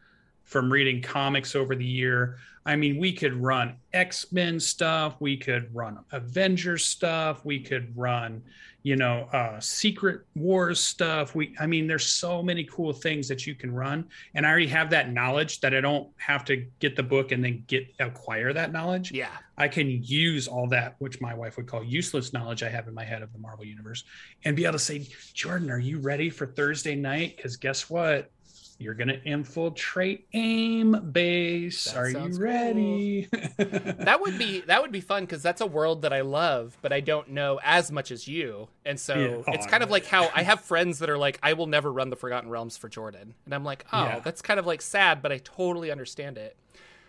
from 0.51 0.71
reading 0.71 1.01
comics 1.01 1.55
over 1.55 1.77
the 1.77 1.85
year. 1.85 2.37
I 2.67 2.75
mean, 2.75 2.99
we 2.99 3.13
could 3.13 3.37
run 3.37 3.77
X 3.93 4.33
Men 4.33 4.59
stuff, 4.59 5.15
we 5.21 5.37
could 5.37 5.73
run 5.75 6.01
Avengers 6.11 6.85
stuff, 6.85 7.45
we 7.45 7.61
could 7.61 7.97
run, 7.97 8.43
you 8.83 8.97
know, 8.97 9.29
uh, 9.33 9.61
Secret 9.61 10.23
Wars 10.35 10.81
stuff. 10.81 11.37
We, 11.37 11.55
I 11.61 11.67
mean, 11.67 11.87
there's 11.87 12.05
so 12.05 12.43
many 12.43 12.65
cool 12.65 12.93
things 12.93 13.29
that 13.29 13.47
you 13.47 13.55
can 13.55 13.73
run, 13.73 14.09
and 14.35 14.45
I 14.45 14.51
already 14.51 14.67
have 14.67 14.91
that 14.91 15.13
knowledge 15.13 15.61
that 15.61 15.73
I 15.73 15.81
don't 15.81 16.09
have 16.17 16.45
to 16.47 16.67
get 16.81 16.97
the 16.97 17.03
book 17.05 17.31
and 17.31 17.45
then 17.45 17.63
get 17.69 17.87
acquire 18.01 18.53
that 18.53 18.73
knowledge. 18.73 19.13
yeah, 19.13 19.31
I 19.57 19.69
can 19.69 20.03
use 20.03 20.49
all 20.49 20.67
that, 20.69 20.97
which 20.99 21.21
my 21.21 21.33
wife 21.33 21.57
would 21.59 21.69
call 21.69 21.85
useless 21.85 22.33
knowledge 22.33 22.65
I 22.65 22.71
have 22.71 22.89
in 22.89 22.95
my 22.95 23.05
head 23.05 23.23
of 23.23 23.33
the 23.33 23.39
Marvel 23.39 23.65
universe, 23.65 24.03
and 24.45 24.57
be 24.57 24.65
able 24.65 24.73
to 24.73 24.79
say, 24.81 25.07
Jordan, 25.33 25.71
are 25.71 25.79
you 25.79 26.01
ready 26.01 26.29
for 26.29 26.47
Thursday 26.47 26.97
night? 26.97 27.37
Because 27.37 27.57
guess 27.57 27.89
what? 27.89 28.31
You're 28.81 28.95
going 28.95 29.09
to 29.09 29.23
infiltrate 29.25 30.27
AIM 30.33 31.11
base. 31.13 31.85
That 31.85 31.97
are 31.99 32.09
you 32.09 32.39
ready? 32.39 33.29
that 33.59 34.23
would 34.23 34.39
be 34.39 34.61
that 34.63 34.81
would 34.81 34.91
be 34.91 35.03
fun 35.03 35.25
because 35.25 35.43
that's 35.43 35.61
a 35.61 35.67
world 35.67 36.01
that 36.01 36.15
I 36.15 36.23
love, 36.23 36.79
but 36.81 36.91
I 36.91 37.01
don't 37.01 37.29
know 37.29 37.61
as 37.63 37.93
much 37.93 38.11
as 38.11 38.27
you, 38.27 38.69
and 38.87 38.99
so 38.99 39.15
Yeah. 39.15 39.29
Oh, 39.47 39.53
it's 39.53 39.67
kind 39.67 39.83
of 39.83 39.91
like 39.91 40.07
how 40.07 40.31
I 40.35 40.45
have 40.45 40.63
friends 40.63 40.99
that 41.01 41.11
are 41.11 41.19
like, 41.19 41.39
I 41.43 41.53
will 41.53 41.67
never 41.67 41.93
run 41.93 42.09
the 42.09 42.17
Forgotten 42.17 42.49
Realms 42.49 42.79
for 42.79 42.89
Jordan, 42.89 43.35
and 43.45 43.55
I'm 43.55 43.65
like, 43.65 43.85
oh, 43.93 44.03
Yeah. 44.03 44.21
that's 44.21 44.41
kind 44.41 44.59
of 44.59 44.65
like 44.67 44.81
sad, 44.81 45.21
but 45.21 45.31
I 45.31 45.39
totally 45.45 45.91
understand 45.91 46.39
it. 46.39 46.57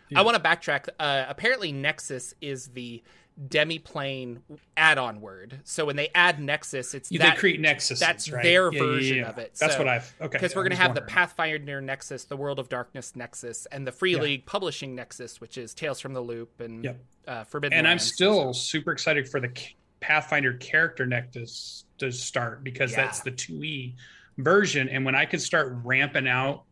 Yeah. 0.09 0.19
I 0.19 0.23
want 0.23 0.35
to 0.35 0.43
backtrack. 0.43 0.89
Uh, 0.99 1.23
apparently, 1.29 1.71
Nexus 1.71 2.33
is 2.41 2.67
the 2.67 3.01
demiplane 3.47 4.39
add-on 4.77 5.21
word. 5.21 5.59
So 5.63 5.85
when 5.85 5.95
they 5.95 6.09
add 6.13 6.39
Nexus, 6.39 6.93
it's 6.93 7.09
that 7.09 7.17
they 7.19 7.31
create 7.39 7.59
Nexus. 7.59 7.99
that's 7.99 8.29
right? 8.31 8.43
their 8.43 8.71
Yeah, 8.71 8.79
yeah, 8.79 8.85
version 8.85 9.17
yeah. 9.17 9.29
of 9.29 9.37
it. 9.37 9.55
That's 9.59 9.73
So- 9.73 9.79
what 9.79 9.87
I've 9.87 10.13
okay. 10.21 10.37
because 10.37 10.55
we're 10.55 10.63
going 10.63 10.71
to 10.71 10.75
was 10.75 10.79
have 10.79 10.95
the 10.95 11.01
wondering. 11.01 11.15
Pathfinder 11.15 11.81
Nexus, 11.81 12.25
the 12.25 12.37
World 12.37 12.59
of 12.59 12.69
Darkness 12.69 13.15
Nexus, 13.15 13.65
and 13.67 13.85
the 13.87 13.91
Free 13.91 14.15
Yeah. 14.15 14.21
League 14.21 14.45
Publishing 14.45 14.95
Nexus, 14.95 15.39
which 15.41 15.57
is 15.57 15.73
Tales 15.73 15.99
from 15.99 16.13
the 16.13 16.21
Loop 16.21 16.59
and 16.59 16.83
Yep. 16.83 16.99
uh, 17.27 17.43
Forbidden. 17.45 17.77
and 17.77 17.87
I'm 17.87 17.91
Lands. 17.93 18.13
still 18.13 18.53
super 18.53 18.91
excited 18.91 19.27
for 19.29 19.39
the 19.39 19.51
Pathfinder 19.99 20.53
character 20.53 21.05
Nexus 21.05 21.85
to 21.99 22.11
start 22.11 22.63
because 22.63 22.91
Yeah. 22.91 22.97
that's 23.05 23.21
the 23.21 23.31
2E 23.31 23.95
version. 24.37 24.89
And 24.89 25.05
when 25.05 25.15
I 25.15 25.25
can 25.25 25.39
start 25.39 25.71
ramping 25.83 26.27
out 26.27 26.63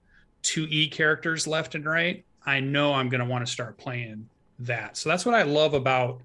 2E 0.43 0.88
characters 0.91 1.45
left 1.47 1.76
and 1.76 1.86
right, 1.86 2.26
I 2.45 2.60
know 2.60 2.93
I'm 2.93 3.10
going 3.10 3.20
to 3.20 3.26
want 3.28 3.45
to 3.45 3.51
start 3.51 3.78
playing 3.78 4.30
that. 4.60 4.97
So 4.97 5.10
that's 5.10 5.26
what 5.26 5.36
I 5.36 5.43
love 5.43 5.74
about 5.74 6.22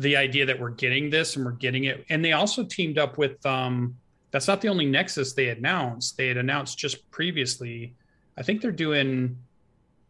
the 0.00 0.16
idea 0.16 0.46
that 0.46 0.58
we're 0.58 0.70
getting 0.70 1.10
this 1.10 1.36
and 1.36 1.44
we're 1.44 1.52
getting 1.52 1.84
it. 1.84 2.04
And 2.08 2.24
they 2.24 2.32
also 2.32 2.64
teamed 2.64 2.98
up 2.98 3.18
with, 3.18 3.44
um, 3.44 3.96
that's 4.30 4.46
not 4.48 4.60
the 4.60 4.68
only 4.68 4.86
Nexus 4.86 5.32
they 5.34 5.48
announced. 5.48 6.16
They 6.16 6.28
had 6.28 6.36
announced 6.36 6.78
just 6.78 7.10
previously, 7.10 7.94
I 8.36 8.42
think 8.42 8.62
they're 8.62 8.70
doing 8.72 9.38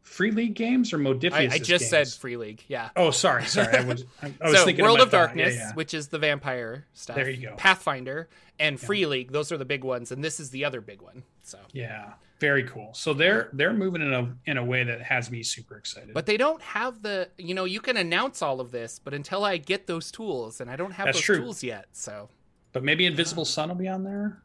Free 0.02 0.30
League 0.30 0.54
games 0.54 0.92
or 0.92 0.98
Modifius. 0.98 1.32
I, 1.52 1.54
I 1.54 1.58
just 1.58 1.88
said. 1.88 2.08
Free 2.08 2.36
League. 2.36 2.64
Yeah. 2.68 2.90
Oh, 2.96 3.10
sorry, 3.10 3.44
sorry. 3.44 3.76
I 3.76 3.84
was, 3.84 4.04
I, 4.22 4.32
I 4.40 4.48
was 4.50 4.58
so 4.58 4.64
thinking 4.64 4.84
World 4.84 5.00
of. 5.00 5.10
Darkness, 5.10 5.54
Yeah, 5.54 5.68
yeah. 5.68 5.74
which 5.74 5.94
is 5.94 6.08
the 6.08 6.18
vampire 6.18 6.86
stuff. 6.94 7.16
There 7.16 7.30
you 7.30 7.48
go. 7.48 7.54
Pathfinder 7.56 8.28
and 8.58 8.78
Free 8.78 9.06
League. 9.06 9.32
Those 9.32 9.52
are 9.52 9.56
the 9.58 9.64
big 9.64 9.84
ones, 9.84 10.10
and 10.12 10.22
this 10.22 10.38
is 10.40 10.50
the 10.50 10.64
other 10.64 10.80
big 10.80 11.00
one. 11.00 11.22
So, 11.42 11.58
Yeah, 11.72 12.12
very 12.40 12.64
cool. 12.64 12.92
So 12.94 13.12
they're 13.14 13.50
they're 13.52 13.72
moving 13.72 14.02
in 14.02 14.12
a 14.12 14.34
in 14.50 14.56
a 14.56 14.64
way 14.64 14.82
that 14.82 15.00
has 15.02 15.30
me 15.30 15.42
super 15.42 15.76
excited. 15.76 16.14
but 16.14 16.26
they 16.26 16.36
don't 16.36 16.60
have 16.62 17.02
the. 17.02 17.28
You 17.38 17.54
know, 17.54 17.64
you 17.64 17.80
can 17.80 17.96
announce 17.96 18.42
all 18.42 18.60
of 18.60 18.70
this, 18.70 18.98
but 18.98 19.14
until 19.14 19.44
I 19.44 19.58
get 19.58 19.86
those 19.86 20.10
tools, 20.10 20.60
and 20.60 20.70
I 20.70 20.76
don't 20.76 20.92
have 20.92 21.06
That's 21.06 21.18
those 21.18 21.24
true. 21.24 21.36
tools 21.38 21.62
yet, 21.62 21.86
so 21.92 22.28
but 22.72 22.82
maybe 22.82 23.06
Invisible 23.06 23.44
Sun 23.44 23.68
will 23.68 23.76
be 23.76 23.88
on 23.88 24.02
there. 24.04 24.42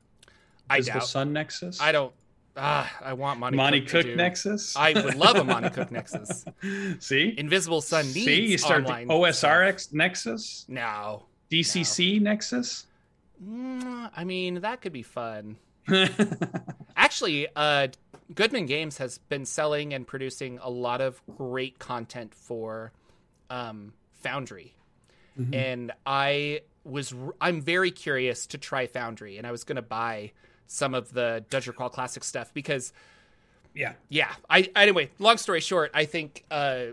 I 0.69 0.77
Invisible 0.77 0.99
doubt. 0.99 1.07
Sun 1.09 1.33
Nexus. 1.33 1.81
I 1.81 1.91
don't. 1.91 2.13
Ah, 2.57 2.89
I 3.03 3.11
want 3.13 3.39
Monte, 3.39 3.57
Monte 3.57 3.81
Cook, 3.81 4.05
Cook, 4.05 4.15
Nexus. 4.15 4.75
I 4.77 4.93
would 4.93 5.15
love 5.15 5.35
a 5.35 5.43
Monte 5.43 5.71
Cook 5.71 5.91
Nexus. 5.97 6.45
See, 6.99 7.33
Invisible 7.37 7.81
Sun 7.81 8.05
needs 8.05 8.25
see, 8.25 8.45
you 8.51 8.57
start 8.57 8.85
online 8.85 9.09
OSRX 9.09 9.93
Nexus, 9.93 10.65
No. 10.69 11.23
DCC 11.51 12.21
Nexus. 12.21 12.87
Mm, 13.45 14.09
I 14.15 14.23
mean, 14.23 14.61
that 14.61 14.79
could 14.81 14.93
be 14.93 15.03
fun. 15.03 15.57
Actually, 16.95 17.47
uh, 17.55 17.87
Goodman 18.33 18.65
Games 18.65 18.97
has 18.97 19.17
been 19.17 19.45
selling 19.45 19.93
and 19.93 20.05
producing 20.07 20.59
a 20.61 20.69
lot 20.69 21.01
of 21.01 21.21
great 21.37 21.79
content 21.79 22.33
for 22.33 22.91
um, 23.49 23.93
Foundry, 24.21 24.73
Mm-hmm. 25.37 25.53
and 25.53 25.91
I 26.05 26.61
was 26.85 27.13
I'm 27.41 27.59
very 27.59 27.91
curious 27.91 28.47
to 28.47 28.57
try 28.57 28.87
Foundry, 28.87 29.37
and 29.37 29.45
I 29.45 29.51
was 29.51 29.65
going 29.65 29.75
to 29.75 29.81
buy 29.81 30.31
some 30.67 30.93
of 30.93 31.11
the 31.11 31.43
Dungeon 31.49 31.73
Crawl 31.73 31.89
Classic 31.89 32.23
stuff 32.23 32.53
because 32.53 32.93
yeah, 33.73 33.93
yeah. 34.07 34.31
I 34.49 34.69
anyway. 34.77 35.09
Long 35.19 35.35
story 35.37 35.59
short, 35.59 35.91
I 35.93 36.05
think 36.05 36.45
uh, 36.49 36.85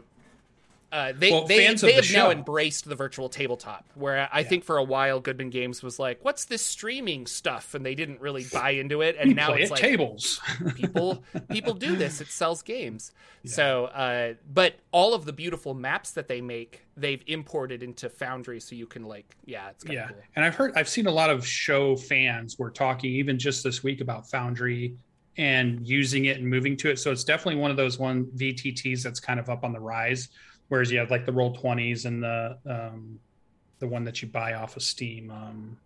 uh, 0.92 1.12
they 1.16 1.30
Well, 1.30 1.46
they, 1.46 1.66
they 1.66 1.74
the 1.74 1.92
have 1.92 2.12
now 2.12 2.30
embraced 2.30 2.84
the 2.86 2.94
virtual 2.94 3.30
tabletop. 3.30 3.86
Where 3.94 4.28
I 4.30 4.42
think 4.42 4.62
for 4.62 4.76
a 4.76 4.84
while, 4.84 5.20
Goodman 5.20 5.48
Games 5.48 5.82
was 5.82 5.98
like, 5.98 6.22
"What's 6.22 6.44
this 6.44 6.60
streaming 6.60 7.26
stuff?" 7.26 7.74
and 7.74 7.84
they 7.84 7.94
didn't 7.94 8.20
really 8.20 8.44
buy 8.52 8.70
into 8.70 9.00
it. 9.00 9.16
And 9.18 9.30
we 9.30 9.34
now 9.34 9.54
it's 9.54 9.70
like 9.70 9.80
tables. 9.80 10.38
people 10.76 11.24
people 11.48 11.72
do 11.72 11.96
this. 11.96 12.20
It 12.20 12.28
sells 12.28 12.60
games. 12.62 13.12
So, 13.44 13.86
uh, 13.86 14.34
but 14.52 14.74
all 14.92 15.14
of 15.14 15.24
the 15.24 15.32
beautiful 15.32 15.72
maps 15.74 16.12
that 16.12 16.28
they 16.28 16.40
make, 16.40 16.82
they've 16.96 17.22
imported 17.26 17.82
into 17.82 18.08
Foundry, 18.10 18.60
so 18.60 18.76
you 18.76 18.86
can 18.86 19.02
like, 19.02 19.34
yeah, 19.46 19.70
it's 19.70 19.84
yeah, 19.84 20.08
cool. 20.08 20.16
and 20.36 20.44
I've 20.44 20.54
heard 20.54 20.72
I've 20.76 20.88
seen 20.90 21.06
a 21.06 21.10
lot 21.10 21.30
of 21.30 21.46
show 21.46 21.96
fans 21.96 22.58
were 22.58 22.70
talking 22.70 23.10
even 23.12 23.38
just 23.38 23.64
this 23.64 23.82
week 23.82 24.02
about 24.02 24.28
Foundry 24.30 24.94
and 25.38 25.86
using 25.86 26.26
it 26.26 26.36
and 26.36 26.46
moving 26.46 26.76
to 26.76 26.90
it. 26.90 26.98
So 26.98 27.10
it's 27.10 27.24
definitely 27.24 27.60
one 27.60 27.70
of 27.70 27.76
those 27.76 27.98
one 27.98 28.26
VTTs 28.36 29.02
that's 29.02 29.20
kind 29.20 29.40
of 29.40 29.48
up 29.48 29.64
on 29.64 29.72
the 29.72 29.80
rise. 29.80 30.28
Whereas 30.72 30.90
you 30.90 30.98
have 31.00 31.10
like 31.10 31.26
the 31.26 31.32
roll 31.32 31.52
twenties 31.54 32.06
and 32.06 32.22
the 32.22 32.56
um, 32.64 33.20
the 33.78 33.86
one 33.86 34.04
that 34.04 34.22
you 34.22 34.28
buy 34.28 34.54
off 34.54 34.74
of 34.74 34.82
Steam, 34.82 35.30
um, 35.30 35.76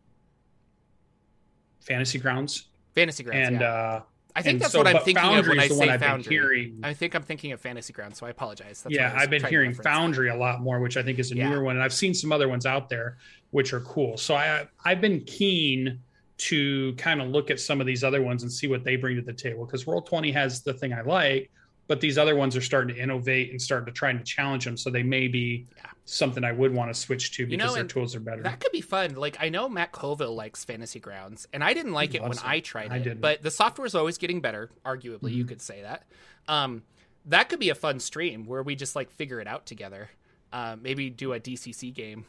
Fantasy 1.81 2.21
Grounds, 2.21 2.67
Fantasy 2.95 3.25
Grounds. 3.25 3.49
and 3.49 3.61
yeah. 3.63 3.67
uh, 3.69 4.03
I 4.37 4.43
think 4.43 4.61
that's 4.61 4.71
so- 4.71 4.79
what 4.79 4.87
I'm 4.87 5.03
thinking 5.03 5.17
of 5.17 5.23
Foundry 5.25 5.57
when 5.57 5.67
is 5.67 5.73
I 5.73 5.75
say 5.75 5.79
one 5.81 5.89
I've 5.89 5.99
been 5.99 6.09
Foundry. 6.09 6.33
hearing. 6.37 6.81
I 6.85 6.95
think 6.95 7.17
I'm 7.17 7.25
thinking 7.25 7.51
of 7.51 7.61
Fantasy 7.61 7.93
Grounds, 7.93 8.17
so 8.17 8.27
I 8.27 8.31
apologize. 8.31 8.83
That's 8.85 8.95
yeah, 8.95 9.13
I 9.13 9.23
I've 9.23 9.31
been 9.31 9.43
hearing. 9.43 9.75
Foundry 9.75 10.29
a 10.29 10.37
lot 10.37 10.61
more, 10.61 10.79
which 10.79 10.97
I 10.97 11.03
think 11.03 11.19
is 11.19 11.33
a 11.33 11.35
Yeah. 11.37 11.49
newer 11.49 11.65
one, 11.65 11.75
and 11.75 11.83
I've 11.83 11.93
seen 11.93 12.15
some 12.15 12.31
other 12.31 12.47
ones 12.49 12.65
out 12.65 12.89
there 12.89 13.19
which 13.51 13.73
are 13.73 13.81
cool. 13.81 14.17
So 14.17 14.37
I 14.37 14.69
I've 14.85 15.01
been 15.01 15.21
keen 15.25 15.99
to 16.39 16.95
kind 16.95 17.21
of 17.21 17.27
look 17.31 17.51
at 17.51 17.59
some 17.59 17.81
of 17.81 17.89
these 17.89 18.05
other 18.05 18.23
ones 18.23 18.45
and 18.45 18.53
see 18.53 18.69
what 18.69 18.85
they 18.85 18.95
bring 18.95 19.17
to 19.17 19.23
the 19.23 19.33
table 19.33 19.67
because 19.67 19.89
Roll 19.89 20.03
Twenty 20.03 20.31
has 20.31 20.63
the 20.63 20.75
thing 20.75 20.93
I 20.93 21.01
like, 21.01 21.51
but 21.89 22.01
these 22.01 22.19
other 22.19 22.35
ones 22.37 22.57
are 22.57 22.61
starting 22.61 22.95
to 22.97 23.01
innovate 23.03 23.51
and 23.51 23.61
start 23.63 23.87
to 23.87 23.93
try 23.93 24.13
to 24.13 24.23
challenge 24.25 24.65
them. 24.65 24.77
So 24.77 24.91
they 24.91 25.03
may 25.03 25.29
be 25.29 25.67
Yeah. 25.77 25.87
something 26.05 26.45
I 26.45 26.53
would 26.53 26.73
want 26.75 26.93
to 26.93 26.99
switch 26.99 27.33
to 27.37 27.47
because 27.47 27.69
know, 27.71 27.75
their 27.75 27.85
tools 27.85 28.15
are 28.15 28.21
better. 28.21 28.43
That 28.43 28.61
could 28.61 28.73
be 28.73 28.81
fun. 28.81 29.15
Like 29.15 29.37
I 29.41 29.49
know 29.49 29.69
Matt 29.69 29.93
Colville 29.93 30.35
likes 30.35 30.65
Fantasy 30.65 31.01
Grounds, 31.01 31.47
and 31.53 31.63
I 31.65 31.75
didn't 31.75 31.93
like 31.93 32.15
it 32.15 32.23
when 32.23 32.33
it. 32.33 32.45
I 32.47 32.61
tried 32.61 32.93
I 32.93 32.97
it. 32.97 33.03
didn't. 33.05 33.21
But 33.21 33.43
the 33.43 33.51
software 33.51 33.87
is 33.87 33.95
always 33.95 34.19
getting 34.19 34.41
better. 34.41 34.71
Arguably, 34.85 35.33
you 35.33 35.45
Mhm. 35.45 35.49
could 35.49 35.63
say 35.63 35.83
that. 35.83 36.05
Um, 36.49 36.83
that 37.25 37.49
could 37.49 37.59
be 37.61 37.71
a 37.71 37.75
fun 37.75 37.99
stream 38.01 38.47
where 38.47 38.63
we 38.63 38.77
just 38.77 38.95
like 38.97 39.11
figure 39.11 39.41
it 39.41 39.47
out 39.49 39.67
together. 39.67 40.11
Uh, 40.53 40.77
maybe 40.81 41.11
do 41.11 41.33
a 41.33 41.41
DCC 41.41 41.91
game. 41.93 42.25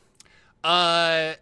Uh, 0.64 1.36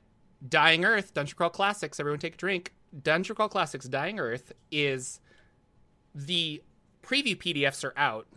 Dying 0.47 0.83
Earth, 0.85 1.13
Dungeon 1.13 1.35
Crawl 1.37 1.49
Classics. 1.49 1.99
Everyone 1.99 2.19
take 2.19 2.33
a 2.35 2.37
drink. 2.37 2.73
Dungeon 3.01 3.35
Crawl 3.35 3.47
Classics, 3.49 3.87
Dying 3.87 4.19
Earth 4.19 4.51
is 4.71 5.19
the 6.13 6.61
preview 7.05 7.37
PDFs 7.37 7.83
are 7.83 7.93
out, 7.95 8.27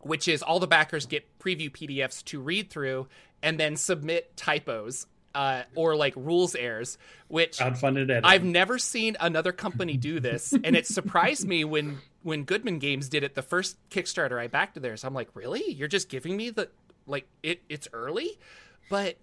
which 0.00 0.28
is 0.28 0.42
all 0.42 0.60
the 0.60 0.66
backers 0.66 1.06
get 1.06 1.38
preview 1.38 1.70
PDFs 1.70 2.24
to 2.26 2.40
read 2.40 2.70
through 2.70 3.08
and 3.42 3.58
then 3.58 3.76
submit 3.76 4.36
typos 4.36 5.06
uh, 5.34 5.62
or 5.74 5.96
like 5.96 6.14
rules 6.16 6.54
errors, 6.54 6.98
which 7.28 7.58
Crowdfunded 7.58 8.04
editing. 8.04 8.24
I've 8.24 8.44
never 8.44 8.78
seen 8.78 9.16
another 9.20 9.52
company 9.52 9.96
do 9.96 10.20
this, 10.20 10.52
and 10.64 10.76
it 10.76 10.86
surprised 10.86 11.46
me 11.46 11.64
when 11.64 11.98
when 12.22 12.44
Goodman 12.44 12.78
Games 12.78 13.08
did 13.08 13.22
it 13.22 13.34
the 13.34 13.42
first 13.42 13.76
Kickstarter 13.90 14.38
I 14.40 14.46
backed 14.46 14.74
to 14.74 14.80
theirs. 14.80 15.04
I'm 15.04 15.14
like, 15.14 15.28
really? 15.34 15.72
You're 15.72 15.88
just 15.88 16.08
giving 16.08 16.36
me 16.36 16.50
the 16.50 16.68
like 17.06 17.26
it? 17.42 17.62
It's 17.68 17.88
early, 17.92 18.38
but 18.88 19.16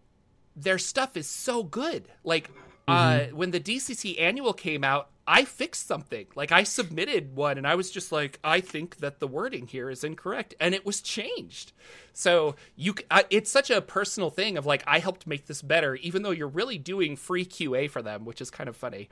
their 0.56 0.78
stuff 0.78 1.18
is 1.18 1.28
so 1.28 1.64
good. 1.64 2.08
Like 2.24 2.50
uh, 2.88 3.26
when 3.34 3.52
the 3.52 3.60
DCC 3.60 4.20
annual 4.20 4.54
came 4.54 4.84
out, 4.84 5.10
I 5.28 5.44
fixed 5.44 5.86
something. 5.88 6.26
Like 6.36 6.52
I 6.54 6.64
submitted 6.64 7.36
one, 7.36 7.58
and 7.58 7.68
I 7.68 7.76
was 7.76 7.92
just 7.92 8.12
like, 8.14 8.40
I 8.44 8.62
think 8.62 8.98
that 8.98 9.20
the 9.20 9.28
wording 9.28 9.68
here 9.68 9.90
is 9.90 10.04
incorrect, 10.04 10.56
and 10.60 10.74
it 10.74 10.86
was 10.86 11.02
changed. 11.02 11.74
So 12.14 12.56
you, 12.78 12.96
I, 13.12 13.26
it's 13.30 13.52
such 13.52 13.70
a 13.70 13.82
personal 13.82 14.30
thing 14.30 14.58
of 14.58 14.66
like 14.66 14.84
I 14.88 15.00
helped 15.00 15.28
make 15.28 15.46
this 15.48 15.62
better, 15.62 15.96
even 15.96 16.22
though 16.24 16.32
you're 16.32 16.48
really 16.48 16.78
doing 16.78 17.16
free 17.18 17.46
QA 17.46 17.90
for 17.90 18.02
them, 18.02 18.24
which 18.26 18.40
is 18.42 18.50
kind 18.50 18.70
of 18.70 18.78
funny. 18.78 19.10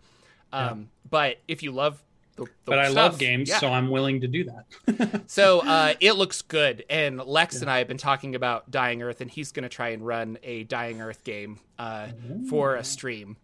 Um, 0.54 0.90
But 1.10 1.38
if 1.48 1.62
you 1.64 1.72
love 1.74 2.02
the, 2.38 2.44
the 2.44 2.50
But 2.66 2.80
I 2.80 2.86
stuff, 2.86 2.96
love 2.96 3.20
games, 3.20 3.50
yeah. 3.50 3.60
so 3.60 3.68
I'm 3.70 3.90
willing 3.90 4.22
to 4.22 4.28
do 4.28 4.46
that. 4.46 5.24
So 5.28 5.62
uh, 5.62 5.94
it 6.00 6.14
looks 6.14 6.42
good, 6.42 6.86
and 6.90 7.20
Lex 7.20 7.62
and 7.62 7.70
I 7.70 7.80
have 7.80 7.88
been 7.88 7.98
talking 7.98 8.36
about 8.36 8.72
Dying 8.72 9.02
Earth, 9.02 9.20
and 9.22 9.30
he's 9.30 9.52
going 9.52 9.64
to 9.64 9.70
try 9.70 9.90
and 9.90 10.06
run 10.06 10.38
a 10.44 10.64
Dying 10.64 11.02
Earth 11.02 11.24
game 11.24 11.60
uh, 11.80 12.08
for 12.50 12.76
a 12.76 12.84
stream. 12.84 13.38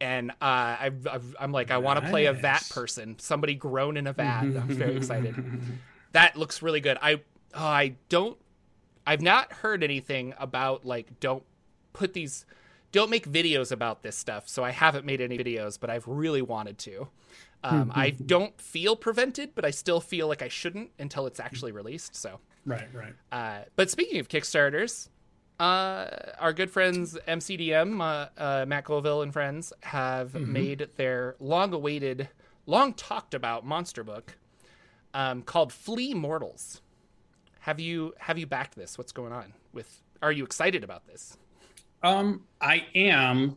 And 0.00 0.30
uh, 0.30 0.76
I've, 0.80 1.06
I'm 1.38 1.52
like, 1.52 1.70
I 1.70 1.78
want 1.78 2.02
to 2.02 2.08
play 2.08 2.26
a 2.26 2.32
vat 2.32 2.68
person, 2.70 3.16
somebody 3.18 3.54
grown 3.54 3.96
in 3.96 4.06
a 4.06 4.12
vat. 4.12 4.42
I'm 4.42 4.68
very 4.68 4.96
excited. 4.98 5.34
That 6.12 6.36
looks 6.36 6.62
really 6.62 6.80
good. 6.80 6.98
I, 7.02 7.20
oh, 7.54 7.64
I 7.64 7.96
don't, 8.08 8.38
I've 9.06 9.22
not 9.22 9.52
heard 9.52 9.82
anything 9.82 10.34
about 10.38 10.84
like, 10.84 11.18
don't 11.18 11.42
put 11.92 12.12
these, 12.12 12.46
don't 12.92 13.10
make 13.10 13.28
videos 13.28 13.72
about 13.72 14.02
this 14.02 14.16
stuff. 14.16 14.48
So 14.48 14.62
I 14.62 14.70
haven't 14.70 15.04
made 15.04 15.20
any 15.20 15.36
videos, 15.36 15.78
but 15.80 15.90
I've 15.90 16.06
really 16.06 16.42
wanted 16.42 16.78
to. 16.78 17.08
Um, 17.64 17.92
I 17.94 18.10
don't 18.26 18.58
feel 18.60 18.96
prevented, 18.96 19.54
but 19.54 19.64
I 19.64 19.70
still 19.70 20.00
feel 20.00 20.28
like 20.28 20.42
I 20.42 20.48
shouldn't 20.48 20.90
until 20.98 21.26
it's 21.26 21.40
actually 21.40 21.72
released. 21.72 22.14
So, 22.14 22.38
right, 22.64 22.88
right. 22.94 23.14
uh, 23.32 23.64
but 23.76 23.90
speaking 23.90 24.20
of 24.20 24.28
Kickstarters, 24.28 25.08
uh, 25.58 26.06
our 26.38 26.52
good 26.52 26.70
friends 26.70 27.18
MCDM, 27.26 28.00
uh, 28.00 28.28
uh, 28.40 28.64
Matt 28.66 28.84
Colville 28.84 29.22
and 29.22 29.32
friends, 29.32 29.72
have 29.80 30.34
made 30.34 30.88
their 30.96 31.36
long-awaited, 31.40 32.28
long 32.66 32.94
talked 32.94 33.34
about 33.34 33.66
monster 33.66 34.04
book 34.04 34.36
um, 35.14 35.42
called 35.42 35.72
Flee 35.72 36.14
Mortals. 36.14 36.80
Have 37.60 37.80
you 37.80 38.14
have 38.18 38.38
you 38.38 38.46
backed 38.46 38.76
this? 38.76 38.96
What's 38.96 39.12
going 39.12 39.32
on 39.32 39.52
with? 39.72 40.02
Are 40.22 40.32
you 40.32 40.44
excited 40.44 40.84
about 40.84 41.06
this? 41.06 41.36
Um, 42.02 42.44
I 42.60 42.86
am 42.94 43.56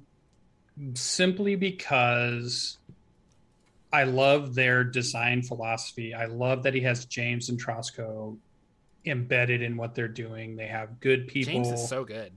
simply 0.96 1.56
because 1.56 2.80
I 3.94 4.04
love 4.04 4.56
their 4.56 4.84
design 4.84 5.44
philosophy. 5.44 6.14
I 6.14 6.26
love 6.26 6.64
that 6.64 6.74
he 6.74 6.82
has 6.82 7.06
James 7.06 7.50
Introcaso 7.50 8.38
embedded 9.06 9.62
in 9.62 9.78
what 9.78 9.96
they're 9.96 10.08
doing. 10.08 10.56
They 10.56 10.68
have 10.68 11.00
good 11.00 11.28
people 11.28 11.54
James 11.54 11.70
is 11.70 11.90
so 11.90 12.04
good. 12.04 12.32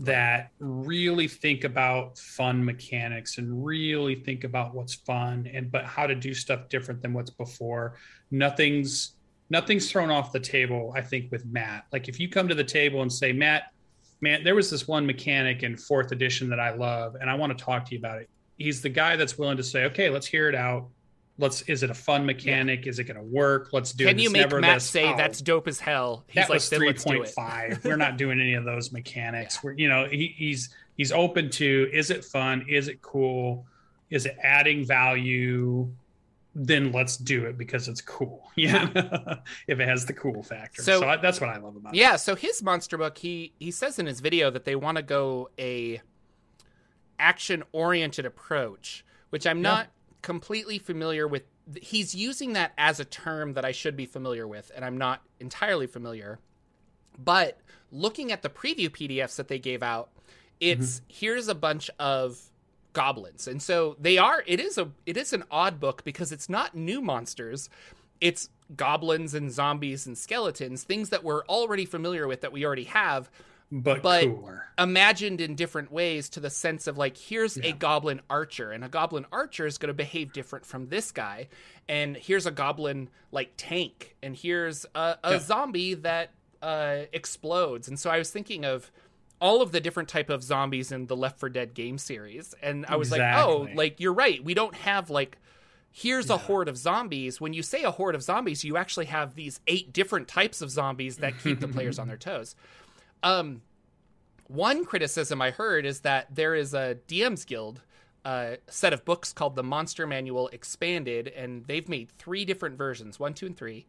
that 0.00 0.50
really 0.58 1.28
think 1.28 1.64
about 1.64 2.18
fun 2.18 2.64
mechanics 2.64 3.38
and 3.38 3.64
really 3.64 4.14
think 4.14 4.44
about 4.44 4.74
what's 4.74 4.94
fun 4.94 5.50
and 5.52 5.70
but 5.70 5.84
how 5.84 6.06
to 6.06 6.14
do 6.14 6.32
stuff 6.34 6.68
different 6.68 7.02
than 7.02 7.12
what's 7.12 7.30
before. 7.30 7.96
Nothing's 8.30 9.14
nothing's 9.50 9.90
thrown 9.90 10.10
off 10.10 10.30
the 10.32 10.40
table, 10.40 10.92
I 10.94 11.00
think, 11.00 11.30
with 11.32 11.44
Matt. 11.46 11.86
Like 11.92 12.08
if 12.08 12.20
you 12.20 12.28
come 12.28 12.48
to 12.48 12.54
the 12.54 12.64
table 12.64 13.02
and 13.02 13.12
say, 13.12 13.32
Matt, 13.32 13.72
man, 14.20 14.44
there 14.44 14.54
was 14.54 14.70
this 14.70 14.86
one 14.86 15.06
mechanic 15.06 15.62
in 15.62 15.76
fourth 15.76 16.12
edition 16.12 16.48
that 16.50 16.60
I 16.60 16.74
love, 16.74 17.16
and 17.16 17.30
I 17.30 17.34
want 17.34 17.56
to 17.56 17.64
talk 17.64 17.84
to 17.86 17.92
you 17.92 17.98
about 17.98 18.20
it. 18.20 18.28
He's 18.58 18.82
the 18.82 18.88
guy 18.88 19.16
that's 19.16 19.38
willing 19.38 19.56
to 19.56 19.62
say, 19.62 19.84
okay, 19.84 20.10
let's 20.10 20.26
hear 20.26 20.48
it 20.48 20.54
out. 20.54 20.88
Let's. 21.38 21.62
Is 21.62 21.82
it 21.84 21.90
a 21.90 21.94
fun 21.94 22.26
mechanic? 22.26 22.86
Is 22.88 22.98
it 22.98 23.04
going 23.04 23.16
to 23.16 23.22
work? 23.22 23.68
Let's 23.72 23.92
do 23.92 24.04
it. 24.04 24.08
Can 24.08 24.18
you 24.18 24.24
It's 24.26 24.32
make 24.32 24.50
Matt 24.60 24.76
this, 24.76 24.84
say 24.90 25.04
"Oh, 25.12 25.16
that's 25.16 25.40
dope 25.40 25.68
as 25.68 25.78
hell? 25.80 26.24
He's 26.26 26.34
that 26.34 26.50
like, 26.50 26.56
was 26.56 26.68
then 26.68 26.80
three 26.80 26.88
let's 26.88 27.04
do 27.04 27.10
point 27.10 27.24
it. 27.26 27.30
five. 27.30 27.84
We're 27.84 27.96
not 27.96 28.16
doing 28.18 28.40
any 28.40 28.54
of 28.54 28.64
those 28.64 28.90
mechanics. 28.92 29.62
We're 29.62 29.72
you 29.72 29.88
know 29.88 30.06
he, 30.10 30.34
he's 30.36 30.70
he's 30.96 31.12
open 31.12 31.48
to 31.50 31.88
is 31.92 32.10
it 32.10 32.24
fun? 32.24 32.66
Is 32.68 32.88
it 32.88 33.00
cool? 33.02 33.66
Is 34.10 34.26
it 34.26 34.36
adding 34.42 34.84
value? 34.84 35.88
Then 36.60 36.90
let's 36.90 37.16
do 37.16 37.44
it 37.44 37.56
because 37.56 37.86
it's 37.88 38.00
cool. 38.00 38.44
Yeah, 38.56 38.88
if 39.68 39.78
it 39.78 39.86
has 39.86 40.04
the 40.06 40.12
cool 40.14 40.42
factor. 40.42 40.82
So- 40.82 40.98
So, 41.02 41.08
I, 41.08 41.16
that's 41.18 41.40
what 41.40 41.50
I 41.50 41.58
love 41.58 41.76
about 41.76 41.94
it. 41.94 41.98
Yeah, 41.98 42.16
so 42.16 42.34
his 42.34 42.60
monster 42.60 42.98
book, 42.98 43.16
he 43.18 43.52
he 43.60 43.70
says 43.70 44.00
in 44.00 44.06
his 44.06 44.18
video 44.18 44.50
that 44.50 44.64
they 44.64 44.74
want 44.74 44.96
to 44.96 45.02
go 45.02 45.50
a 45.60 46.00
action 47.20 47.62
oriented 47.72 48.26
approach, 48.26 49.04
which 49.30 49.46
I'm 49.46 49.62
not 49.62 49.88
completely 50.22 50.78
familiar 50.78 51.26
with. 51.26 51.42
He's 51.80 52.14
using 52.14 52.54
that 52.54 52.72
as 52.78 52.98
a 52.98 53.04
term 53.04 53.52
that 53.54 53.64
I 53.64 53.72
should 53.72 53.96
be 53.96 54.06
familiar 54.06 54.46
with, 54.46 54.70
and 54.74 54.84
I'm 54.84 54.96
not 54.96 55.22
entirely 55.38 55.86
familiar. 55.86 56.38
But 57.22 57.60
looking 57.90 58.32
at 58.32 58.42
the 58.42 58.48
preview 58.48 58.88
PDFs 58.88 59.36
that 59.36 59.48
they 59.48 59.58
gave 59.58 59.82
out, 59.82 60.10
it's 60.60 60.96
mm-hmm. 60.96 61.04
here's 61.08 61.48
a 61.48 61.54
bunch 61.54 61.90
of 61.98 62.40
goblins. 62.92 63.46
And 63.46 63.62
so 63.62 63.96
they 64.00 64.18
are 64.18 64.42
it 64.46 64.60
is 64.60 64.78
a 64.78 64.90
it 65.06 65.16
is 65.16 65.32
an 65.32 65.44
odd 65.50 65.80
book 65.80 66.04
because 66.04 66.32
it's 66.32 66.48
not 66.48 66.74
new 66.74 67.00
monsters. 67.00 67.68
It's 68.20 68.50
goblins 68.74 69.34
and 69.34 69.52
zombies 69.52 70.06
and 70.06 70.18
skeletons, 70.18 70.82
things 70.82 71.10
that 71.10 71.24
we're 71.24 71.44
already 71.46 71.84
familiar 71.84 72.26
with 72.26 72.40
that 72.40 72.52
we 72.52 72.64
already 72.64 72.84
have, 72.84 73.30
but, 73.70 74.02
but- 74.02 74.24
cooler. 74.24 74.64
imagined 74.78 75.40
in 75.40 75.54
different 75.54 75.90
ways 75.92 76.28
to 76.30 76.40
the 76.40 76.50
sense 76.50 76.86
of 76.86 76.96
like 76.96 77.16
here's 77.16 77.56
a 77.58 77.72
goblin 77.72 78.20
archer 78.30 78.70
and 78.72 78.84
a 78.84 78.88
goblin 78.88 79.26
archer 79.32 79.66
is 79.66 79.76
going 79.78 79.88
to 79.88 79.94
behave 79.94 80.32
different 80.32 80.64
from 80.64 80.88
this 80.88 81.10
guy 81.12 81.48
and 81.88 82.16
here's 82.16 82.46
a 82.46 82.50
goblin 82.50 83.08
like 83.32 83.52
tank 83.56 84.14
and 84.22 84.36
here's 84.36 84.86
a, 84.94 85.16
a 85.24 85.32
Yeah. 85.32 85.38
zombie 85.40 85.94
that 85.94 86.30
uh, 86.62 87.02
explodes. 87.12 87.88
And 87.88 87.98
so 88.00 88.08
i 88.10 88.18
was 88.18 88.30
thinking 88.30 88.64
of 88.64 88.90
all 89.40 89.62
of 89.62 89.70
the 89.70 89.80
different 89.80 90.08
type 90.08 90.30
of 90.30 90.42
zombies 90.42 90.90
in 90.90 91.06
the 91.06 91.14
left 91.16 91.38
for 91.38 91.48
dead 91.48 91.72
game 91.74 91.98
series 91.98 92.54
and 92.62 92.84
i 92.86 92.96
was 92.96 93.10
like 93.12 93.20
oh 93.20 93.68
like 93.74 94.00
you're 94.00 94.12
right 94.12 94.42
we 94.42 94.54
don't 94.54 94.74
have 94.74 95.10
like 95.10 95.38
here's 95.90 96.28
a 96.30 96.36
horde 96.36 96.68
of 96.68 96.76
zombies. 96.76 97.40
When 97.40 97.52
you 97.54 97.62
say 97.62 97.82
a 97.82 97.90
horde 97.90 98.14
of 98.14 98.22
zombies 98.22 98.64
you 98.64 98.76
actually 98.76 99.06
have 99.06 99.34
these 99.34 99.60
eight 99.66 99.92
different 99.92 100.26
types 100.28 100.60
of 100.62 100.70
zombies 100.70 101.18
that 101.18 101.38
keep 101.42 101.60
the 101.60 101.68
players 101.68 101.98
on 101.98 102.08
their 102.08 102.16
toes 102.16 102.54
um 103.22 103.62
one 104.48 104.84
criticism 104.84 105.40
I 105.42 105.50
heard 105.50 105.84
is 105.84 106.00
that 106.00 106.34
there 106.34 106.54
is 106.54 106.74
a 106.74 106.96
DM's 107.06 107.44
Guild 107.44 107.82
uh, 108.24 108.56
set 108.68 108.92
of 108.92 109.04
books 109.04 109.32
called 109.32 109.54
the 109.54 109.62
Monster 109.62 110.06
Manual 110.06 110.48
Expanded, 110.48 111.28
and 111.28 111.64
they've 111.66 111.88
made 111.88 112.10
three 112.10 112.44
different 112.44 112.76
versions 112.76 113.20
one, 113.20 113.34
two, 113.34 113.46
and 113.46 113.56
three. 113.56 113.86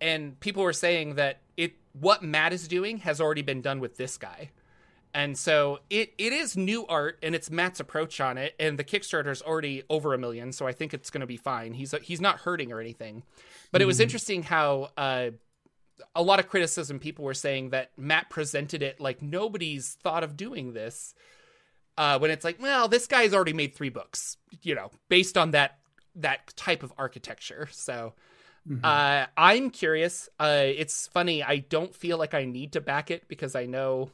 And 0.00 0.38
people 0.40 0.62
were 0.62 0.72
saying 0.72 1.14
that 1.14 1.40
it 1.56 1.74
what 1.98 2.22
Matt 2.22 2.52
is 2.52 2.68
doing 2.68 2.98
has 2.98 3.20
already 3.20 3.42
been 3.42 3.62
done 3.62 3.80
with 3.80 3.96
this 3.96 4.18
guy. 4.18 4.50
And 5.14 5.38
so 5.38 5.78
it, 5.88 6.12
it 6.18 6.34
is 6.34 6.58
new 6.58 6.86
art 6.86 7.18
and 7.22 7.34
it's 7.34 7.50
Matt's 7.50 7.80
approach 7.80 8.20
on 8.20 8.36
it. 8.36 8.54
And 8.60 8.78
the 8.78 8.84
Kickstarter's 8.84 9.40
already 9.40 9.82
over 9.88 10.12
a 10.12 10.18
million, 10.18 10.52
so 10.52 10.66
I 10.66 10.72
think 10.72 10.92
it's 10.92 11.08
going 11.08 11.22
to 11.22 11.26
be 11.26 11.38
fine. 11.38 11.72
He's 11.72 11.94
he's 12.02 12.20
not 12.20 12.40
hurting 12.40 12.72
or 12.72 12.80
anything. 12.80 13.22
But 13.72 13.80
it 13.80 13.86
was 13.86 14.00
interesting 14.00 14.42
how 14.42 14.90
uh, 14.98 15.30
a 16.14 16.22
lot 16.22 16.38
of 16.38 16.48
criticism 16.48 16.98
people 16.98 17.24
were 17.24 17.34
saying 17.34 17.70
that 17.70 17.90
Matt 17.96 18.30
presented 18.30 18.82
it 18.82 19.00
like 19.00 19.22
nobody's 19.22 19.96
thought 20.02 20.24
of 20.24 20.36
doing 20.36 20.72
this. 20.72 21.14
Uh, 21.98 22.18
when 22.18 22.30
it's 22.30 22.44
like, 22.44 22.60
well, 22.60 22.88
this 22.88 23.06
guy's 23.06 23.32
already 23.32 23.54
made 23.54 23.74
three 23.74 23.88
books, 23.88 24.36
you 24.62 24.74
know, 24.74 24.90
based 25.08 25.38
on 25.38 25.52
that 25.52 25.78
that 26.14 26.54
type 26.56 26.82
of 26.82 26.92
architecture. 26.98 27.68
So 27.72 28.12
uh, 28.84 29.26
I'm 29.36 29.70
curious. 29.70 30.28
Uh, 30.38 30.64
it's 30.64 31.06
funny. 31.06 31.42
I 31.42 31.58
don't 31.58 31.94
feel 31.94 32.18
like 32.18 32.34
I 32.34 32.44
need 32.44 32.72
to 32.72 32.80
back 32.80 33.10
it 33.10 33.28
because 33.28 33.54
I 33.54 33.66
know. 33.66 34.10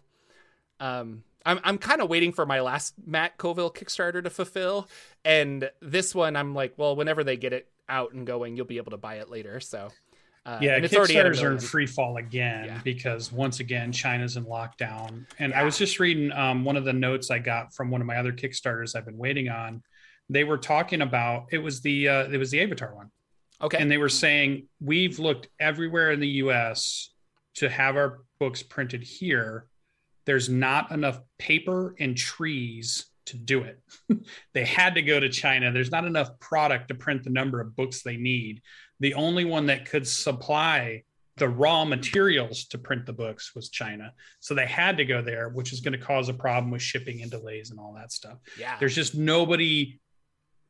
Um, 0.78 1.24
I'm 1.44 1.58
I'm 1.64 1.78
kind 1.78 2.00
of 2.00 2.08
waiting 2.08 2.32
for 2.32 2.46
my 2.46 2.60
last 2.60 2.94
Matt 3.04 3.38
Colville 3.38 3.72
Kickstarter 3.72 4.22
to 4.22 4.30
fulfill, 4.30 4.88
and 5.24 5.70
this 5.80 6.14
one 6.14 6.36
I'm 6.36 6.54
like, 6.54 6.74
well, 6.76 6.94
whenever 6.94 7.24
they 7.24 7.36
get 7.36 7.52
it 7.52 7.68
out 7.88 8.12
and 8.12 8.26
going, 8.26 8.56
you'll 8.56 8.66
be 8.66 8.76
able 8.76 8.92
to 8.92 8.96
buy 8.96 9.16
it 9.16 9.30
later. 9.30 9.58
So. 9.58 9.90
Uh, 10.44 10.58
yeah, 10.60 10.74
and 10.74 10.84
it's 10.84 10.94
already 10.94 11.16
at 11.18 11.26
a 11.26 11.30
Kickstarters 11.30 11.42
are 11.44 11.52
in 11.52 11.58
free 11.60 11.86
fall 11.86 12.16
again 12.16 12.64
Yeah. 12.64 12.80
because 12.82 13.30
once 13.30 13.60
again 13.60 13.92
China's 13.92 14.36
in 14.36 14.44
lockdown. 14.44 15.24
And 15.38 15.54
I 15.54 15.62
was 15.62 15.78
just 15.78 16.00
reading 16.00 16.32
um, 16.32 16.64
one 16.64 16.76
of 16.76 16.84
the 16.84 16.92
notes 16.92 17.30
I 17.30 17.38
got 17.38 17.72
from 17.74 17.90
one 17.90 18.00
of 18.00 18.06
my 18.08 18.16
other 18.16 18.32
Kickstarters 18.32 18.96
I've 18.96 19.04
been 19.04 19.18
waiting 19.18 19.48
on. 19.48 19.82
They 20.28 20.42
were 20.44 20.58
talking 20.58 21.02
about 21.02 21.46
it 21.52 21.58
was 21.58 21.80
the 21.80 22.08
uh, 22.08 22.28
it 22.30 22.38
was 22.38 22.50
the 22.50 22.60
Avatar 22.60 22.94
one, 22.94 23.10
Okay. 23.60 23.78
and 23.78 23.90
they 23.90 23.98
were 23.98 24.08
saying 24.08 24.66
we've 24.80 25.18
looked 25.20 25.48
everywhere 25.60 26.10
in 26.10 26.18
the 26.20 26.28
U.S. 26.28 27.10
to 27.56 27.68
have 27.68 27.96
our 27.96 28.20
books 28.40 28.62
printed 28.62 29.02
here. 29.04 29.66
There's 30.24 30.48
not 30.48 30.90
enough 30.90 31.20
paper 31.38 31.94
and 32.00 32.16
trees 32.16 33.06
to 33.26 33.36
do 33.36 33.62
it. 33.62 33.80
they 34.54 34.64
had 34.64 34.94
to 34.96 35.02
go 35.02 35.20
to 35.20 35.28
China. 35.28 35.70
There's 35.70 35.90
not 35.92 36.04
enough 36.04 36.38
product 36.40 36.88
to 36.88 36.94
print 36.94 37.22
the 37.24 37.30
number 37.30 37.60
of 37.60 37.76
books 37.76 38.02
they 38.02 38.16
need. 38.16 38.62
The 39.02 39.14
only 39.14 39.44
one 39.44 39.66
that 39.66 39.84
could 39.90 40.06
supply 40.06 41.02
the 41.36 41.48
raw 41.48 41.84
materials 41.84 42.64
to 42.66 42.78
print 42.78 43.04
the 43.04 43.12
books 43.12 43.52
was 43.54 43.68
China. 43.68 44.12
So 44.40 44.54
they 44.54 44.66
had 44.66 44.96
to 44.98 45.04
go 45.04 45.22
there, 45.22 45.48
which 45.48 45.72
is 45.72 45.80
going 45.80 45.98
to 45.98 45.98
cause 45.98 46.28
a 46.28 46.34
problem 46.34 46.70
with 46.70 46.82
shipping 46.82 47.20
and 47.22 47.30
delays 47.30 47.70
and 47.70 47.80
all 47.80 47.94
that 47.94 48.12
stuff. 48.12 48.38
yeah. 48.58 48.76
There's 48.78 48.94
just 48.94 49.14
nobody 49.14 49.98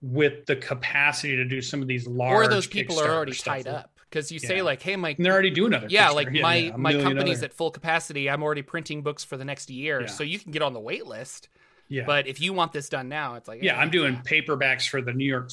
with 0.00 0.46
the 0.46 0.56
capacity 0.56 1.36
to 1.36 1.44
do 1.44 1.60
some 1.60 1.82
of 1.82 1.88
these 1.88 2.06
large 2.06 2.46
or 2.46 2.48
those 2.48 2.66
people 2.66 2.98
are 3.00 3.08
already 3.14 3.32
tied 3.34 3.66
up 3.68 3.98
because 4.08 4.32
you 4.32 4.38
say 4.38 4.62
like, 4.62 4.80
"Hey, 4.82 4.96
my 4.96 5.10
And 5.10 5.24
they're 5.24 5.32
already 5.32 5.50
doing 5.50 5.74
other. 5.74 5.86
yeah, 5.90 6.10
like 6.10 6.32
my 6.32 6.56
yeah, 6.56 6.76
my 6.76 6.92
company's 6.94 7.38
other- 7.38 7.46
at 7.46 7.52
full 7.54 7.70
capacity. 7.70 8.28
I'm 8.30 8.42
already 8.42 8.62
printing 8.62 9.02
books 9.02 9.22
for 9.24 9.36
the 9.36 9.44
next 9.44 9.68
year, 9.70 10.00
Yeah. 10.02 10.06
so 10.06 10.24
you 10.24 10.38
can 10.38 10.52
get 10.52 10.62
on 10.62 10.72
the 10.72 10.80
wait 10.80 11.06
list. 11.06 11.48
yeah. 11.88 12.04
But 12.06 12.26
if 12.26 12.40
you 12.40 12.52
want 12.52 12.72
this 12.72 12.88
done 12.88 13.08
now, 13.08 13.34
it's 13.34 13.46
like, 13.46 13.62
yeah, 13.62 13.76
eh, 13.76 13.80
I'm 13.80 13.90
doing 13.90 14.16
paperbacks 14.16 14.88
for 14.88 15.02
the 15.02 15.12
New 15.12 15.26
York, 15.26 15.50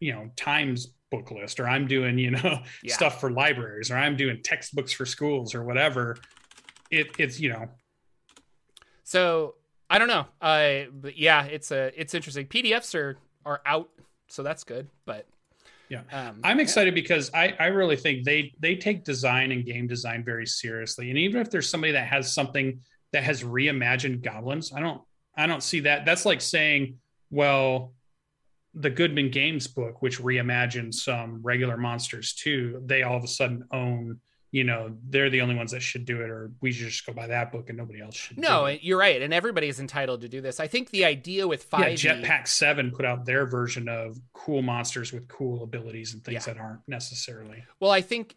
you 0.00 0.12
know, 0.12 0.30
Times 0.36 0.88
book 1.10 1.30
list, 1.30 1.60
or 1.60 1.68
I'm 1.68 1.86
doing 1.86 2.18
you 2.18 2.32
know 2.32 2.60
Yeah. 2.82 2.94
stuff 2.94 3.20
for 3.20 3.30
libraries, 3.30 3.90
or 3.90 3.96
I'm 3.96 4.16
doing 4.16 4.40
textbooks 4.42 4.92
for 4.92 5.06
schools, 5.06 5.54
or 5.54 5.64
whatever. 5.64 6.16
It 6.90 7.08
it's 7.18 7.38
you 7.40 7.50
know 7.50 7.66
So 9.04 9.54
I 9.88 9.98
don't 9.98 10.08
know. 10.08 10.26
Uh, 10.40 10.90
but 10.92 11.16
yeah, 11.16 11.44
it's 11.44 11.70
a 11.70 11.92
it's 12.00 12.14
interesting. 12.14 12.46
PDFs 12.46 12.94
are 12.94 13.16
are 13.44 13.60
out, 13.64 13.88
so 14.28 14.42
that's 14.42 14.64
good. 14.64 14.88
But 15.04 15.26
Yeah. 15.88 16.02
um, 16.12 16.40
I'm 16.42 16.58
excited 16.58 16.94
because 16.94 17.30
I, 17.32 17.54
I 17.60 17.66
really 17.66 17.96
think 17.96 18.24
they 18.24 18.52
they 18.58 18.74
take 18.76 19.04
design 19.04 19.52
and 19.52 19.64
game 19.64 19.86
design 19.86 20.24
very 20.24 20.46
seriously. 20.46 21.10
And 21.10 21.18
even 21.18 21.40
if 21.40 21.50
there's 21.50 21.68
somebody 21.70 21.92
that 21.92 22.06
has 22.08 22.34
something 22.34 22.80
that 23.12 23.22
has 23.22 23.42
reimagined 23.44 24.22
goblins, 24.22 24.72
I 24.72 24.80
don't 24.80 25.00
I 25.36 25.46
don't 25.46 25.62
see 25.62 25.80
that. 25.80 26.04
That's 26.04 26.24
like 26.26 26.40
saying, 26.40 26.96
well, 27.30 27.92
the 28.78 28.90
Goodman 28.90 29.30
Games 29.30 29.66
book, 29.66 30.02
which 30.02 30.20
reimagined 30.20 30.92
some 30.94 31.40
regular 31.42 31.76
monsters 31.78 32.34
too, 32.34 32.82
they 32.84 33.02
all 33.02 33.16
of 33.16 33.24
a 33.24 33.28
sudden 33.28 33.64
own, 33.72 34.20
you 34.52 34.64
know, 34.64 34.94
they're 35.08 35.30
the 35.30 35.40
only 35.40 35.54
ones 35.54 35.72
that 35.72 35.80
should 35.80 36.04
do 36.04 36.20
it, 36.20 36.28
or 36.28 36.50
we 36.60 36.72
should 36.72 36.88
just 36.88 37.06
go 37.06 37.12
by 37.14 37.26
that 37.26 37.50
book 37.52 37.68
and 37.70 37.78
nobody 37.78 38.00
else 38.02 38.14
should. 38.14 38.38
no, 38.38 38.60
do 38.62 38.66
it. 38.66 38.82
you're 38.82 38.98
right, 38.98 39.22
and 39.22 39.32
everybody 39.34 39.68
is 39.68 39.80
entitled 39.80 40.20
to 40.20 40.28
do 40.28 40.40
this. 40.42 40.60
I 40.60 40.66
think 40.66 40.90
the 40.90 41.04
idea 41.06 41.48
with 41.48 41.66
Yeah, 41.72 41.78
five 41.78 41.92
Jetpack 41.98 42.46
Seven 42.48 42.90
put 42.90 43.04
out 43.06 43.24
their 43.24 43.46
version 43.46 43.88
of 43.88 44.18
cool 44.34 44.60
monsters 44.62 45.10
with 45.12 45.26
cool 45.26 45.62
abilities 45.62 46.12
and 46.14 46.22
things 46.22 46.46
Yeah. 46.46 46.52
that 46.54 46.60
aren't 46.60 46.80
necessarily. 46.86 47.64
Well, 47.80 47.90
I 47.90 48.02
think 48.02 48.36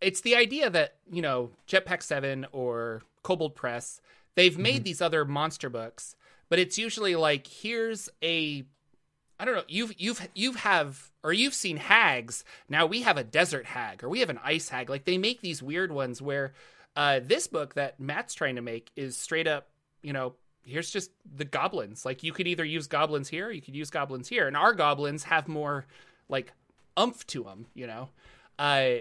it's 0.00 0.22
the 0.22 0.34
idea 0.34 0.70
that, 0.70 0.96
you 1.10 1.20
know, 1.22 1.50
Jetpack 1.68 2.02
7 2.02 2.46
or 2.52 3.02
Kobold 3.22 3.54
Press, 3.54 4.00
they've 4.34 4.56
made 4.58 4.80
Mhm. 4.80 4.84
these 4.84 5.00
other 5.02 5.24
monster 5.26 5.68
books, 5.70 6.16
but 6.48 6.58
it's 6.58 6.78
usually 6.78 7.16
like 7.16 7.46
here's 7.46 8.08
a 8.22 8.64
I 9.44 9.46
don't 9.46 9.56
know, 9.56 9.64
you've 9.68 9.92
you've 10.00 10.26
you've 10.34 10.56
have 10.56 11.10
or 11.22 11.30
you've 11.30 11.52
seen 11.52 11.76
hags. 11.76 12.44
Now 12.66 12.86
we 12.86 13.02
have 13.02 13.18
a 13.18 13.22
desert 13.22 13.66
hag 13.66 14.02
or 14.02 14.08
we 14.08 14.20
have 14.20 14.30
an 14.30 14.40
ice 14.42 14.70
hag. 14.70 14.88
Like 14.88 15.04
they 15.04 15.18
make 15.18 15.42
these 15.42 15.62
weird 15.62 15.92
ones 15.92 16.22
where 16.22 16.54
uh 16.96 17.20
this 17.22 17.46
book 17.46 17.74
that 17.74 18.00
Matt's 18.00 18.32
trying 18.32 18.56
to 18.56 18.62
make 18.62 18.90
is 18.96 19.18
straight 19.18 19.46
up, 19.46 19.68
you 20.02 20.14
know, 20.14 20.32
here's 20.64 20.88
just 20.88 21.10
the 21.36 21.44
goblins. 21.44 22.06
Like 22.06 22.22
you 22.22 22.32
could 22.32 22.46
either 22.46 22.64
use 22.64 22.86
goblins 22.86 23.28
here, 23.28 23.50
you 23.50 23.60
could 23.60 23.76
use 23.76 23.90
goblins 23.90 24.28
here. 24.28 24.46
And 24.48 24.56
our 24.56 24.72
goblins 24.72 25.24
have 25.24 25.46
more 25.46 25.84
like 26.30 26.54
umph 26.96 27.26
to 27.26 27.44
them, 27.44 27.66
you 27.74 27.86
know. 27.86 28.08
Uh 28.58 29.00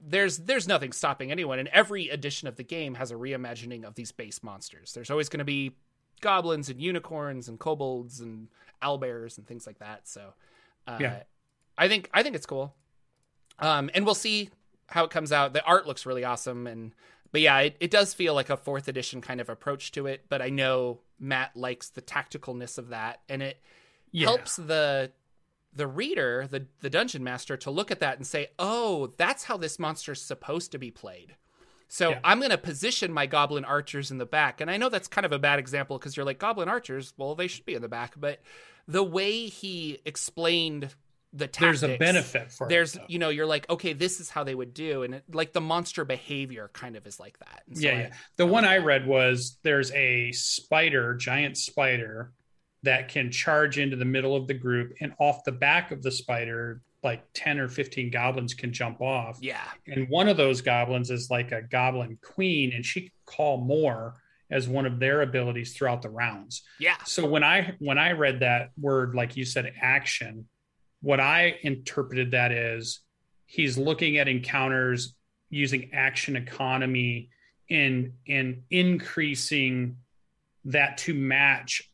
there's 0.00 0.38
there's 0.38 0.66
nothing 0.66 0.92
stopping 0.92 1.30
anyone 1.30 1.58
and 1.58 1.68
every 1.68 2.08
edition 2.08 2.48
of 2.48 2.56
the 2.56 2.64
game 2.64 2.94
has 2.94 3.10
a 3.10 3.16
reimagining 3.16 3.84
of 3.84 3.96
these 3.96 4.12
base 4.12 4.42
monsters. 4.42 4.94
There's 4.94 5.10
always 5.10 5.28
going 5.28 5.40
to 5.40 5.44
be 5.44 5.72
goblins 6.24 6.68
and 6.68 6.80
unicorns 6.80 7.48
and 7.48 7.60
kobolds 7.60 8.18
and 8.20 8.48
owlbears 8.82 9.38
and 9.38 9.46
things 9.46 9.64
like 9.66 9.78
that. 9.78 10.08
So 10.08 10.34
uh, 10.88 10.98
Yeah. 11.00 11.22
I 11.78 11.86
think 11.86 12.10
I 12.12 12.22
think 12.24 12.34
it's 12.34 12.46
cool. 12.46 12.74
Um, 13.60 13.90
and 13.94 14.04
we'll 14.04 14.16
see 14.16 14.50
how 14.88 15.04
it 15.04 15.10
comes 15.10 15.30
out. 15.32 15.52
The 15.52 15.64
art 15.64 15.86
looks 15.86 16.04
really 16.06 16.24
awesome 16.24 16.66
and 16.66 16.92
but 17.30 17.40
yeah, 17.40 17.58
it, 17.60 17.76
it 17.80 17.90
does 17.90 18.14
feel 18.14 18.32
like 18.34 18.48
a 18.50 18.56
fourth 18.56 18.86
edition 18.88 19.20
kind 19.20 19.40
of 19.40 19.48
approach 19.48 19.90
to 19.92 20.06
it, 20.06 20.26
but 20.28 20.40
I 20.40 20.50
know 20.50 21.00
Matt 21.18 21.56
likes 21.56 21.88
the 21.90 22.02
tacticalness 22.02 22.78
of 22.78 22.88
that 22.88 23.20
and 23.28 23.42
it 23.42 23.60
Yeah. 24.12 24.26
helps 24.28 24.56
the 24.56 25.12
the 25.76 25.86
reader, 25.88 26.46
the 26.48 26.66
the 26.80 26.90
dungeon 26.90 27.24
master, 27.24 27.56
to 27.56 27.70
look 27.70 27.90
at 27.90 27.98
that 28.00 28.16
and 28.16 28.26
say, 28.26 28.48
"Oh, 28.60 29.08
that's 29.18 29.44
how 29.44 29.56
this 29.56 29.78
monster's 29.80 30.22
supposed 30.22 30.70
to 30.72 30.78
be 30.78 30.92
played." 30.92 31.34
So 31.94 32.10
Yeah. 32.10 32.20
I'm 32.24 32.40
going 32.40 32.50
to 32.50 32.58
position 32.58 33.12
my 33.12 33.26
goblin 33.26 33.64
archers 33.64 34.10
in 34.10 34.18
the 34.18 34.26
back, 34.26 34.60
and 34.60 34.68
I 34.68 34.78
know 34.78 34.88
that's 34.88 35.06
kind 35.06 35.24
of 35.24 35.30
a 35.30 35.38
bad 35.38 35.60
example 35.60 35.96
because 35.96 36.16
you're 36.16 36.26
like 36.26 36.40
goblin 36.40 36.68
archers. 36.68 37.14
Well, 37.16 37.36
they 37.36 37.46
should 37.46 37.64
be 37.64 37.74
in 37.74 37.82
the 37.82 37.88
back, 37.88 38.14
but 38.16 38.40
the 38.88 39.04
way 39.04 39.46
he 39.46 40.00
explained 40.04 40.92
the 41.32 41.46
tactics, 41.46 41.82
there's 41.82 41.94
a 41.94 41.96
benefit 41.96 42.50
for 42.50 42.68
There's, 42.68 42.96
it. 42.96 43.02
you 43.06 43.20
know, 43.20 43.28
you're 43.28 43.46
like, 43.46 43.70
okay, 43.70 43.92
this 43.92 44.18
is 44.18 44.28
how 44.28 44.42
they 44.42 44.56
would 44.56 44.74
do, 44.74 45.04
and 45.04 45.14
it, 45.14 45.24
like 45.32 45.52
the 45.52 45.60
monster 45.60 46.04
behavior 46.04 46.68
kind 46.72 46.96
of 46.96 47.06
is 47.06 47.20
like 47.20 47.38
that. 47.38 47.62
So 47.74 47.80
yeah, 47.82 47.90
I- 47.90 47.94
yeah. 48.00 48.10
The 48.38 48.46
one 48.46 48.64
I 48.64 48.78
read 48.78 49.06
was 49.06 49.58
there's 49.62 49.92
a 49.92 50.32
spider, 50.32 51.14
giant 51.14 51.56
spider, 51.56 52.32
that 52.82 53.08
can 53.08 53.30
charge 53.30 53.78
into 53.78 53.94
the 53.96 54.04
middle 54.04 54.34
of 54.34 54.48
the 54.48 54.54
group, 54.54 54.94
and 55.00 55.14
off 55.20 55.44
the 55.44 55.52
back 55.52 55.92
of 55.92 56.02
the 56.02 56.10
spider, 56.10 56.82
like 57.04 57.24
10 57.34 57.58
or 57.60 57.68
15 57.68 58.10
goblins 58.10 58.54
can 58.54 58.72
jump 58.72 59.00
off. 59.00 59.38
yeah, 59.40 59.60
And 59.86 60.08
one 60.08 60.28
of 60.28 60.36
those 60.36 60.60
goblins 60.62 61.10
is 61.10 61.30
like 61.30 61.52
a 61.52 61.62
goblin 61.62 62.18
queen, 62.22 62.72
and 62.72 62.84
she 62.84 63.02
can 63.02 63.10
call 63.26 63.58
more 63.58 64.14
as 64.50 64.68
one 64.68 64.86
of 64.86 64.98
their 64.98 65.22
abilities 65.22 65.74
throughout 65.74 66.02
the 66.02 66.08
rounds. 66.10 66.62
yeah, 66.78 66.96
So 67.06 67.26
when 67.26 67.42
I 67.44 67.74
when 67.78 67.98
I 67.98 68.12
read 68.12 68.40
that 68.40 68.70
word, 68.78 69.14
like 69.14 69.36
you 69.36 69.44
said, 69.44 69.72
action, 69.80 70.46
what 71.00 71.20
I 71.20 71.58
interpreted 71.62 72.30
that 72.32 72.52
is 72.52 73.00
he's 73.46 73.76
looking 73.76 74.16
at 74.18 74.28
encounters 74.28 75.14
using 75.50 75.90
action 75.92 76.36
economy 76.36 77.30
in 77.68 78.12
in 78.26 78.62
increasing 78.70 79.96
that 80.66 80.98
to 80.98 81.14
match 81.14 81.90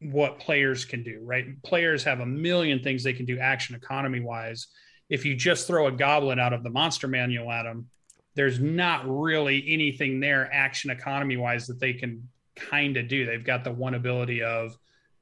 what 0.00 0.38
players 0.38 0.84
can 0.84 1.02
do, 1.02 1.20
right? 1.22 1.62
Players 1.62 2.02
have 2.04 2.20
a 2.20 2.26
million 2.26 2.80
things 2.80 3.02
they 3.02 3.12
can 3.12 3.26
do 3.26 3.38
action 3.38 3.76
economy 3.76 4.20
wise. 4.20 4.68
If 5.08 5.24
you 5.24 5.34
just 5.34 5.66
throw 5.66 5.86
a 5.86 5.92
goblin 5.92 6.38
out 6.38 6.52
of 6.52 6.62
the 6.62 6.70
monster 6.70 7.08
manual 7.08 7.50
at 7.50 7.64
them, 7.64 7.88
there's 8.34 8.60
not 8.60 9.02
really 9.06 9.64
anything 9.68 10.20
there 10.20 10.52
action 10.52 10.90
economy 10.90 11.36
wise 11.36 11.66
that 11.66 11.80
they 11.80 11.92
can 11.92 12.28
kind 12.56 12.96
of 12.96 13.08
do. 13.08 13.26
They've 13.26 13.44
got 13.44 13.64
the 13.64 13.72
one 13.72 13.94
ability 13.94 14.42
of, 14.42 14.76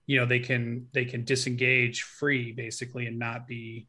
you 0.07 0.19
know, 0.19 0.27
they 0.27 0.41
can 0.41 0.87
they 0.93 1.05
can 1.05 1.25
disengage 1.25 2.03
free 2.03 2.53
basically 2.53 3.07
and 3.07 3.19
not 3.19 3.47
be 3.47 3.87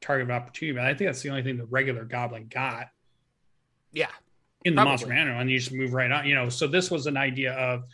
target 0.00 0.28
of 0.28 0.30
opportunity. 0.30 0.78
But 0.78 0.86
I 0.86 0.94
think 0.94 1.08
that's 1.08 1.22
the 1.22 1.30
only 1.30 1.42
thing 1.42 1.58
the 1.58 1.66
regular 1.66 2.04
goblin 2.04 2.46
got 2.48 2.88
yeah, 3.92 4.08
in 4.64 4.74
the 4.74 4.82
Probably. 4.82 4.90
monster 4.90 5.06
manual, 5.08 5.38
and 5.40 5.50
you 5.50 5.58
just 5.58 5.72
move 5.72 5.94
right 5.94 6.10
on. 6.10 6.26
You 6.26 6.34
know, 6.34 6.48
so 6.48 6.66
this 6.66 6.90
was 6.90 7.06
an 7.06 7.16
idea 7.16 7.52
of 7.54 7.84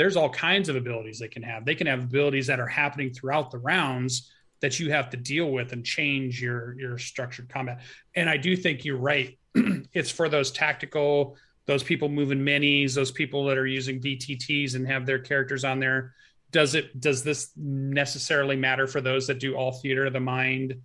there's 0.00 0.16
all 0.16 0.30
kinds 0.30 0.70
of 0.70 0.76
abilities 0.76 1.18
they 1.18 1.28
can 1.28 1.42
have. 1.42 1.66
They 1.66 1.74
can 1.74 1.86
have 1.86 2.04
abilities 2.04 2.46
that 2.46 2.58
are 2.58 2.66
happening 2.66 3.12
throughout 3.12 3.50
the 3.50 3.58
rounds 3.58 4.32
that 4.62 4.80
you 4.80 4.90
have 4.90 5.10
to 5.10 5.18
deal 5.18 5.50
with 5.50 5.74
and 5.74 5.84
change 5.84 6.40
your 6.40 6.74
your 6.80 6.96
structured 6.96 7.50
combat. 7.50 7.82
And 8.14 8.30
I 8.30 8.38
do 8.38 8.56
think 8.56 8.86
you're 8.86 8.96
right. 8.96 9.38
it's 9.92 10.10
for 10.10 10.30
those 10.30 10.52
tactical, 10.52 11.36
those 11.66 11.82
people 11.82 12.08
moving 12.08 12.38
minis, 12.38 12.94
those 12.94 13.10
people 13.10 13.44
that 13.44 13.58
are 13.58 13.66
using 13.66 14.00
VTTs 14.00 14.74
and 14.74 14.86
have 14.86 15.04
their 15.04 15.18
characters 15.18 15.64
on 15.64 15.80
there. 15.80 16.14
Does 16.50 16.74
it 16.74 16.98
does 16.98 17.22
this 17.22 17.50
necessarily 17.56 18.56
matter 18.56 18.86
for 18.86 19.02
those 19.02 19.26
that 19.26 19.38
do 19.38 19.54
all 19.54 19.72
theater 19.72 20.06
of 20.06 20.14
the 20.14 20.20
mind 20.20 20.80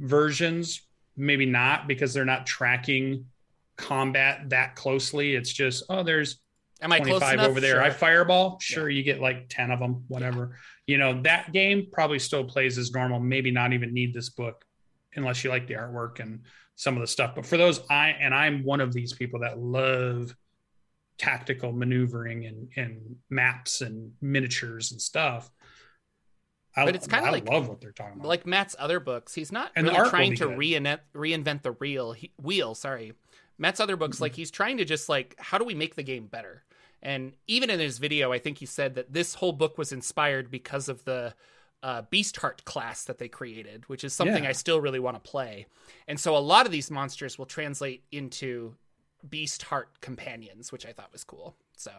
versions? 0.00 0.82
Maybe 1.16 1.46
not 1.46 1.88
because 1.88 2.12
they're 2.12 2.26
not 2.26 2.44
tracking 2.44 3.24
combat 3.76 4.50
that 4.50 4.76
closely. 4.76 5.34
It's 5.34 5.50
just, 5.50 5.84
oh, 5.88 6.02
there's 6.02 6.40
am 6.84 6.92
I 6.92 6.98
close 7.00 7.18
25 7.20 7.34
enough? 7.34 7.48
over 7.48 7.60
there. 7.60 7.82
I 7.82 7.90
fireball. 7.90 8.58
Sure, 8.60 8.88
you 8.88 9.02
get 9.02 9.20
like 9.20 9.46
10 9.48 9.70
of 9.72 9.80
them, 9.80 10.04
whatever. 10.08 10.56
You 10.86 10.98
know, 10.98 11.20
that 11.22 11.52
game 11.52 11.88
probably 11.92 12.18
still 12.20 12.44
plays 12.44 12.78
as 12.78 12.92
normal. 12.92 13.18
Maybe 13.18 13.50
not 13.50 13.72
even 13.72 13.92
need 13.92 14.14
this 14.14 14.28
book 14.30 14.64
unless 15.16 15.42
you 15.42 15.50
like 15.50 15.66
the 15.66 15.74
artwork 15.74 16.20
and 16.20 16.42
some 16.76 16.94
of 16.96 17.00
the 17.00 17.06
stuff. 17.06 17.34
But 17.34 17.46
for 17.46 17.56
those, 17.56 17.80
I 17.90 18.10
and 18.10 18.34
I'm 18.34 18.62
one 18.64 18.80
of 18.80 18.92
these 18.92 19.12
people 19.12 19.40
that 19.40 19.58
love 19.58 20.34
tactical 21.18 21.72
maneuvering 21.72 22.46
and, 22.46 22.68
and 22.76 23.16
maps 23.30 23.80
and 23.80 24.12
miniatures 24.20 24.92
and 24.92 25.00
stuff. 25.00 25.50
I, 26.76 26.84
But 26.86 26.96
it's 26.96 27.06
kinda 27.06 27.30
like- 27.30 27.48
love 27.48 27.68
what 27.68 27.80
they're 27.80 27.92
talking 27.92 28.14
about. 28.18 28.26
like 28.26 28.46
Matt's 28.46 28.74
other 28.80 28.98
books, 28.98 29.32
he's 29.34 29.52
not 29.52 29.70
And 29.76 29.86
really 29.86 30.08
trying 30.10 30.34
to 30.36 30.46
reinvent 30.48 30.98
reinvent 31.14 31.62
the 31.62 31.70
real 31.72 32.12
he, 32.12 32.32
wheel. 32.36 32.74
Sorry, 32.74 33.12
Matt's 33.58 33.78
other 33.78 33.96
books, 33.96 34.16
Mm-hmm. 34.16 34.24
like 34.24 34.34
he's 34.34 34.50
trying 34.50 34.78
to 34.78 34.84
just 34.84 35.08
like, 35.08 35.36
how 35.38 35.56
do 35.58 35.64
we 35.64 35.74
make 35.74 35.94
the 35.94 36.02
game 36.02 36.26
better? 36.26 36.64
And 37.04 37.34
even 37.46 37.68
in 37.70 37.78
his 37.78 37.98
video, 37.98 38.32
I 38.32 38.38
think 38.38 38.58
he 38.58 38.66
said 38.66 38.94
that 38.94 39.12
this 39.12 39.34
whole 39.34 39.52
book 39.52 39.76
was 39.76 39.92
inspired 39.92 40.50
because 40.50 40.88
of 40.88 41.04
the 41.04 41.34
uh, 41.82 42.02
Beast 42.08 42.36
Heart 42.38 42.64
class 42.64 43.04
that 43.04 43.18
they 43.18 43.28
created, 43.28 43.86
which 43.88 44.04
is 44.04 44.14
something 44.14 44.44
Yeah. 44.44 44.48
I 44.48 44.52
still 44.52 44.80
really 44.80 44.98
want 45.00 45.22
to 45.22 45.30
play. 45.30 45.66
And 46.08 46.18
so 46.18 46.34
a 46.34 46.38
lot 46.38 46.64
of 46.64 46.72
these 46.72 46.90
monsters 46.90 47.38
will 47.38 47.44
translate 47.46 48.04
into 48.10 48.74
Beast 49.28 49.62
Heart 49.64 50.00
companions, 50.00 50.72
which 50.72 50.86
I 50.86 50.92
thought 50.92 51.12
was 51.12 51.24
cool. 51.24 51.54
So 51.76 51.92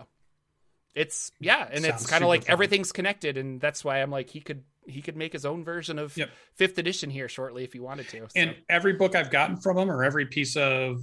it's 0.95 1.31
yeah, 1.39 1.67
and 1.71 1.85
it's 1.85 2.07
kind 2.07 2.23
of 2.23 2.29
like 2.29 2.45
fun. 2.45 2.53
everything's 2.53 2.91
connected, 2.91 3.37
and 3.37 3.59
that's 3.59 3.83
why 3.83 4.01
I'm 4.01 4.09
like 4.11 4.29
he 4.29 4.39
could 4.39 4.63
he 4.87 5.01
could 5.01 5.17
make 5.17 5.33
his 5.33 5.45
own 5.45 5.63
version 5.63 5.99
of 5.99 6.15
Yep. 6.15 6.29
fifth 6.55 6.77
edition 6.77 7.09
here 7.09 7.27
shortly 7.27 7.63
if 7.63 7.73
he 7.73 7.79
wanted 7.79 8.07
to. 8.09 8.19
So. 8.21 8.27
and 8.35 8.55
every 8.69 8.93
book 8.93 9.15
I've 9.15 9.29
gotten 9.31 9.57
from 9.57 9.75
them 9.75 9.91
or 9.91 10.03
every 10.03 10.25
piece 10.25 10.55
of 10.55 11.01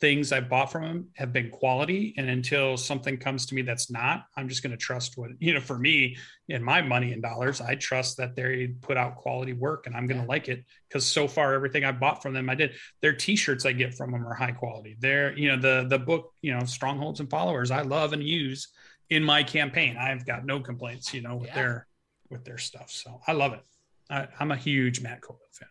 things 0.00 0.32
I 0.32 0.40
bought 0.40 0.72
from 0.72 0.82
them 0.82 1.08
have 1.14 1.32
been 1.32 1.50
quality. 1.50 2.14
And 2.16 2.28
until 2.28 2.76
something 2.78 3.18
comes 3.18 3.46
to 3.46 3.54
me 3.54 3.62
that's 3.62 3.90
not, 3.90 4.24
I'm 4.36 4.48
just 4.48 4.62
going 4.62 4.70
to 4.70 4.76
trust 4.78 5.18
what, 5.18 5.30
you 5.38 5.52
know, 5.52 5.60
for 5.60 5.78
me 5.78 6.16
in 6.48 6.62
my 6.64 6.80
money 6.80 7.12
and 7.12 7.22
dollars, 7.22 7.60
I 7.60 7.74
trust 7.74 8.16
that 8.16 8.34
they 8.34 8.68
put 8.80 8.96
out 8.96 9.16
quality 9.16 9.52
work 9.52 9.86
and 9.86 9.94
I'm 9.94 10.06
going 10.06 10.20
to 10.20 10.26
like 10.26 10.48
it. 10.48 10.64
Cause 10.90 11.06
so 11.06 11.28
far, 11.28 11.52
everything 11.52 11.84
I 11.84 11.92
bought 11.92 12.22
from 12.22 12.32
them, 12.32 12.48
I 12.48 12.54
did 12.54 12.72
their 13.02 13.12
t-shirts 13.12 13.66
I 13.66 13.72
get 13.72 13.94
from 13.94 14.12
them 14.12 14.26
are 14.26 14.34
high 14.34 14.52
quality. 14.52 14.96
They're, 14.98 15.36
you 15.36 15.48
know, 15.48 15.60
the, 15.60 15.86
the 15.88 15.98
book, 15.98 16.32
you 16.40 16.56
know, 16.56 16.64
strongholds 16.64 17.20
and 17.20 17.28
followers 17.28 17.70
I 17.70 17.82
love 17.82 18.14
and 18.14 18.22
use 18.22 18.68
in 19.10 19.22
my 19.22 19.42
campaign. 19.42 19.98
I've 19.98 20.24
got 20.24 20.46
no 20.46 20.60
complaints, 20.60 21.12
you 21.12 21.20
know, 21.20 21.36
with 21.36 21.48
yeah. 21.48 21.54
their, 21.54 21.86
with 22.30 22.44
their 22.44 22.58
stuff. 22.58 22.90
So 22.90 23.20
I 23.26 23.32
love 23.32 23.52
it. 23.52 23.60
I, 24.08 24.28
am 24.40 24.50
a 24.50 24.56
huge 24.56 25.02
Matt 25.02 25.20
Colville 25.20 25.46
fan. 25.52 25.68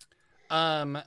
Um, 0.51 0.97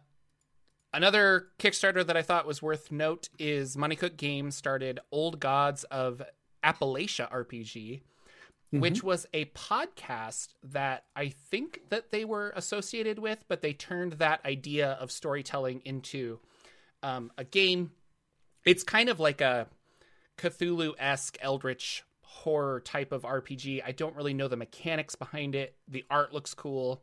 Another 0.95 1.49
Kickstarter 1.59 2.07
that 2.07 2.17
I 2.17 2.23
thought 2.23 2.47
was 2.47 2.61
worth 2.61 2.93
note 2.93 3.31
is 3.39 3.77
Monte 3.77 3.97
Cook 3.97 4.17
Games 4.17 4.55
started 4.55 5.01
Old 5.11 5.41
Gods 5.41 5.85
of 5.85 6.21
Appalachia 6.63 7.31
RPG, 7.33 7.73
mm-hmm. 7.73 8.81
which 8.81 9.03
was 9.03 9.27
a 9.33 9.47
podcast 9.47 10.49
that 10.63 11.05
I 11.17 11.31
think 11.31 11.81
that 11.89 12.11
they 12.11 12.27
were 12.27 12.53
associated 12.55 13.19
with, 13.19 13.43
but 13.49 13.63
they 13.63 13.73
turned 13.73 14.15
that 14.15 14.45
idea 14.45 14.93
of 15.01 15.11
storytelling 15.11 15.81
into 15.87 16.41
um, 17.03 17.33
a 17.39 17.45
game. 17.45 17.93
It's 18.67 18.85
kind 18.85 19.09
of 19.09 19.19
like 19.19 19.41
a 19.41 19.69
Cthulhu 20.37 20.93
esque 20.99 21.39
Eldritch 21.41 22.05
horror 22.23 22.81
type 22.81 23.13
of 23.13 23.23
RPG. 23.23 23.83
I 23.85 23.93
don't 23.93 24.15
really 24.15 24.35
know 24.35 24.49
the 24.49 24.57
mechanics 24.57 25.15
behind 25.15 25.55
it. 25.55 25.75
The 25.89 26.05
art 26.11 26.35
looks 26.35 26.53
cool. 26.53 27.03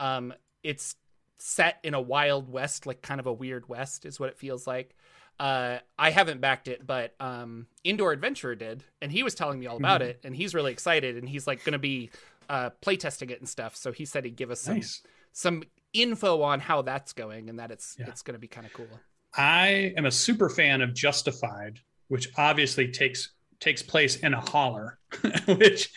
Um, 0.00 0.32
it's 0.62 0.96
set 1.38 1.78
in 1.82 1.94
a 1.94 2.00
wild 2.00 2.50
west, 2.50 2.86
like 2.86 3.02
kind 3.02 3.20
of 3.20 3.26
a 3.26 3.32
weird 3.32 3.68
west, 3.68 4.04
is 4.04 4.18
what 4.18 4.28
it 4.28 4.38
feels 4.38 4.66
like. 4.66 4.94
Uh, 5.38 5.78
I 5.98 6.10
haven't 6.10 6.40
backed 6.40 6.66
it, 6.66 6.86
but 6.86 7.14
um, 7.20 7.66
Indoor 7.84 8.12
Adventurer 8.12 8.54
did, 8.54 8.84
and 9.02 9.12
he 9.12 9.22
was 9.22 9.34
telling 9.34 9.58
me 9.58 9.66
all 9.66 9.76
about 9.76 10.00
mm-hmm. 10.00 10.10
it, 10.10 10.20
and 10.24 10.34
he's 10.34 10.54
really 10.54 10.72
excited, 10.72 11.16
and 11.16 11.28
he's 11.28 11.46
like 11.46 11.62
going 11.64 11.74
to 11.74 11.78
be 11.78 12.10
uh, 12.48 12.70
playtesting 12.82 13.30
it 13.30 13.40
and 13.40 13.48
stuff. 13.48 13.76
So 13.76 13.92
he 13.92 14.04
said 14.06 14.24
he'd 14.24 14.36
give 14.36 14.50
us 14.50 14.60
some 14.60 14.76
nice. 14.76 15.02
some 15.32 15.62
info 15.92 16.42
on 16.42 16.60
how 16.60 16.82
that's 16.82 17.12
going, 17.12 17.50
and 17.50 17.58
that 17.58 17.70
it's 17.70 17.96
yeah. 17.98 18.06
it's 18.08 18.22
going 18.22 18.34
to 18.34 18.40
be 18.40 18.48
kind 18.48 18.66
of 18.66 18.72
cool. 18.72 18.88
I 19.36 19.92
am 19.96 20.06
a 20.06 20.10
super 20.10 20.48
fan 20.48 20.80
of 20.80 20.94
Justified, 20.94 21.80
which 22.08 22.30
obviously 22.38 22.90
takes 22.90 23.32
takes 23.60 23.82
place 23.82 24.16
in 24.16 24.34
a 24.34 24.40
holler, 24.40 24.98
which 25.46 25.90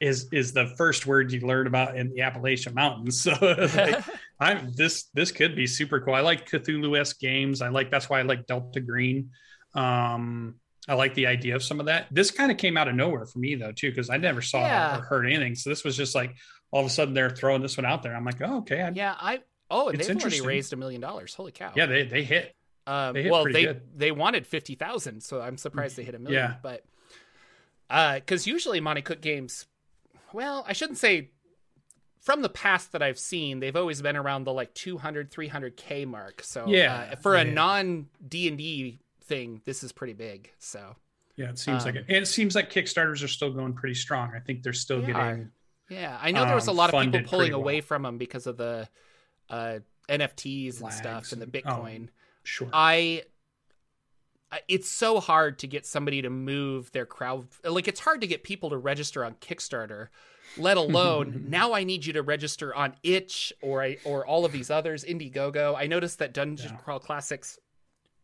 is 0.00 0.28
is 0.32 0.52
the 0.52 0.66
first 0.76 1.06
word 1.06 1.32
you 1.32 1.40
learn 1.40 1.66
about 1.66 1.96
in 1.96 2.12
the 2.12 2.22
Appalachian 2.22 2.74
Mountains. 2.74 3.22
So 3.32 3.32
like, 3.40 4.04
I'm 4.40 4.72
this 4.72 5.04
this 5.14 5.32
could 5.32 5.54
be 5.54 5.66
super 5.66 6.00
cool. 6.00 6.14
I 6.14 6.20
like 6.20 6.48
Cthulhu 6.48 6.98
esque 6.98 7.20
games. 7.20 7.62
I 7.62 7.68
like 7.68 7.90
that's 7.90 8.08
why 8.10 8.20
I 8.20 8.22
like 8.22 8.46
Delta 8.46 8.80
Green. 8.80 9.30
Um, 9.74 10.56
I 10.88 10.94
like 10.94 11.14
the 11.14 11.28
idea 11.28 11.54
of 11.54 11.62
some 11.62 11.80
of 11.80 11.86
that. 11.86 12.08
This 12.10 12.30
kind 12.30 12.50
of 12.50 12.58
came 12.58 12.76
out 12.76 12.88
of 12.88 12.94
nowhere 12.94 13.26
for 13.26 13.38
me 13.38 13.54
though 13.54 13.72
too, 13.72 13.90
because 13.90 14.10
I 14.10 14.16
never 14.16 14.42
saw 14.42 14.60
yeah. 14.60 14.98
or 14.98 15.02
heard 15.02 15.26
anything. 15.26 15.54
So 15.54 15.70
this 15.70 15.84
was 15.84 15.96
just 15.96 16.14
like 16.14 16.34
all 16.70 16.80
of 16.80 16.86
a 16.86 16.90
sudden 16.90 17.14
they're 17.14 17.30
throwing 17.30 17.62
this 17.62 17.76
one 17.76 17.86
out 17.86 18.02
there. 18.02 18.16
I'm 18.16 18.24
like, 18.24 18.40
oh 18.42 18.58
okay. 18.58 18.82
I, 18.82 18.90
yeah, 18.90 19.14
I 19.18 19.40
oh 19.70 19.92
they've 19.92 20.10
already 20.10 20.40
raised 20.40 20.72
a 20.72 20.76
million 20.76 21.00
dollars. 21.00 21.34
Holy 21.34 21.52
cow! 21.52 21.72
Yeah, 21.76 21.86
they 21.86 22.04
they 22.04 22.24
hit. 22.24 22.54
Um, 22.84 23.14
they 23.14 23.22
hit 23.22 23.30
well, 23.30 23.44
they 23.44 23.64
good. 23.64 23.82
they 23.94 24.10
wanted 24.10 24.46
fifty 24.46 24.74
thousand, 24.74 25.22
so 25.22 25.40
I'm 25.40 25.56
surprised 25.56 25.96
they 25.96 26.04
hit 26.04 26.16
a 26.16 26.18
million. 26.18 26.42
Yeah. 26.42 26.56
But 26.62 26.82
because 27.92 28.46
uh, 28.46 28.50
usually 28.50 28.80
Monte 28.80 29.02
Cook 29.02 29.20
games, 29.20 29.66
well, 30.32 30.64
I 30.66 30.72
shouldn't 30.72 30.98
say 30.98 31.30
from 32.20 32.40
the 32.40 32.48
past 32.48 32.92
that 32.92 33.02
I've 33.02 33.18
seen, 33.18 33.60
they've 33.60 33.76
always 33.76 34.00
been 34.00 34.16
around 34.16 34.44
the 34.44 34.52
like 34.52 34.72
200, 34.74 35.30
300k 35.30 36.06
mark. 36.06 36.42
So 36.42 36.66
yeah, 36.66 37.10
uh, 37.12 37.16
for 37.16 37.34
a 37.34 37.44
non 37.44 38.06
D 38.26 38.48
and 38.48 38.56
D 38.56 39.00
thing, 39.24 39.60
this 39.66 39.82
is 39.82 39.92
pretty 39.92 40.14
big. 40.14 40.50
So 40.58 40.96
yeah, 41.36 41.50
it 41.50 41.58
seems 41.58 41.82
um, 41.82 41.88
like 41.88 41.94
it. 41.96 42.04
And 42.08 42.18
it 42.18 42.26
seems 42.26 42.54
like 42.54 42.72
Kickstarters 42.72 43.22
are 43.22 43.28
still 43.28 43.50
going 43.50 43.74
pretty 43.74 43.94
strong. 43.94 44.32
I 44.34 44.40
think 44.40 44.62
they're 44.62 44.72
still 44.72 45.00
they 45.00 45.12
getting. 45.12 45.50
Yeah, 45.90 46.16
I 46.22 46.30
know 46.30 46.46
there 46.46 46.54
was 46.54 46.68
a 46.68 46.70
um, 46.70 46.76
lot 46.78 46.94
of 46.94 47.02
people 47.02 47.20
pulling 47.28 47.52
away 47.52 47.74
well. 47.76 47.82
from 47.82 48.02
them 48.04 48.16
because 48.16 48.46
of 48.46 48.56
the 48.56 48.88
uh, 49.50 49.80
NFTs 50.08 50.74
and 50.74 50.82
Lags 50.82 50.96
stuff 50.96 51.32
and 51.32 51.42
the 51.42 51.46
Bitcoin. 51.46 52.08
Oh, 52.08 52.12
sure. 52.44 52.68
I 52.72 53.24
it's 54.68 54.90
so 54.90 55.20
hard 55.20 55.58
to 55.58 55.66
get 55.66 55.86
somebody 55.86 56.22
to 56.22 56.30
move 56.30 56.90
their 56.92 57.06
crowd 57.06 57.46
like 57.64 57.88
it's 57.88 58.00
hard 58.00 58.20
to 58.20 58.26
get 58.26 58.42
people 58.42 58.70
to 58.70 58.76
register 58.76 59.24
on 59.24 59.34
kickstarter 59.34 60.08
let 60.56 60.76
alone 60.76 61.46
now 61.48 61.72
i 61.72 61.84
need 61.84 62.04
you 62.04 62.12
to 62.12 62.22
register 62.22 62.74
on 62.74 62.94
itch 63.02 63.52
or 63.62 63.94
or 64.04 64.26
all 64.26 64.44
of 64.44 64.52
these 64.52 64.70
others 64.70 65.04
indiegogo 65.04 65.74
i 65.76 65.86
noticed 65.86 66.18
that 66.18 66.34
dungeon 66.34 66.72
yeah. 66.72 66.78
crawl 66.78 66.98
classics 66.98 67.58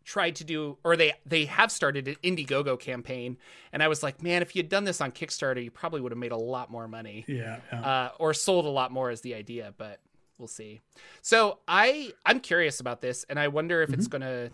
tried 0.05 0.37
to 0.37 0.45
do 0.45 0.79
or 0.85 0.97
they 0.97 1.13
they 1.27 1.45
have 1.45 1.71
started 1.71 2.09
an 2.09 2.17
indiegogo 2.23 2.79
campaign 2.79 3.37
and 3.73 3.83
i 3.83 3.89
was 3.89 4.03
like 4.03 4.23
man 4.23 4.41
if 4.41 4.57
you'd 4.57 4.71
done 4.71 4.85
this 4.85 5.03
on 5.03 5.13
kickstarter 5.13 5.63
you 5.63 5.71
probably 5.71 6.01
would 6.01 6.13
have 6.13 6.19
made 6.19 6.33
a 6.33 6.37
lot 6.37 6.71
more 6.71 6.89
money 6.89 7.27
yeah, 7.29 7.61
yeah. 7.71 7.81
Uh, 7.81 8.11
or 8.19 8.33
sold 8.33 8.65
a 8.65 8.71
lot 8.71 8.91
more 8.91 9.11
as 9.11 9.21
the 9.21 9.35
idea 9.35 9.75
but 9.77 10.01
we'll 10.39 10.49
see 10.49 10.81
so 11.21 11.59
i 11.69 12.11
i'm 12.25 12.41
curious 12.41 12.81
about 12.81 13.03
this 13.03 13.27
and 13.29 13.39
i 13.39 13.49
wonder 13.49 13.83
if 13.83 13.91
mm-hmm. 13.91 13.99
it's 13.99 14.09
gonna 14.09 14.51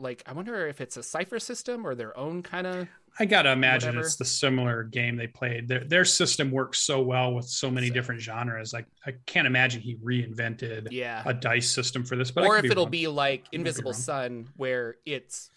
like 0.00 0.22
I 0.26 0.32
wonder 0.32 0.66
if 0.66 0.80
it's 0.80 0.96
a 0.96 1.02
cipher 1.02 1.38
system 1.38 1.86
or 1.86 1.94
their 1.94 2.16
own 2.16 2.42
kind 2.42 2.66
of. 2.66 2.88
I 3.18 3.24
gotta 3.24 3.50
imagine 3.50 3.90
whatever. 3.90 4.06
it's 4.06 4.16
the 4.16 4.24
similar 4.24 4.84
game 4.84 5.16
they 5.16 5.26
played. 5.26 5.68
Their 5.68 5.84
their 5.84 6.04
system 6.04 6.50
works 6.50 6.80
so 6.80 7.02
well 7.02 7.34
with 7.34 7.46
so 7.46 7.70
many 7.70 7.88
so. 7.88 7.94
different 7.94 8.20
genres. 8.20 8.72
Like 8.72 8.86
I 9.06 9.14
can't 9.26 9.46
imagine 9.46 9.80
he 9.80 9.96
reinvented 9.96 10.88
yeah. 10.90 11.22
a 11.26 11.34
dice 11.34 11.70
system 11.70 12.04
for 12.04 12.16
this. 12.16 12.30
But 12.30 12.44
or 12.44 12.58
if 12.58 12.64
it'll 12.64 12.84
wrong. 12.84 12.90
be 12.90 13.08
like 13.08 13.46
Invisible 13.52 13.92
be 13.92 13.96
Sun, 13.96 14.48
where 14.56 14.96
it's 15.04 15.50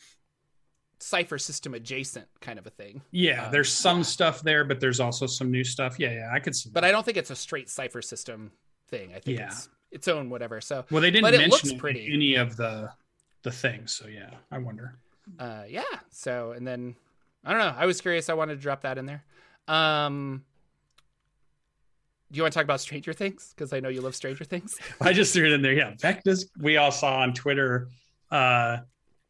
cipher 1.00 1.38
system 1.38 1.74
adjacent 1.74 2.28
kind 2.40 2.60
of 2.60 2.68
a 2.68 2.70
thing. 2.70 3.02
Yeah, 3.12 3.46
um, 3.46 3.52
there's 3.52 3.72
some 3.72 3.98
yeah. 3.98 4.04
stuff 4.04 4.42
there, 4.42 4.64
but 4.64 4.80
there's 4.80 5.00
also 5.00 5.28
some 5.28 5.52
new 5.52 5.64
stuff. 5.64 6.00
Yeah, 6.00 6.12
yeah, 6.12 6.30
I 6.34 6.40
could 6.40 6.56
see. 6.56 6.70
But 6.72 6.82
that. 6.82 6.88
I 6.88 6.92
don't 6.92 7.06
think 7.06 7.18
it's 7.18 7.32
a 7.32 7.36
straight 7.36 7.70
cipher 7.70 8.02
system 8.02 8.52
thing. 8.88 9.12
I 9.16 9.20
think 9.20 9.40
yeah. 9.40 9.48
it's 9.48 9.70
its 9.92 10.08
own 10.08 10.30
whatever. 10.30 10.62
So 10.62 10.86
well, 10.90 11.02
they 11.02 11.12
didn't 11.12 11.32
mention 11.32 11.78
pretty. 11.78 12.10
any 12.12 12.36
of 12.36 12.56
the 12.56 12.92
the 13.44 13.52
thing. 13.52 13.88
So 13.88 14.08
yeah, 14.08 14.32
I 14.52 14.58
wonder. 14.58 14.96
Uh, 15.40 15.64
yeah. 15.68 15.84
So 16.10 16.52
and 16.52 16.68
then 16.68 16.96
I 17.44 17.52
don't 17.52 17.60
know. 17.60 17.76
I 17.78 17.86
was 17.86 18.02
curious. 18.02 18.30
I 18.30 18.34
wanted 18.34 18.56
to 18.56 18.62
drop 18.62 18.82
that 18.82 18.98
in 18.98 19.06
there. 19.06 19.24
Um, 19.68 20.44
do 22.32 22.38
you 22.38 22.44
want 22.44 22.54
to 22.54 22.58
talk 22.58 22.64
about 22.64 22.80
Stranger 22.80 23.14
Things? 23.14 23.54
Because 23.56 23.74
I 23.74 23.80
know 23.80 23.90
you 23.90 24.02
love 24.02 24.16
Stranger 24.16 24.46
Things. 24.46 24.78
I 25.02 25.14
just 25.14 25.34
threw 25.34 25.48
it 25.48 25.54
in 25.54 25.62
there. 25.62 25.74
Yeah, 25.74 25.94
Vecna's. 25.96 26.50
We 26.60 26.78
all 26.78 26.92
saw 26.92 27.20
on 27.20 27.34
Twitter. 27.34 27.90
Uh, 28.30 28.78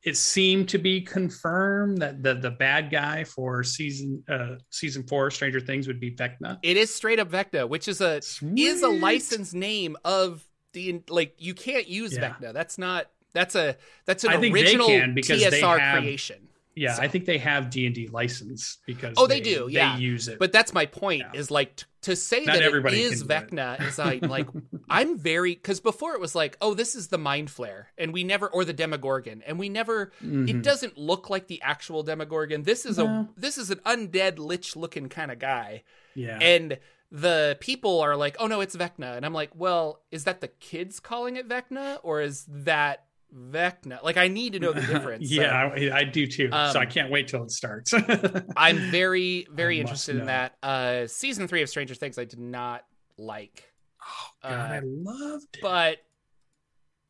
it 0.04 0.18
seemed 0.18 0.68
to 0.70 0.78
be 0.78 1.02
confirmed 1.02 2.00
that 2.00 2.24
the 2.24 2.36
the 2.36 2.52
bad 2.52 2.92
guy 2.92 3.24
for 3.24 3.64
season 3.64 4.24
uh 4.30 4.56
season 4.70 5.04
four 5.04 5.30
Stranger 5.32 5.60
Things 5.60 5.88
would 5.88 6.00
be 6.00 6.12
Vecna. 6.12 6.58
It 6.64 6.78
is 6.78 6.94
straight 6.94 7.20
up 7.20 7.30
Vecna, 7.30 7.68
which 7.68 7.88
is 7.88 8.02
a 8.02 8.22
Sweet. 8.22 8.60
is 8.60 8.82
a 8.82 8.90
licensed 8.90 9.54
name 9.54 9.96
of 10.04 10.48
the 10.74 11.02
like 11.10 11.36
you 11.38 11.54
can't 11.54 11.88
use 11.88 12.16
yeah. 12.16 12.34
Vecna. 12.34 12.54
That's 12.54 12.78
not 12.78 13.08
that's 13.34 13.56
a 13.56 13.78
that's 14.06 14.24
an 14.24 14.32
original 14.34 14.88
TSR 14.88 15.80
have, 15.80 16.00
creation. 16.00 16.48
Yeah, 16.76 16.94
so. 16.94 17.04
I 17.04 17.08
think 17.10 17.26
they 17.26 17.38
have 17.38 17.70
D 17.70 17.86
and 17.86 17.94
D 17.94 18.08
license 18.08 18.78
because 18.86 19.16
oh, 19.18 19.28
they, 19.28 19.42
they, 19.42 19.56
do. 19.56 19.68
Yeah, 19.70 19.96
they 19.96 20.02
use 20.02 20.28
it. 20.30 20.40
But 20.40 20.54
that's 20.54 20.74
my 20.74 20.86
point. 20.86 21.24
Yeah. 21.34 21.40
Is 21.40 21.52
like 21.52 21.76
t- 21.76 21.86
to 22.04 22.16
say 22.16 22.46
Not 22.46 22.60
that 22.60 22.64
it 22.64 22.94
is 22.94 23.24
Vecna 23.24 23.80
it. 23.80 23.88
is 23.88 23.98
like 23.98 24.22
like 24.28 24.48
I'm 24.90 25.18
very 25.18 25.54
because 25.54 25.82
before 25.82 26.14
it 26.14 26.22
was 26.22 26.34
like 26.34 26.58
oh 26.62 26.74
this 26.74 26.96
is 26.96 27.10
the 27.10 27.18
Mind 27.18 27.50
Flayer 27.50 27.86
and 27.98 28.14
we 28.14 28.24
never 28.24 28.48
or 28.48 28.64
the 28.64 28.74
Demogorgon 28.74 29.44
and 29.46 29.60
we 29.60 29.68
never 29.68 30.14
mm-hmm. 30.24 30.48
it 30.48 30.62
doesn't 30.62 30.98
look 30.98 31.30
like 31.30 31.48
the 31.48 31.62
actual 31.62 32.04
Demogorgon. 32.04 32.64
This 32.64 32.86
is 32.86 32.98
no. 32.98 33.06
a 33.06 33.30
this 33.36 33.58
is 33.58 33.70
an 33.70 33.80
undead 33.86 34.40
lich 34.40 34.76
looking 34.76 35.10
kind 35.10 35.32
of 35.32 35.40
guy. 35.40 35.84
Yeah, 36.16 36.40
and 36.40 36.80
the 37.12 37.58
people 37.60 38.00
are 38.00 38.16
like, 38.16 38.38
oh 38.40 38.48
no, 38.48 38.62
it's 38.62 38.76
Vecna. 38.76 39.18
And 39.18 39.26
I'm 39.26 39.34
like, 39.34 39.52
well, 39.54 40.02
is 40.12 40.24
that 40.24 40.40
the 40.40 40.48
kids 40.48 41.02
calling 41.02 41.36
it 41.36 41.48
Vecna 41.48 42.00
or 42.04 42.22
is 42.22 42.46
that 42.48 43.06
Vecna. 43.36 44.04
Like 44.04 44.18
I 44.18 44.28
need 44.28 44.54
to 44.54 44.60
know 44.60 44.74
the 44.74 44.82
difference. 44.94 45.30
yeah, 45.30 45.70
so. 45.70 45.76
I, 45.76 46.00
I, 46.00 46.04
do 46.04 46.28
too. 46.28 46.50
Um, 46.52 46.74
so 46.74 46.80
I 46.80 46.84
um, 46.84 46.90
can't 46.90 47.12
wait 47.12 47.28
till 47.28 47.44
it 47.44 47.52
starts. 47.52 47.94
I'm 48.58 48.78
very, 48.92 49.48
very 49.52 49.78
I 49.78 49.82
interested 49.82 50.18
in 50.18 50.26
that. 50.26 50.58
Uh, 50.62 51.08
season 51.08 51.48
three 51.48 51.62
of 51.62 51.70
Stranger 51.70 51.96
Things, 51.96 52.18
I 52.18 52.26
did 52.26 52.40
not 52.40 52.86
like. 53.18 53.72
Oh 54.04 54.50
God, 54.50 54.72
uh, 54.72 54.74
I 54.74 54.82
loved 54.84 55.48
it. 55.54 55.62
But 55.62 55.98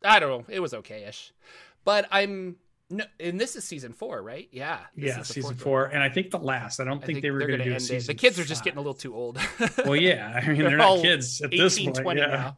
I 0.04 0.20
don't 0.20 0.30
know. 0.30 0.46
It 0.54 0.60
was 0.60 0.74
okay-ish. 0.74 1.34
But 1.84 2.08
I'm 2.12 2.58
no, 2.92 3.06
and 3.20 3.40
this 3.40 3.56
is 3.56 3.64
season 3.64 3.94
four, 3.94 4.22
right? 4.22 4.50
Yeah. 4.52 4.80
Yeah, 4.96 5.24
season 5.24 5.56
four, 5.56 5.84
one. 5.84 5.92
and 5.94 6.04
I 6.04 6.10
think 6.10 6.30
the 6.30 6.40
last. 6.40 6.80
I 6.80 6.84
don't 6.84 7.00
think, 7.00 7.18
think, 7.18 7.22
they 7.22 7.32
were 7.32 7.40
going 7.40 7.58
to 7.58 7.64
do 7.64 7.74
end 7.74 7.90
it. 7.90 8.06
The 8.06 8.14
kids 8.14 8.38
are 8.38 8.44
just 8.44 8.64
getting 8.64 8.78
a 8.78 8.82
little 8.82 8.94
too 8.94 9.16
old. 9.16 9.40
well, 9.86 9.96
yeah. 9.96 10.34
I 10.44 10.48
mean, 10.48 10.58
they're, 10.58 10.70
they're 10.70 10.78
not 10.78 11.02
kids 11.02 11.42
at 11.42 11.54
18, 11.54 11.64
this 11.64 11.80
point. 11.80 11.98
20 11.98 12.20
yeah. 12.20 12.52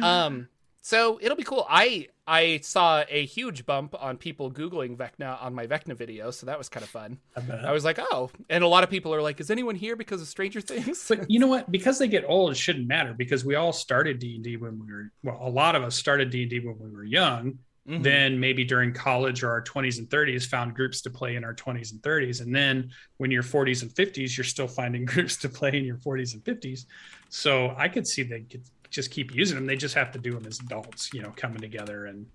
now. 0.00 0.26
um, 0.26 0.48
so 0.82 1.18
it'll 1.22 1.36
be 1.36 1.42
cool. 1.44 1.66
I 1.68 2.08
I 2.26 2.60
saw 2.62 3.04
a 3.08 3.26
huge 3.26 3.66
bump 3.66 3.94
on 4.00 4.16
people 4.16 4.50
googling 4.50 4.96
Vecna 4.96 5.42
on 5.42 5.54
my 5.54 5.66
Vecna 5.66 5.96
video, 5.96 6.30
so 6.30 6.46
that 6.46 6.56
was 6.56 6.68
kind 6.68 6.84
of 6.84 6.90
fun. 6.90 7.18
I, 7.36 7.68
I, 7.68 7.72
was 7.72 7.84
like, 7.84 7.98
oh, 8.00 8.30
and 8.48 8.62
a 8.62 8.68
lot 8.68 8.84
of 8.84 8.90
people 8.90 9.12
are 9.12 9.20
like, 9.20 9.40
is 9.40 9.50
anyone 9.50 9.74
here 9.74 9.96
because 9.96 10.22
of 10.22 10.28
Stranger 10.28 10.60
Things? 10.60 11.06
But 11.08 11.30
you 11.30 11.38
know 11.40 11.48
what? 11.48 11.70
Because 11.70 11.98
they 11.98 12.08
get 12.08 12.24
old, 12.26 12.52
it 12.52 12.56
shouldn't 12.56 12.86
matter 12.86 13.14
because 13.14 13.44
we 13.44 13.56
all 13.56 13.72
started 13.72 14.20
D 14.20 14.36
and 14.36 14.44
D 14.44 14.56
when 14.56 14.78
we 14.78 14.92
were 14.92 15.10
well, 15.22 15.38
a 15.42 15.50
lot 15.50 15.74
of 15.74 15.82
us 15.82 15.96
started 15.96 16.30
D 16.30 16.42
and 16.42 16.50
D 16.50 16.60
when 16.60 16.78
we 16.78 16.90
were 16.90 17.04
young, 17.04 17.58
Mhm. 17.88 18.02
then 18.02 18.38
maybe 18.38 18.62
during 18.64 18.92
college 18.92 19.42
or 19.42 19.50
our 19.50 19.62
20s 19.62 19.98
and 19.98 20.08
30s 20.08 20.46
found 20.46 20.74
groups 20.74 21.00
to 21.02 21.10
play 21.10 21.34
in 21.34 21.44
our 21.44 21.54
20s 21.54 21.92
and 21.92 22.02
30s 22.02 22.40
and 22.42 22.54
then 22.54 22.90
when 23.16 23.30
you're 23.30 23.42
40s 23.42 23.82
and 23.82 23.90
50s 23.90 24.36
you're 24.36 24.44
still 24.44 24.68
finding 24.68 25.04
groups 25.12 25.36
to 25.38 25.48
play 25.48 25.76
in 25.76 25.84
your 25.84 25.96
40s 25.96 26.34
and 26.34 26.44
50s 26.44 26.84
so 27.30 27.74
i 27.78 27.88
could 27.88 28.06
see 28.06 28.22
they 28.22 28.42
could 28.42 28.62
just 28.90 29.10
keep 29.10 29.34
using 29.34 29.56
them 29.56 29.66
they 29.66 29.76
just 29.76 29.94
have 29.94 30.12
to 30.12 30.18
do 30.18 30.32
them 30.32 30.44
as 30.46 30.60
adults 30.60 31.10
you 31.14 31.22
know 31.22 31.32
coming 31.36 31.60
together 31.60 32.06
and 32.06 32.26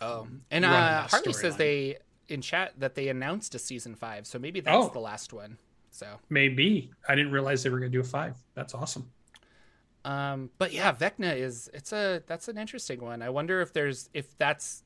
Oh, 0.00 0.26
and 0.50 0.64
running 0.64 0.78
uh, 0.78 1.08
Harley 1.08 1.32
says 1.32 1.56
they 1.56 1.96
in 2.28 2.40
chat 2.40 2.72
that 2.78 2.94
they 2.96 3.08
announced 3.08 3.54
a 3.54 3.58
season 3.58 3.94
five, 3.94 4.26
so 4.26 4.38
maybe 4.38 4.60
that's 4.60 4.86
Oh. 4.86 4.88
the 4.88 4.98
last 4.98 5.32
one. 5.32 5.58
So, 5.90 6.06
maybe 6.30 6.90
i 7.08 7.14
didn't 7.14 7.32
realize 7.32 7.62
they 7.62 7.68
were 7.70 7.78
going 7.78 7.92
to 7.92 7.96
do 7.96 8.00
a 8.00 8.04
five 8.04 8.34
that's 8.54 8.74
awesome 8.74 9.10
um, 10.04 10.50
but 10.58 10.72
yeah, 10.72 10.92
Vecna 10.92 11.36
is 11.36 11.70
it's 11.72 11.92
a 11.92 12.22
that's 12.26 12.48
an 12.48 12.58
interesting 12.58 13.00
one. 13.00 13.22
I 13.22 13.28
wonder 13.30 13.60
if 13.60 13.72
there's 13.72 14.10
if 14.12 14.36
that's. 14.36 14.82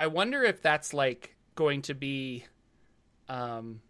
I 0.00 0.06
wonder 0.06 0.42
if 0.42 0.62
that's 0.62 0.94
like 0.94 1.36
going 1.54 1.82
to 1.82 1.94
be, 1.94 2.44
um, 3.28 3.80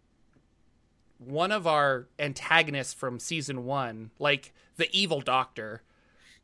one 1.25 1.51
of 1.51 1.65
our 1.67 2.07
antagonists 2.19 2.93
from 2.93 3.19
season 3.19 3.65
one, 3.65 4.11
like 4.19 4.53
the 4.77 4.87
evil 4.97 5.21
doctor, 5.21 5.81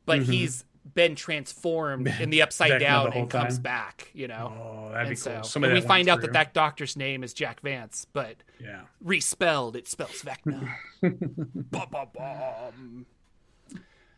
but 0.05 0.19
Mhm. 0.21 0.25
he's 0.25 0.65
been 0.95 1.13
transformed 1.15 2.07
in 2.19 2.31
the 2.31 2.41
upside 2.41 2.79
down 2.79 3.11
the 3.11 3.17
and 3.17 3.29
comes 3.29 3.55
time. 3.55 3.61
back. 3.61 4.09
You 4.13 4.27
know. 4.27 4.87
oh 4.87 4.91
that'd 4.91 5.07
be 5.07 5.11
and 5.11 5.19
so 5.19 5.33
cool 5.35 5.43
Somebody 5.43 5.73
we 5.75 5.81
find 5.81 6.09
out 6.09 6.21
that 6.21 6.27
through. 6.27 6.33
that 6.33 6.53
doctor's 6.55 6.97
name 6.97 7.23
is 7.23 7.33
Jack 7.35 7.59
Vance, 7.61 8.07
but 8.13 8.37
yeah 8.59 8.81
respelled 8.99 9.75
it 9.75 9.87
spells 9.87 10.23
Vecna. 10.23 10.73
Bum, 11.01 11.87
bum, 11.91 12.07
bum. 12.15 13.05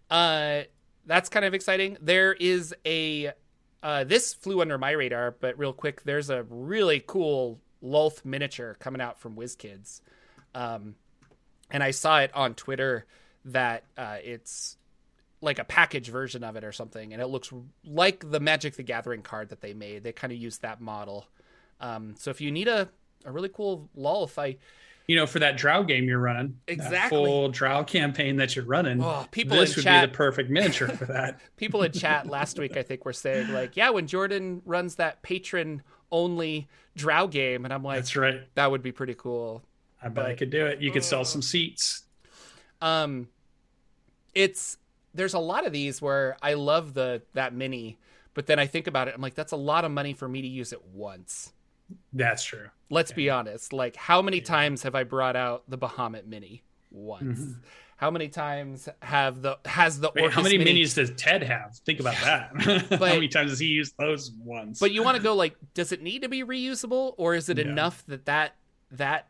Uh, 0.09 0.61
that's 1.05 1.29
kind 1.29 1.45
of 1.45 1.53
exciting. 1.53 1.97
There 2.01 2.33
is 2.33 2.73
a 2.85 3.31
uh, 3.81 4.03
this 4.05 4.33
flew 4.33 4.61
under 4.61 4.77
my 4.77 4.91
radar, 4.91 5.31
but 5.31 5.57
real 5.59 5.73
quick, 5.73 6.03
there's 6.03 6.29
a 6.29 6.43
really 6.43 7.03
cool 7.05 7.59
Lolth 7.83 8.23
miniature 8.23 8.75
coming 8.79 9.01
out 9.01 9.19
from 9.19 9.35
WizKids, 9.35 9.99
um, 10.55 10.95
and 11.71 11.81
I 11.83 11.91
saw 11.91 12.19
it 12.19 12.31
on 12.35 12.53
Twitter 12.53 13.05
that 13.45 13.83
uh, 13.97 14.17
it's 14.23 14.77
like 15.41 15.59
a 15.59 15.63
package 15.65 16.07
version 16.09 16.43
of 16.43 16.55
it 16.55 16.63
or 16.63 16.71
something, 16.71 17.11
and 17.13 17.21
it 17.21 17.27
looks 17.27 17.51
like 17.85 18.29
the 18.29 18.39
Magic 18.39 18.75
the 18.75 18.83
Gathering 18.83 19.21
card 19.21 19.49
that 19.49 19.61
they 19.61 19.73
made. 19.73 20.03
They 20.03 20.11
kind 20.13 20.31
of 20.31 20.39
used 20.39 20.61
that 20.61 20.79
model. 20.79 21.27
Um, 21.81 22.15
so 22.17 22.31
if 22.31 22.39
you 22.39 22.51
need 22.51 22.67
a, 22.67 22.87
a 23.25 23.31
really 23.31 23.49
cool 23.49 23.89
I 24.37 24.57
you 25.07 25.17
know 25.17 25.25
for 25.25 25.39
that 25.39 25.57
drow 25.57 25.83
game 25.83 26.05
you're 26.05 26.19
running 26.19 26.59
Exactly. 26.67 27.09
full 27.17 27.49
drow 27.49 27.83
campaign 27.83 28.37
that 28.37 28.55
you're 28.55 28.63
running 28.63 29.03
Oh, 29.03 29.25
people 29.31 29.57
this 29.57 29.75
would 29.75 29.83
chat- 29.83 30.07
be 30.07 30.11
the 30.11 30.15
perfect 30.17 30.49
miniature 30.49 30.87
for 30.87 31.05
that 31.05 31.41
people 31.57 31.83
in 31.83 31.91
chat 31.91 32.27
last 32.27 32.57
week 32.57 32.77
I 32.77 32.83
think 32.83 33.03
were 33.03 33.11
saying 33.11 33.51
like, 33.51 33.75
yeah, 33.75 33.89
when 33.89 34.07
Jordan 34.07 34.61
runs 34.65 34.95
that 34.95 35.21
patron 35.23 35.81
only 36.09 36.69
drow 36.95 37.27
game, 37.27 37.65
and 37.65 37.73
I'm 37.73 37.83
like, 37.83 37.97
that's 37.97 38.15
right 38.15 38.41
that 38.55 38.71
would 38.71 38.81
be 38.83 38.93
pretty 38.93 39.15
cool. 39.15 39.61
I 40.03 40.09
bet 40.09 40.25
i 40.25 40.33
could 40.33 40.49
do 40.49 40.65
it 40.65 40.81
you 40.81 40.91
could 40.91 41.03
sell 41.03 41.23
some 41.25 41.41
seats 41.41 42.03
Um, 42.81 43.29
it's 44.33 44.77
there's 45.13 45.33
a 45.33 45.39
lot 45.39 45.65
of 45.65 45.71
these 45.71 46.01
where 46.01 46.37
I 46.41 46.55
love 46.55 46.93
the 46.95 47.21
that 47.33 47.53
mini, 47.53 47.97
but 48.33 48.47
then 48.47 48.57
I 48.59 48.65
think 48.65 48.87
about 48.87 49.07
it, 49.07 49.13
I'm 49.15 49.21
like, 49.21 49.35
that's 49.35 49.51
a 49.51 49.55
lot 49.57 49.85
of 49.85 49.91
money 49.91 50.13
for 50.13 50.27
me 50.27 50.41
to 50.41 50.47
use 50.47 50.73
it 50.73 50.83
once. 50.93 51.53
that's 52.11 52.43
true 52.43 52.69
Let's 52.89 53.11
be 53.11 53.29
honest. 53.29 53.73
Like, 53.73 53.95
how 53.95 54.21
many 54.21 54.39
times 54.41 54.83
have 54.83 54.93
I 54.95 55.03
brought 55.03 55.35
out 55.35 55.63
the 55.67 55.77
Bahamut 55.77 56.25
mini? 56.27 56.63
Once. 56.91 57.39
Mhm. 57.39 57.55
How 57.97 58.11
many 58.11 58.27
times 58.27 58.89
have 59.01 59.41
the 59.41 59.57
has 59.65 59.99
the 59.99 60.11
Wait, 60.15 60.31
how 60.31 60.41
many 60.43 60.57
mini 60.57 60.83
minis 60.83 60.93
does 60.95 61.11
Ted 61.15 61.41
have? 61.43 61.75
Think 61.85 61.99
about 61.99 62.15
that. 62.23 62.51
how 62.89 62.97
many 62.99 63.27
times 63.29 63.51
has 63.51 63.59
he 63.59 63.67
used 63.67 63.93
those 63.97 64.31
ones? 64.43 64.79
But 64.79 64.91
you 64.91 65.03
want 65.03 65.15
to 65.17 65.23
go 65.23 65.35
like, 65.35 65.55
does 65.73 65.91
it 65.91 66.01
need 66.03 66.21
to 66.23 66.29
be 66.29 66.43
reusable, 66.43 67.13
or 67.17 67.33
is 67.35 67.49
it 67.49 67.57
Yeah. 67.59 67.65
enough 67.65 68.03
that 68.07 68.25
that 68.25 68.55
that 68.91 69.27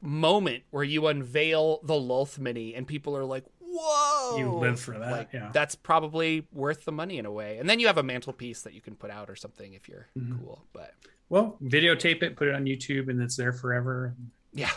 moment 0.00 0.62
where 0.70 0.84
you 0.84 1.06
unveil 1.06 1.80
the 1.82 1.94
Lolth 1.94 2.38
mini 2.38 2.74
and 2.74 2.86
people 2.86 3.16
are 3.16 3.24
like, 3.24 3.44
"Whoa!" 3.60 4.36
You 4.38 4.52
live 4.52 4.78
for 4.80 4.98
that, 4.98 5.10
Like, 5.10 5.32
yeah. 5.32 5.50
that's 5.52 5.74
probably 5.74 6.46
worth 6.52 6.84
the 6.84 6.92
money 6.92 7.18
in 7.18 7.26
a 7.26 7.32
way. 7.32 7.58
And 7.58 7.68
then 7.68 7.80
you 7.80 7.86
have 7.86 7.98
a 7.98 8.02
mantelpiece 8.02 8.62
that 8.62 8.72
you 8.74 8.80
can 8.80 8.94
put 8.94 9.10
out 9.10 9.28
or 9.30 9.36
something 9.36 9.72
if 9.74 9.88
you're 9.88 10.06
Mhm. 10.18 10.38
cool. 10.40 10.64
But 10.72 10.94
well, 11.28 11.58
videotape 11.62 12.22
it, 12.22 12.36
put 12.36 12.48
it 12.48 12.54
on 12.54 12.64
YouTube, 12.64 13.08
and 13.08 13.20
it's 13.20 13.36
there 13.36 13.52
forever. 13.52 14.14
yeah. 14.52 14.70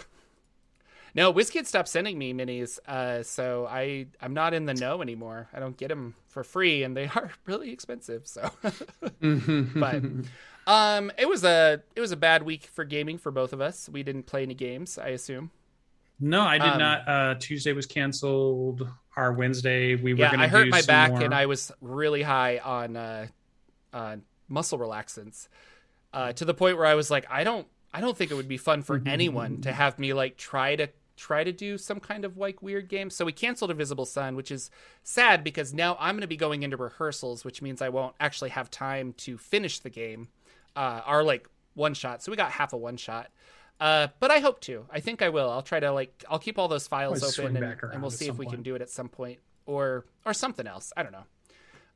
No, 1.13 1.33
WizKid 1.33 1.65
stopped 1.65 1.89
sending 1.89 2.17
me 2.17 2.33
minis, 2.33 2.79
uh, 2.87 3.21
so 3.23 3.67
I 3.69 4.07
I'm 4.21 4.33
not 4.33 4.53
in 4.53 4.65
the 4.65 4.73
know 4.73 5.01
anymore. 5.01 5.49
I 5.53 5.59
don't 5.59 5.75
get 5.75 5.89
them 5.89 6.15
for 6.31 6.43
free, 6.43 6.83
and 6.83 6.95
they 6.97 7.07
are 7.15 7.31
really 7.45 7.71
expensive. 7.71 8.27
So 8.27 8.49
but 9.21 10.01
Um, 10.67 11.11
it 11.17 11.27
was 11.27 11.43
a 11.43 11.81
it 11.95 12.01
was 12.01 12.11
a 12.11 12.17
bad 12.17 12.43
week 12.43 12.65
for 12.65 12.83
gaming 12.85 13.17
for 13.17 13.31
both 13.31 13.51
of 13.53 13.61
us. 13.61 13.89
We 13.89 14.03
didn't 14.03 14.23
play 14.27 14.43
any 14.43 14.53
games, 14.53 14.97
I 14.97 15.09
assume. 15.09 15.51
no, 16.19 16.41
I 16.41 16.57
did 16.59 16.67
Um, 16.69 16.79
not. 16.79 17.07
Uh, 17.07 17.35
Tuesday 17.39 17.73
was 17.73 17.85
canceled. 17.85 18.87
Our 19.17 19.33
Wednesday, 19.33 19.95
we 19.95 20.13
were 20.13 20.19
yeah, 20.19 20.29
going 20.29 20.39
to 20.39 20.45
I 20.45 20.47
hurt 20.47 20.69
my 20.69 20.81
back 20.83 21.11
more. 21.11 21.21
and 21.23 21.33
I 21.33 21.45
was 21.47 21.71
really 21.81 22.21
high 22.21 22.59
on 22.59 22.95
uh, 22.95 23.27
on 23.93 24.23
muscle 24.47 24.77
relaxants 24.79 25.47
uh, 26.13 26.31
to 26.33 26.45
the 26.45 26.53
point 26.53 26.77
where 26.77 26.85
I 26.85 26.95
was 26.95 27.09
like, 27.11 27.25
I 27.29 27.43
don't 27.43 27.67
I 27.93 27.99
don't 28.01 28.15
think 28.15 28.31
it 28.31 28.35
would 28.35 28.47
be 28.47 28.57
fun 28.57 28.83
for 28.83 29.01
anyone 29.05 29.61
to 29.61 29.73
have 29.73 29.99
me 29.99 30.13
like 30.13 30.37
try 30.37 30.75
to 30.77 30.87
try 31.21 31.43
to 31.43 31.51
do 31.51 31.77
some 31.77 31.99
kind 31.99 32.25
of 32.25 32.35
like 32.37 32.63
weird 32.63 32.87
game. 32.89 33.09
So 33.11 33.25
we 33.25 33.31
canceled 33.31 33.69
Invisible 33.69 34.05
Sun, 34.05 34.35
which 34.35 34.51
is 34.51 34.71
sad 35.03 35.43
because 35.43 35.71
now 35.71 35.95
I'm 35.99 36.15
going 36.15 36.21
to 36.21 36.27
be 36.27 36.35
going 36.35 36.63
into 36.63 36.77
rehearsals, 36.77 37.45
which 37.45 37.61
means 37.61 37.81
I 37.81 37.89
won't 37.89 38.15
actually 38.19 38.49
have 38.49 38.71
time 38.71 39.13
to 39.17 39.37
finish 39.37 39.79
the 39.79 39.91
game. 39.91 40.29
Uh, 40.75 41.01
our 41.05 41.23
like 41.23 41.47
one 41.75 41.93
shot. 41.93 42.23
So 42.23 42.31
we 42.31 42.35
got 42.35 42.51
half 42.51 42.73
a 42.73 42.77
one 42.77 42.97
shot. 42.97 43.29
Uh, 43.79 44.07
but 44.19 44.31
I 44.31 44.39
hope 44.39 44.61
to. 44.61 44.85
I 44.91 44.99
think 44.99 45.21
I 45.21 45.29
will. 45.29 45.49
I'll 45.49 45.61
try 45.61 45.79
to 45.79 45.91
like. 45.91 46.23
I'll 46.29 46.39
keep 46.39 46.57
all 46.57 46.67
those 46.67 46.87
files 46.87 47.21
Always 47.21 47.35
swing 47.35 47.57
open, 47.57 47.63
and, 47.63 47.93
and 47.93 48.01
we'll 48.01 48.11
see 48.11 48.25
if 48.25 48.31
some 48.31 48.37
we 48.37 48.47
can 48.47 48.63
do 48.63 48.75
it 48.75 48.81
at 48.81 48.89
some 48.89 49.09
point, 49.09 49.39
or 49.65 50.05
or 50.25 50.33
something 50.33 50.67
else. 50.67 50.91
I 50.97 51.03
don't 51.03 51.11
know. 51.11 51.25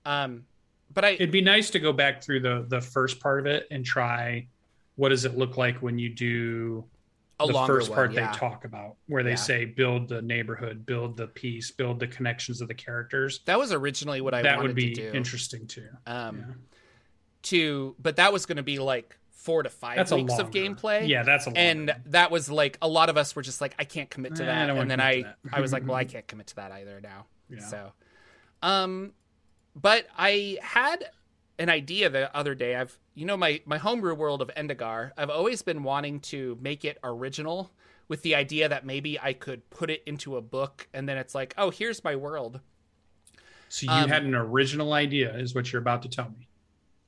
Um, 0.05 0.45
but 0.93 1.03
I 1.03 1.09
It'd 1.09 1.31
be 1.31 1.41
nice 1.41 1.71
to 1.71 1.79
go 1.79 1.93
back 1.93 2.23
through 2.23 2.41
the 2.41 2.65
the 2.67 2.81
first 2.81 3.19
part 3.19 3.39
of 3.39 3.45
it 3.47 3.67
and 3.71 3.83
try. 3.83 4.47
What 4.95 5.09
does 5.09 5.25
it 5.25 5.37
look 5.37 5.57
like 5.57 5.81
when 5.81 5.99
you 5.99 6.09
do 6.09 6.85
a 7.39 7.47
the 7.47 7.65
first 7.65 7.91
part 7.91 8.09
one, 8.09 8.15
yeah. 8.15 8.31
they 8.31 8.37
talk 8.37 8.63
about, 8.65 8.95
where 9.07 9.23
they 9.23 9.31
Yeah. 9.31 9.35
say 9.35 9.65
build 9.65 10.07
the 10.09 10.21
neighborhood, 10.21 10.85
build 10.85 11.17
the 11.17 11.27
peace, 11.27 11.71
build 11.71 11.99
the 11.99 12.07
connections 12.07 12.61
of 12.61 12.67
the 12.67 12.73
characters. 12.73 13.41
That 13.45 13.59
was 13.59 13.71
originally 13.73 14.21
what 14.21 14.33
I 14.33 14.41
that 14.43 14.57
wanted 14.57 14.67
would 14.69 14.75
be 14.75 14.93
to 14.93 15.11
do. 15.11 15.17
interesting 15.17 15.67
too. 15.67 15.87
Um, 16.05 16.37
Yeah. 16.37 16.45
to 17.43 17.95
but 17.99 18.15
that 18.15 18.33
was 18.33 18.45
going 18.45 18.57
to 18.57 18.63
be 18.63 18.79
like 18.79 19.17
four 19.31 19.61
to 19.63 19.69
five 19.69 19.97
That's 19.97 20.11
weeks 20.11 20.37
of 20.39 20.49
gameplay. 20.49 21.07
Yeah, 21.07 21.21
that's 21.23 21.45
a 21.45 21.49
longer 21.49 21.59
and 21.59 21.95
that 22.07 22.31
was 22.31 22.49
like 22.49 22.77
a 22.81 22.87
lot 22.87 23.09
of 23.09 23.17
us 23.17 23.35
were 23.35 23.43
just 23.43 23.61
like, 23.61 23.75
I 23.77 23.83
can't 23.83 24.09
commit 24.09 24.35
to 24.37 24.43
Eh, 24.43 24.45
that, 24.47 24.69
and 24.69 24.89
then 24.89 24.99
I 24.99 25.11
commit 25.21 25.25
to 25.43 25.49
that. 25.49 25.57
I 25.57 25.61
was 25.61 25.71
like, 25.73 25.85
well, 25.85 25.95
I 25.97 26.05
can't 26.05 26.25
commit 26.27 26.47
to 26.47 26.55
that 26.55 26.71
either 26.71 26.99
now. 27.01 27.25
Yeah. 27.49 27.59
So, 27.59 27.91
um, 28.63 29.11
but 29.75 30.07
I 30.17 30.57
had 30.63 31.05
an 31.59 31.69
idea 31.69 32.09
the 32.09 32.35
other 32.35 32.55
day. 32.55 32.75
I've 32.75 32.97
you 33.13 33.25
know 33.25 33.37
my 33.37 33.61
my 33.65 33.77
homebrew 33.77 34.13
world 34.15 34.41
of 34.41 34.49
Endegar. 34.55 35.11
I've 35.17 35.29
always 35.29 35.61
been 35.61 35.83
wanting 35.83 36.19
to 36.21 36.57
make 36.61 36.83
it 36.85 36.97
original 37.03 37.71
with 38.07 38.21
the 38.21 38.35
idea 38.35 38.69
that 38.69 38.85
maybe 38.85 39.19
I 39.19 39.33
could 39.33 39.67
put 39.69 39.89
it 39.89 40.03
into 40.05 40.37
a 40.37 40.41
book, 40.41 40.87
and 40.93 41.09
then 41.09 41.17
it's 41.17 41.33
like, 41.33 41.53
oh, 41.57 41.69
here's 41.71 42.03
my 42.03 42.15
world. 42.15 42.59
So 43.69 43.85
you 43.85 43.91
Um, 43.91 44.09
had 44.09 44.23
an 44.23 44.35
original 44.35 44.93
idea, 44.93 45.35
is 45.37 45.55
what 45.55 45.71
you're 45.73 45.81
about 45.81 46.03
to 46.03 46.09
tell 46.09 46.29
me. 46.29 46.47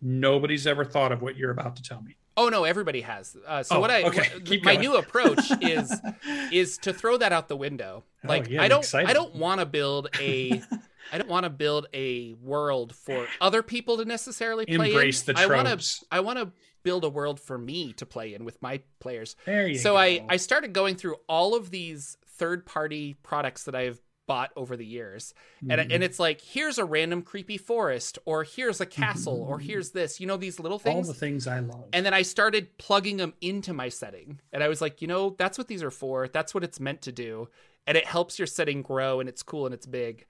Nobody's 0.02 0.66
ever 0.68 0.84
thought 0.86 1.12
of 1.12 1.22
what 1.22 1.38
you're 1.38 1.52
about 1.52 1.76
to 1.78 1.84
tell 1.84 2.02
me. 2.02 2.16
Oh 2.36 2.50
no, 2.50 2.64
everybody 2.66 3.02
has. 3.02 3.36
Uh, 3.48 3.64
so 3.64 3.78
Oh, 3.78 3.80
what 3.80 3.90
I 3.92 4.04
okay. 4.04 4.30
what- 4.48 4.64
my 4.64 4.76
new 4.76 4.96
approach 4.96 5.40
is 5.62 5.92
is 6.52 6.78
to 6.80 6.94
throw 6.94 7.18
that 7.18 7.32
out 7.32 7.48
the 7.48 7.58
window. 7.58 8.04
Oh, 8.24 8.28
Like 8.28 8.48
yeah, 8.50 8.62
I 8.62 8.68
don't 8.68 8.80
exciting. 8.80 9.10
I 9.10 9.14
don't 9.14 9.36
want 9.36 9.60
to 9.60 9.66
build 9.66 10.10
a 10.20 10.62
I 11.12 11.18
don't 11.18 11.30
want 11.30 11.44
to 11.46 11.50
build 11.50 11.88
a 11.94 12.34
world 12.36 12.96
for 12.96 13.28
other 13.42 13.64
people 13.64 13.98
to 13.98 14.06
necessarily 14.06 14.66
play 14.66 14.90
Embrace 14.90 15.28
in. 15.28 15.36
the 15.36 15.42
I 15.42 15.46
want 15.48 15.68
tropes. 15.68 16.00
to 16.00 16.06
I 16.12 16.20
want 16.22 16.40
to 16.40 16.52
build 16.84 17.04
a 17.04 17.10
world 17.10 17.40
for 17.40 17.58
me 17.58 17.94
to 17.94 18.06
play 18.06 18.34
in 18.34 18.46
with 18.46 18.62
my 18.62 18.82
players. 19.00 19.36
There 19.46 19.68
you 19.68 19.78
so 19.78 19.94
go. 19.94 19.98
I 19.98 20.26
I 20.30 20.38
started 20.38 20.74
going 20.74 20.96
through 20.96 21.16
all 21.28 21.56
of 21.56 21.70
these 21.72 22.18
third 22.28 22.66
party 22.66 23.16
products 23.24 23.64
that 23.64 23.76
I've 23.76 24.00
bought 24.28 24.52
over 24.58 24.76
the 24.76 24.86
years. 24.86 25.34
And 25.62 25.72
Mhm. 25.80 25.94
and 25.96 26.04
it's 26.04 26.20
like 26.20 26.42
here's 26.42 26.78
a 26.78 26.84
random 26.84 27.22
creepy 27.22 27.58
forest 27.58 28.20
or 28.26 28.44
here's 28.44 28.82
a 28.82 28.86
castle 28.86 29.42
or 29.42 29.58
here's 29.60 29.92
this. 29.92 30.20
You 30.20 30.28
know 30.28 30.36
these 30.38 30.60
little 30.60 30.80
things. 30.80 31.08
all 31.08 31.14
the 31.14 31.18
things 31.18 31.48
I 31.48 31.60
love. 31.60 31.86
And 31.94 32.06
then 32.06 32.14
I 32.14 32.24
started 32.24 32.78
plugging 32.78 33.16
them 33.18 33.34
into 33.40 33.74
my 33.74 33.88
setting. 33.88 34.42
And 34.52 34.62
I 34.64 34.68
was 34.68 34.82
like, 34.82 35.02
you 35.02 35.08
know, 35.08 35.30
that's 35.38 35.58
what 35.58 35.70
these 35.70 35.82
are 35.82 35.92
for. 35.92 36.28
That's 36.28 36.54
what 36.54 36.66
it's 36.66 36.78
meant 36.80 37.02
to 37.04 37.12
do. 37.14 37.48
And 37.88 37.98
it 37.98 38.06
helps 38.06 38.38
your 38.38 38.48
setting 38.48 38.82
grow 38.82 39.22
and 39.22 39.30
it's 39.30 39.42
cool 39.44 39.66
and 39.66 39.74
it's 39.74 39.86
big. 39.86 40.26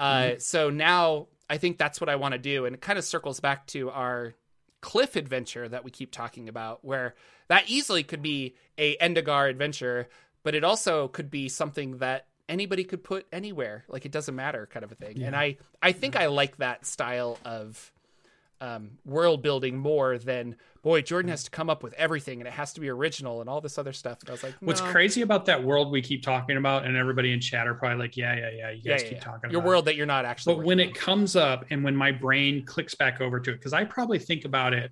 Uh, 0.00 0.38
So 0.38 0.70
now 0.70 1.28
I 1.48 1.58
think 1.58 1.78
that's 1.78 2.00
what 2.00 2.08
I 2.08 2.16
want 2.16 2.32
to 2.32 2.38
do. 2.38 2.64
And 2.64 2.74
it 2.74 2.80
kind 2.80 2.98
of 2.98 3.04
circles 3.04 3.40
back 3.40 3.66
to 3.68 3.90
our 3.90 4.34
cliff 4.80 5.14
adventure 5.16 5.68
that 5.68 5.84
we 5.84 5.90
keep 5.90 6.10
talking 6.10 6.48
about, 6.48 6.84
where 6.84 7.14
that 7.48 7.68
easily 7.68 8.02
could 8.02 8.22
be 8.22 8.54
a 8.78 8.96
Endegar 8.96 9.50
adventure, 9.50 10.08
but 10.42 10.54
it 10.54 10.64
also 10.64 11.08
could 11.08 11.30
be 11.30 11.48
something 11.48 11.98
that 11.98 12.26
anybody 12.48 12.82
could 12.82 13.04
put 13.04 13.26
anywhere. 13.32 13.84
Like 13.88 14.06
it 14.06 14.12
doesn't 14.12 14.34
matter 14.34 14.66
kind 14.66 14.84
of 14.84 14.92
a 14.92 14.94
thing. 14.94 15.18
And 15.26 15.36
I, 15.36 15.58
I 15.82 15.92
think 15.92 16.16
I 16.16 16.26
like 16.26 16.56
that 16.56 16.86
style 16.86 17.38
of 17.44 17.92
um, 18.60 18.98
world 19.04 19.42
building 19.42 19.76
more 19.78 20.18
than 20.18 20.56
boy 20.82 21.02
Jordan 21.02 21.30
has 21.30 21.44
to 21.44 21.50
come 21.50 21.68
up 21.68 21.82
with 21.82 21.92
everything 21.94 22.40
and 22.40 22.48
it 22.48 22.52
has 22.52 22.72
to 22.74 22.80
be 22.80 22.88
original 22.88 23.40
and 23.40 23.50
all 23.50 23.60
this 23.60 23.78
other 23.78 23.92
stuff. 23.92 24.18
And 24.20 24.30
I 24.30 24.32
was 24.32 24.42
like, 24.42 24.54
What's 24.60 24.80
crazy 24.80 25.22
about 25.22 25.46
that 25.46 25.62
world 25.62 25.90
we 25.90 26.00
keep 26.02 26.22
talking 26.22 26.56
about, 26.56 26.84
and 26.86 26.96
everybody 26.96 27.32
in 27.32 27.40
chat 27.40 27.66
are 27.66 27.74
probably 27.74 27.98
like, 27.98 28.16
"Yeah, 28.16 28.34
yeah, 28.36 28.50
yeah." 28.50 28.70
You 28.70 28.80
Yeah, 28.84 28.92
guys 28.92 29.02
yeah, 29.02 29.08
keep 29.08 29.18
yeah. 29.18 29.24
talking 29.24 29.50
your 29.50 29.60
about 29.60 29.68
world 29.68 29.84
that 29.86 29.96
you're 29.96 30.06
not 30.06 30.24
actually. 30.24 30.54
But 30.56 30.64
when 30.64 30.78
working 30.78 30.90
it 30.90 30.98
comes 30.98 31.36
up, 31.36 31.64
and 31.70 31.84
when 31.84 31.96
my 31.96 32.12
brain 32.12 32.64
clicks 32.64 32.94
back 32.94 33.20
over 33.20 33.40
to 33.40 33.50
it, 33.50 33.54
because 33.54 33.72
I 33.72 33.84
probably 33.84 34.18
think 34.18 34.44
about 34.44 34.74
it 34.74 34.90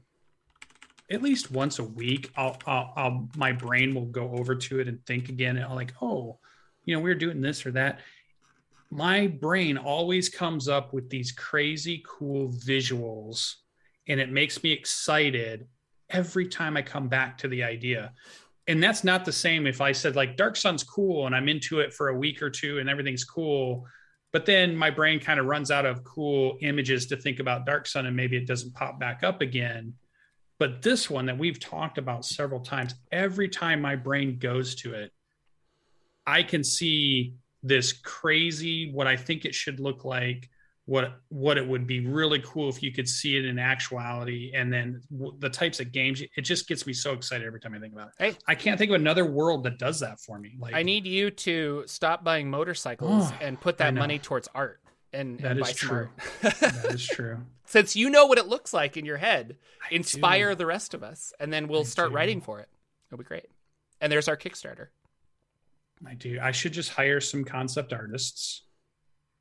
at 1.11 1.23
least 1.23 1.51
once 1.51 1.79
a 1.79 1.85
week. 1.85 2.31
I'll, 2.37 2.59
I'll, 2.67 2.93
I'll, 2.97 3.29
my 3.37 3.53
brain 3.53 3.95
will 3.95 4.07
go 4.07 4.31
over 4.33 4.55
to 4.55 4.81
it 4.81 4.89
and 4.89 5.05
think 5.07 5.29
again. 5.29 5.57
And 5.57 5.65
I'll 5.65 5.75
like, 5.75 5.95
oh, 6.03 6.39
you 6.85 6.95
know, 6.95 7.01
we 7.01 7.11
are 7.11 7.15
doing 7.15 7.41
this 7.41 7.65
or 7.65 7.73
that. 7.73 8.01
My 8.91 9.27
brain 9.27 9.77
always 9.77 10.29
comes 10.29 10.69
up 10.69 10.93
with 10.93 11.11
these 11.11 11.33
crazy 11.33 12.03
cool 12.07 12.49
visuals, 12.49 13.57
and 14.07 14.19
it 14.21 14.31
makes 14.31 14.63
me 14.63 14.73
excited 14.73 15.67
every 16.11 16.49
time 16.49 16.77
I 16.77 16.83
come 16.83 17.09
back 17.09 17.39
to 17.39 17.49
the 17.49 17.63
idea. 17.63 18.13
And 18.67 18.83
that's 18.83 19.05
not 19.05 19.25
the 19.25 19.33
same 19.33 19.67
if 19.67 19.81
I 19.81 19.93
said 19.93 20.17
like 20.17 20.37
Dark 20.37 20.57
Sun's 20.57 20.85
cool 20.85 21.27
and 21.27 21.35
I'm 21.35 21.49
into 21.49 21.81
it 21.81 21.93
for 21.93 22.09
a 22.09 22.19
week 22.19 22.43
or 22.43 22.51
two 22.51 22.79
and 22.79 22.89
everything's 22.89 23.25
cool 23.25 23.87
but 24.33 24.45
then 24.45 24.77
my 24.77 24.91
brain 24.91 25.19
kind 25.21 25.41
of 25.41 25.47
runs 25.47 25.71
out 25.71 25.87
of 25.87 26.05
cool 26.05 26.59
images 26.61 27.07
to 27.07 27.17
think 27.17 27.41
about 27.41 27.67
dark 27.67 27.87
sun 27.87 28.07
and 28.07 28.17
maybe 28.17 28.37
it 28.37 28.47
doesn't 28.47 28.75
pop 28.75 28.99
back 28.99 29.23
up 29.23 29.41
again 29.41 29.95
but 30.59 30.83
this 30.83 31.09
one 31.09 31.27
that 31.27 31.39
we've 31.39 31.61
talked 31.61 31.99
about 31.99 32.25
several 32.25 32.61
times 32.61 32.95
every 33.13 33.49
time 33.49 33.81
my 33.81 33.97
brain 33.97 34.39
goes 34.39 34.75
to 34.75 34.95
it 34.95 35.13
i 36.27 36.43
can 36.43 36.63
see 36.63 37.35
this 37.63 37.93
crazy 37.93 38.93
what 38.93 39.07
i 39.07 39.17
think 39.17 39.45
it 39.45 39.55
should 39.55 39.81
look 39.81 40.05
like 40.05 40.49
what 40.89 41.21
what 41.29 41.59
it 41.59 41.69
would 41.69 41.87
be 41.87 42.01
really 42.07 42.41
cool 42.47 42.71
if 42.71 42.83
you 42.83 42.91
could 42.91 43.07
see 43.07 43.37
it 43.37 43.45
in 43.45 43.59
actuality 43.59 44.51
and 44.55 44.73
then 44.73 45.03
w- 45.13 45.35
the 45.39 45.51
types 45.51 45.81
of 45.81 45.93
games 45.93 46.23
it 46.35 46.41
just 46.41 46.67
gets 46.67 46.87
me 46.87 46.95
so 46.95 47.13
excited 47.13 47.47
every 47.47 47.61
time 47.61 47.75
i 47.75 47.79
think 47.79 47.93
about 47.93 48.09
it 48.09 48.15
Hey. 48.19 48.37
i 48.47 48.55
can't 48.55 48.79
think 48.79 48.91
of 48.91 48.95
another 48.95 49.27
world 49.27 49.65
that 49.65 49.79
does 49.79 50.01
that 50.01 50.19
for 50.19 50.39
me 50.39 50.57
like 50.59 50.75
I 50.75 50.83
need 50.83 51.07
you 51.07 51.31
to 51.31 51.85
stop 51.87 52.25
buying 52.25 52.49
motorcycles 52.51 53.31
Oh, 53.31 53.37
and 53.43 53.61
put 53.61 53.77
that 53.79 53.93
money 53.93 54.19
towards 54.19 54.49
art 54.55 54.81
and, 55.13 55.39
That 55.41 55.53
and 55.53 55.61
is 55.61 55.75
true. 55.75 56.09
that 56.43 56.87
is 56.89 57.07
true 57.17 57.39
Since 57.67 57.95
you 57.95 58.09
know 58.09 58.25
what 58.25 58.39
it 58.39 58.47
looks 58.47 58.73
like 58.73 58.97
in 58.97 59.05
your 59.05 59.19
head, 59.19 59.57
I 59.85 59.95
inspire 59.95 60.51
do. 60.51 60.55
the 60.57 60.67
rest 60.67 60.95
of 60.95 61.03
us, 61.03 61.35
and 61.39 61.53
then 61.53 61.69
we'll 61.69 61.81
I 61.81 61.85
start 61.85 62.11
do. 62.11 62.17
writing 62.17 62.41
for 62.41 62.61
it. 62.61 62.69
It'll 63.09 63.19
be 63.19 63.25
great. 63.25 63.45
And 64.01 64.11
there's 64.11 64.27
our 64.29 64.37
Kickstarter. 64.39 64.87
I 66.07 66.15
do. 66.15 66.39
I 66.41 66.51
should 66.53 66.73
just 66.73 66.91
hire 66.91 67.21
some 67.21 67.45
concept 67.45 67.93
artists. 67.93 68.63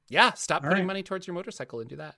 Yeah, 0.09 0.33
stop 0.33 0.63
All 0.63 0.69
putting 0.69 0.83
right. 0.83 0.87
money 0.87 1.03
towards 1.03 1.27
your 1.27 1.33
motorcycle 1.33 1.79
and 1.79 1.89
do 1.89 1.97
that. 1.97 2.15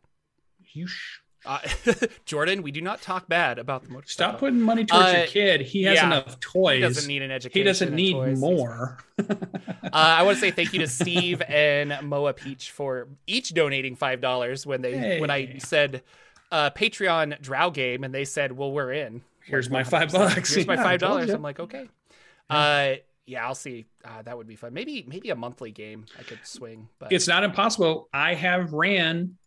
You 0.73 0.87
sh- 0.87 1.19
Uh, 1.45 1.59
Jordan, 2.25 2.61
we 2.61 2.71
do 2.71 2.81
not 2.81 3.01
talk 3.01 3.27
bad 3.29 3.57
about 3.59 3.83
the 3.83 3.89
motorcycle. 3.89 4.31
stop 4.31 4.39
putting 4.39 4.59
money 4.61 4.83
towards 4.85 5.05
Uh, 5.07 5.17
your 5.19 5.27
kid. 5.27 5.61
He 5.61 5.83
has 5.83 5.95
yeah. 5.95 6.05
enough 6.07 6.39
toys. 6.41 6.75
He 6.75 6.81
doesn't 6.81 7.07
need 7.07 7.21
an 7.21 7.31
education. 7.31 7.59
He 7.59 7.63
doesn't 7.63 7.93
need 7.95 8.13
toys. 8.13 8.39
more. 8.39 8.97
Uh, 9.91 10.17
I 10.19 10.21
want 10.23 10.35
to 10.35 10.41
say 10.41 10.51
thank 10.51 10.71
you 10.73 10.79
to 10.79 10.87
Steve 10.87 11.41
and 11.41 11.97
Moa 12.07 12.33
Peach 12.33 12.69
for 12.71 13.07
each 13.25 13.53
donating 13.55 13.95
five 13.95 14.21
dollars 14.21 14.65
when 14.67 14.81
they 14.83 15.19
when 15.19 15.31
I 15.31 15.57
said 15.57 16.03
uh, 16.51 16.69
Patreon 16.69 17.41
Drow 17.41 17.71
game, 17.71 18.03
and 18.03 18.13
they 18.13 18.23
said, 18.25 18.51
"Well, 18.51 18.71
we're 18.71 18.91
in." 18.93 19.21
Here's 19.43 19.65
Like, 19.65 19.71
my 19.71 19.83
five 19.99 20.11
bucks. 20.11 20.53
Here's 20.53 20.67
yeah, 20.67 20.75
my 20.75 20.83
five 20.83 20.99
dollars. 20.99 21.31
I'm 21.31 21.41
like, 21.41 21.59
okay. 21.59 21.87
Uh, 22.51 22.95
yeah, 23.29 23.45
I'll 23.45 23.53
see. 23.55 23.85
Uh, 24.03 24.21
that 24.23 24.35
would 24.35 24.47
be 24.47 24.55
fun. 24.55 24.73
Maybe 24.73 25.05
maybe 25.07 25.29
a 25.29 25.35
monthly 25.35 25.71
game 25.71 26.05
I 26.17 26.23
could 26.23 26.39
swing. 26.43 26.89
But 26.99 27.11
It's 27.11 27.27
not 27.27 27.43
impossible. 27.43 28.09
I 28.11 28.33
have 28.33 28.73
ran 28.73 29.37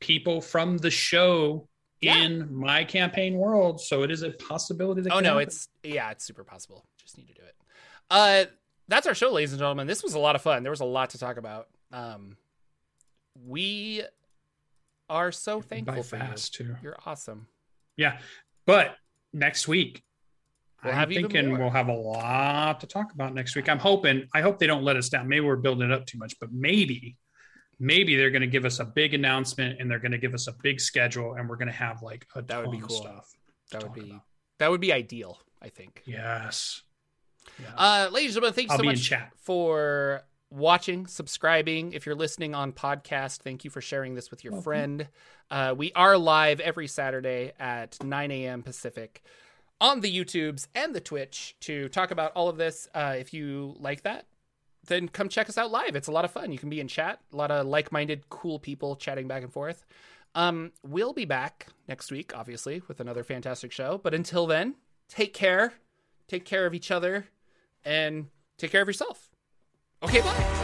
people 0.00 0.40
from 0.40 0.76
the 0.78 0.90
show 0.90 1.68
Yeah. 2.00 2.18
in 2.18 2.54
my 2.54 2.84
campaign 2.84 3.36
world, 3.36 3.80
so 3.80 4.02
it 4.02 4.10
is 4.10 4.22
a 4.22 4.30
possibility. 4.32 5.00
That 5.02 5.12
oh 5.12 5.20
no, 5.20 5.30
happen. 5.34 5.42
it's 5.44 5.68
yeah, 5.82 6.10
it's 6.10 6.24
super 6.24 6.44
possible. 6.44 6.84
Just 6.98 7.16
need 7.16 7.28
to 7.28 7.34
do 7.34 7.42
it. 7.42 7.54
Uh, 8.10 8.44
that's 8.88 9.06
our 9.06 9.14
show, 9.14 9.30
ladies 9.32 9.52
and 9.52 9.58
gentlemen. 9.60 9.86
This 9.86 10.02
was 10.02 10.14
a 10.14 10.18
lot 10.18 10.34
of 10.36 10.42
fun. 10.42 10.62
There 10.62 10.70
was 10.72 10.80
a 10.80 10.84
lot 10.84 11.10
to 11.10 11.18
talk 11.18 11.36
about. 11.38 11.68
Um, 11.92 12.36
we 13.46 14.02
are 15.08 15.32
so 15.32 15.60
thankful 15.62 16.02
for 16.02 16.16
you. 16.16 16.34
too. 16.36 16.76
You're 16.82 16.98
awesome. 17.06 17.46
Yeah, 17.96 18.18
but 18.66 18.96
next 19.32 19.66
week. 19.68 20.02
We'll 20.84 20.94
I'm 20.94 21.08
thinking 21.08 21.56
we'll 21.58 21.70
have 21.70 21.88
a 21.88 21.92
lot 21.94 22.80
to 22.80 22.86
talk 22.86 23.12
about 23.12 23.34
next 23.34 23.54
week. 23.54 23.68
I'm 23.68 23.78
hoping. 23.78 24.26
I 24.34 24.40
hope 24.40 24.58
they 24.58 24.66
don't 24.66 24.82
let 24.82 24.96
us 24.96 25.08
down. 25.08 25.28
Maybe 25.28 25.40
we're 25.46 25.56
building 25.56 25.90
it 25.90 25.92
up 25.92 26.06
too 26.06 26.18
much, 26.18 26.34
but 26.40 26.50
maybe, 26.52 27.16
maybe 27.78 28.16
they're 28.16 28.30
going 28.30 28.42
to 28.42 28.48
give 28.48 28.64
us 28.64 28.80
a 28.80 28.84
big 28.84 29.14
announcement 29.14 29.80
and 29.80 29.90
they're 29.90 30.00
going 30.00 30.12
to 30.12 30.18
give 30.18 30.34
us 30.34 30.48
a 30.48 30.54
big 30.62 30.80
schedule, 30.80 31.34
and 31.34 31.48
we're 31.48 31.56
going 31.56 31.68
to 31.68 31.72
have 31.74 32.02
like 32.02 32.26
a 32.34 32.42
That 32.42 32.62
would 32.62 32.72
be 32.72 32.78
cool. 32.80 32.90
stuff. 32.90 33.32
That 33.70 33.82
would 33.84 33.92
be 33.94 34.10
about. 34.10 34.22
that 34.58 34.70
would 34.70 34.80
be 34.80 34.92
ideal. 34.92 35.38
I 35.60 35.68
think. 35.68 36.02
yes. 36.04 36.82
Uh, 37.76 38.08
ladies 38.10 38.36
and 38.36 38.42
gentlemen, 38.44 38.54
thank 38.54 38.70
you 38.70 38.76
so 38.76 38.82
much 38.82 39.12
for 39.36 40.22
watching, 40.50 41.06
subscribing. 41.06 41.92
If 41.92 42.06
you're 42.06 42.14
listening 42.14 42.54
on 42.54 42.72
podcast, 42.72 43.38
thank 43.38 43.64
you 43.64 43.70
for 43.70 43.80
sharing 43.80 44.14
this 44.14 44.30
with 44.30 44.44
your 44.44 44.52
Welcome. 44.54 44.64
friend. 44.64 45.08
Uh, 45.50 45.74
we 45.76 45.92
are 45.92 46.16
live 46.18 46.60
every 46.60 46.86
Saturday 46.88 47.52
at 47.58 48.02
9 48.02 48.30
a.m. 48.30 48.62
Pacific 48.62 49.22
on 49.82 50.00
the 50.00 50.16
YouTubes 50.16 50.68
and 50.76 50.94
the 50.94 51.00
Twitch 51.00 51.56
to 51.60 51.88
talk 51.88 52.12
about 52.12 52.32
all 52.34 52.48
of 52.48 52.56
this. 52.56 52.88
Uh, 52.94 53.16
if 53.18 53.34
you 53.34 53.74
like 53.80 54.04
that, 54.04 54.26
then 54.86 55.08
come 55.08 55.28
check 55.28 55.48
us 55.48 55.58
out 55.58 55.72
live. 55.72 55.96
It's 55.96 56.06
a 56.06 56.12
lot 56.12 56.24
of 56.24 56.30
fun. 56.30 56.52
You 56.52 56.58
can 56.58 56.70
be 56.70 56.80
in 56.80 56.86
chat, 56.86 57.18
a 57.32 57.36
lot 57.36 57.50
of 57.50 57.66
like-minded, 57.66 58.30
cool 58.30 58.60
people 58.60 58.94
chatting 58.94 59.26
back 59.26 59.42
and 59.42 59.52
forth. 59.52 59.84
Um, 60.36 60.70
we'll 60.84 61.12
be 61.12 61.24
back 61.24 61.66
next 61.88 62.12
week, 62.12 62.32
obviously, 62.34 62.80
with 62.86 63.00
another 63.00 63.24
fantastic 63.24 63.72
show. 63.72 64.00
But 64.02 64.14
until 64.14 64.46
then, 64.46 64.76
take 65.08 65.34
care, 65.34 65.74
take 66.28 66.44
care 66.44 66.64
of 66.64 66.74
each 66.74 66.92
other, 66.92 67.26
and 67.84 68.28
take 68.58 68.70
care 68.70 68.82
of 68.82 68.88
yourself. 68.88 69.30
Okay, 70.02 70.20
bye. 70.20 70.61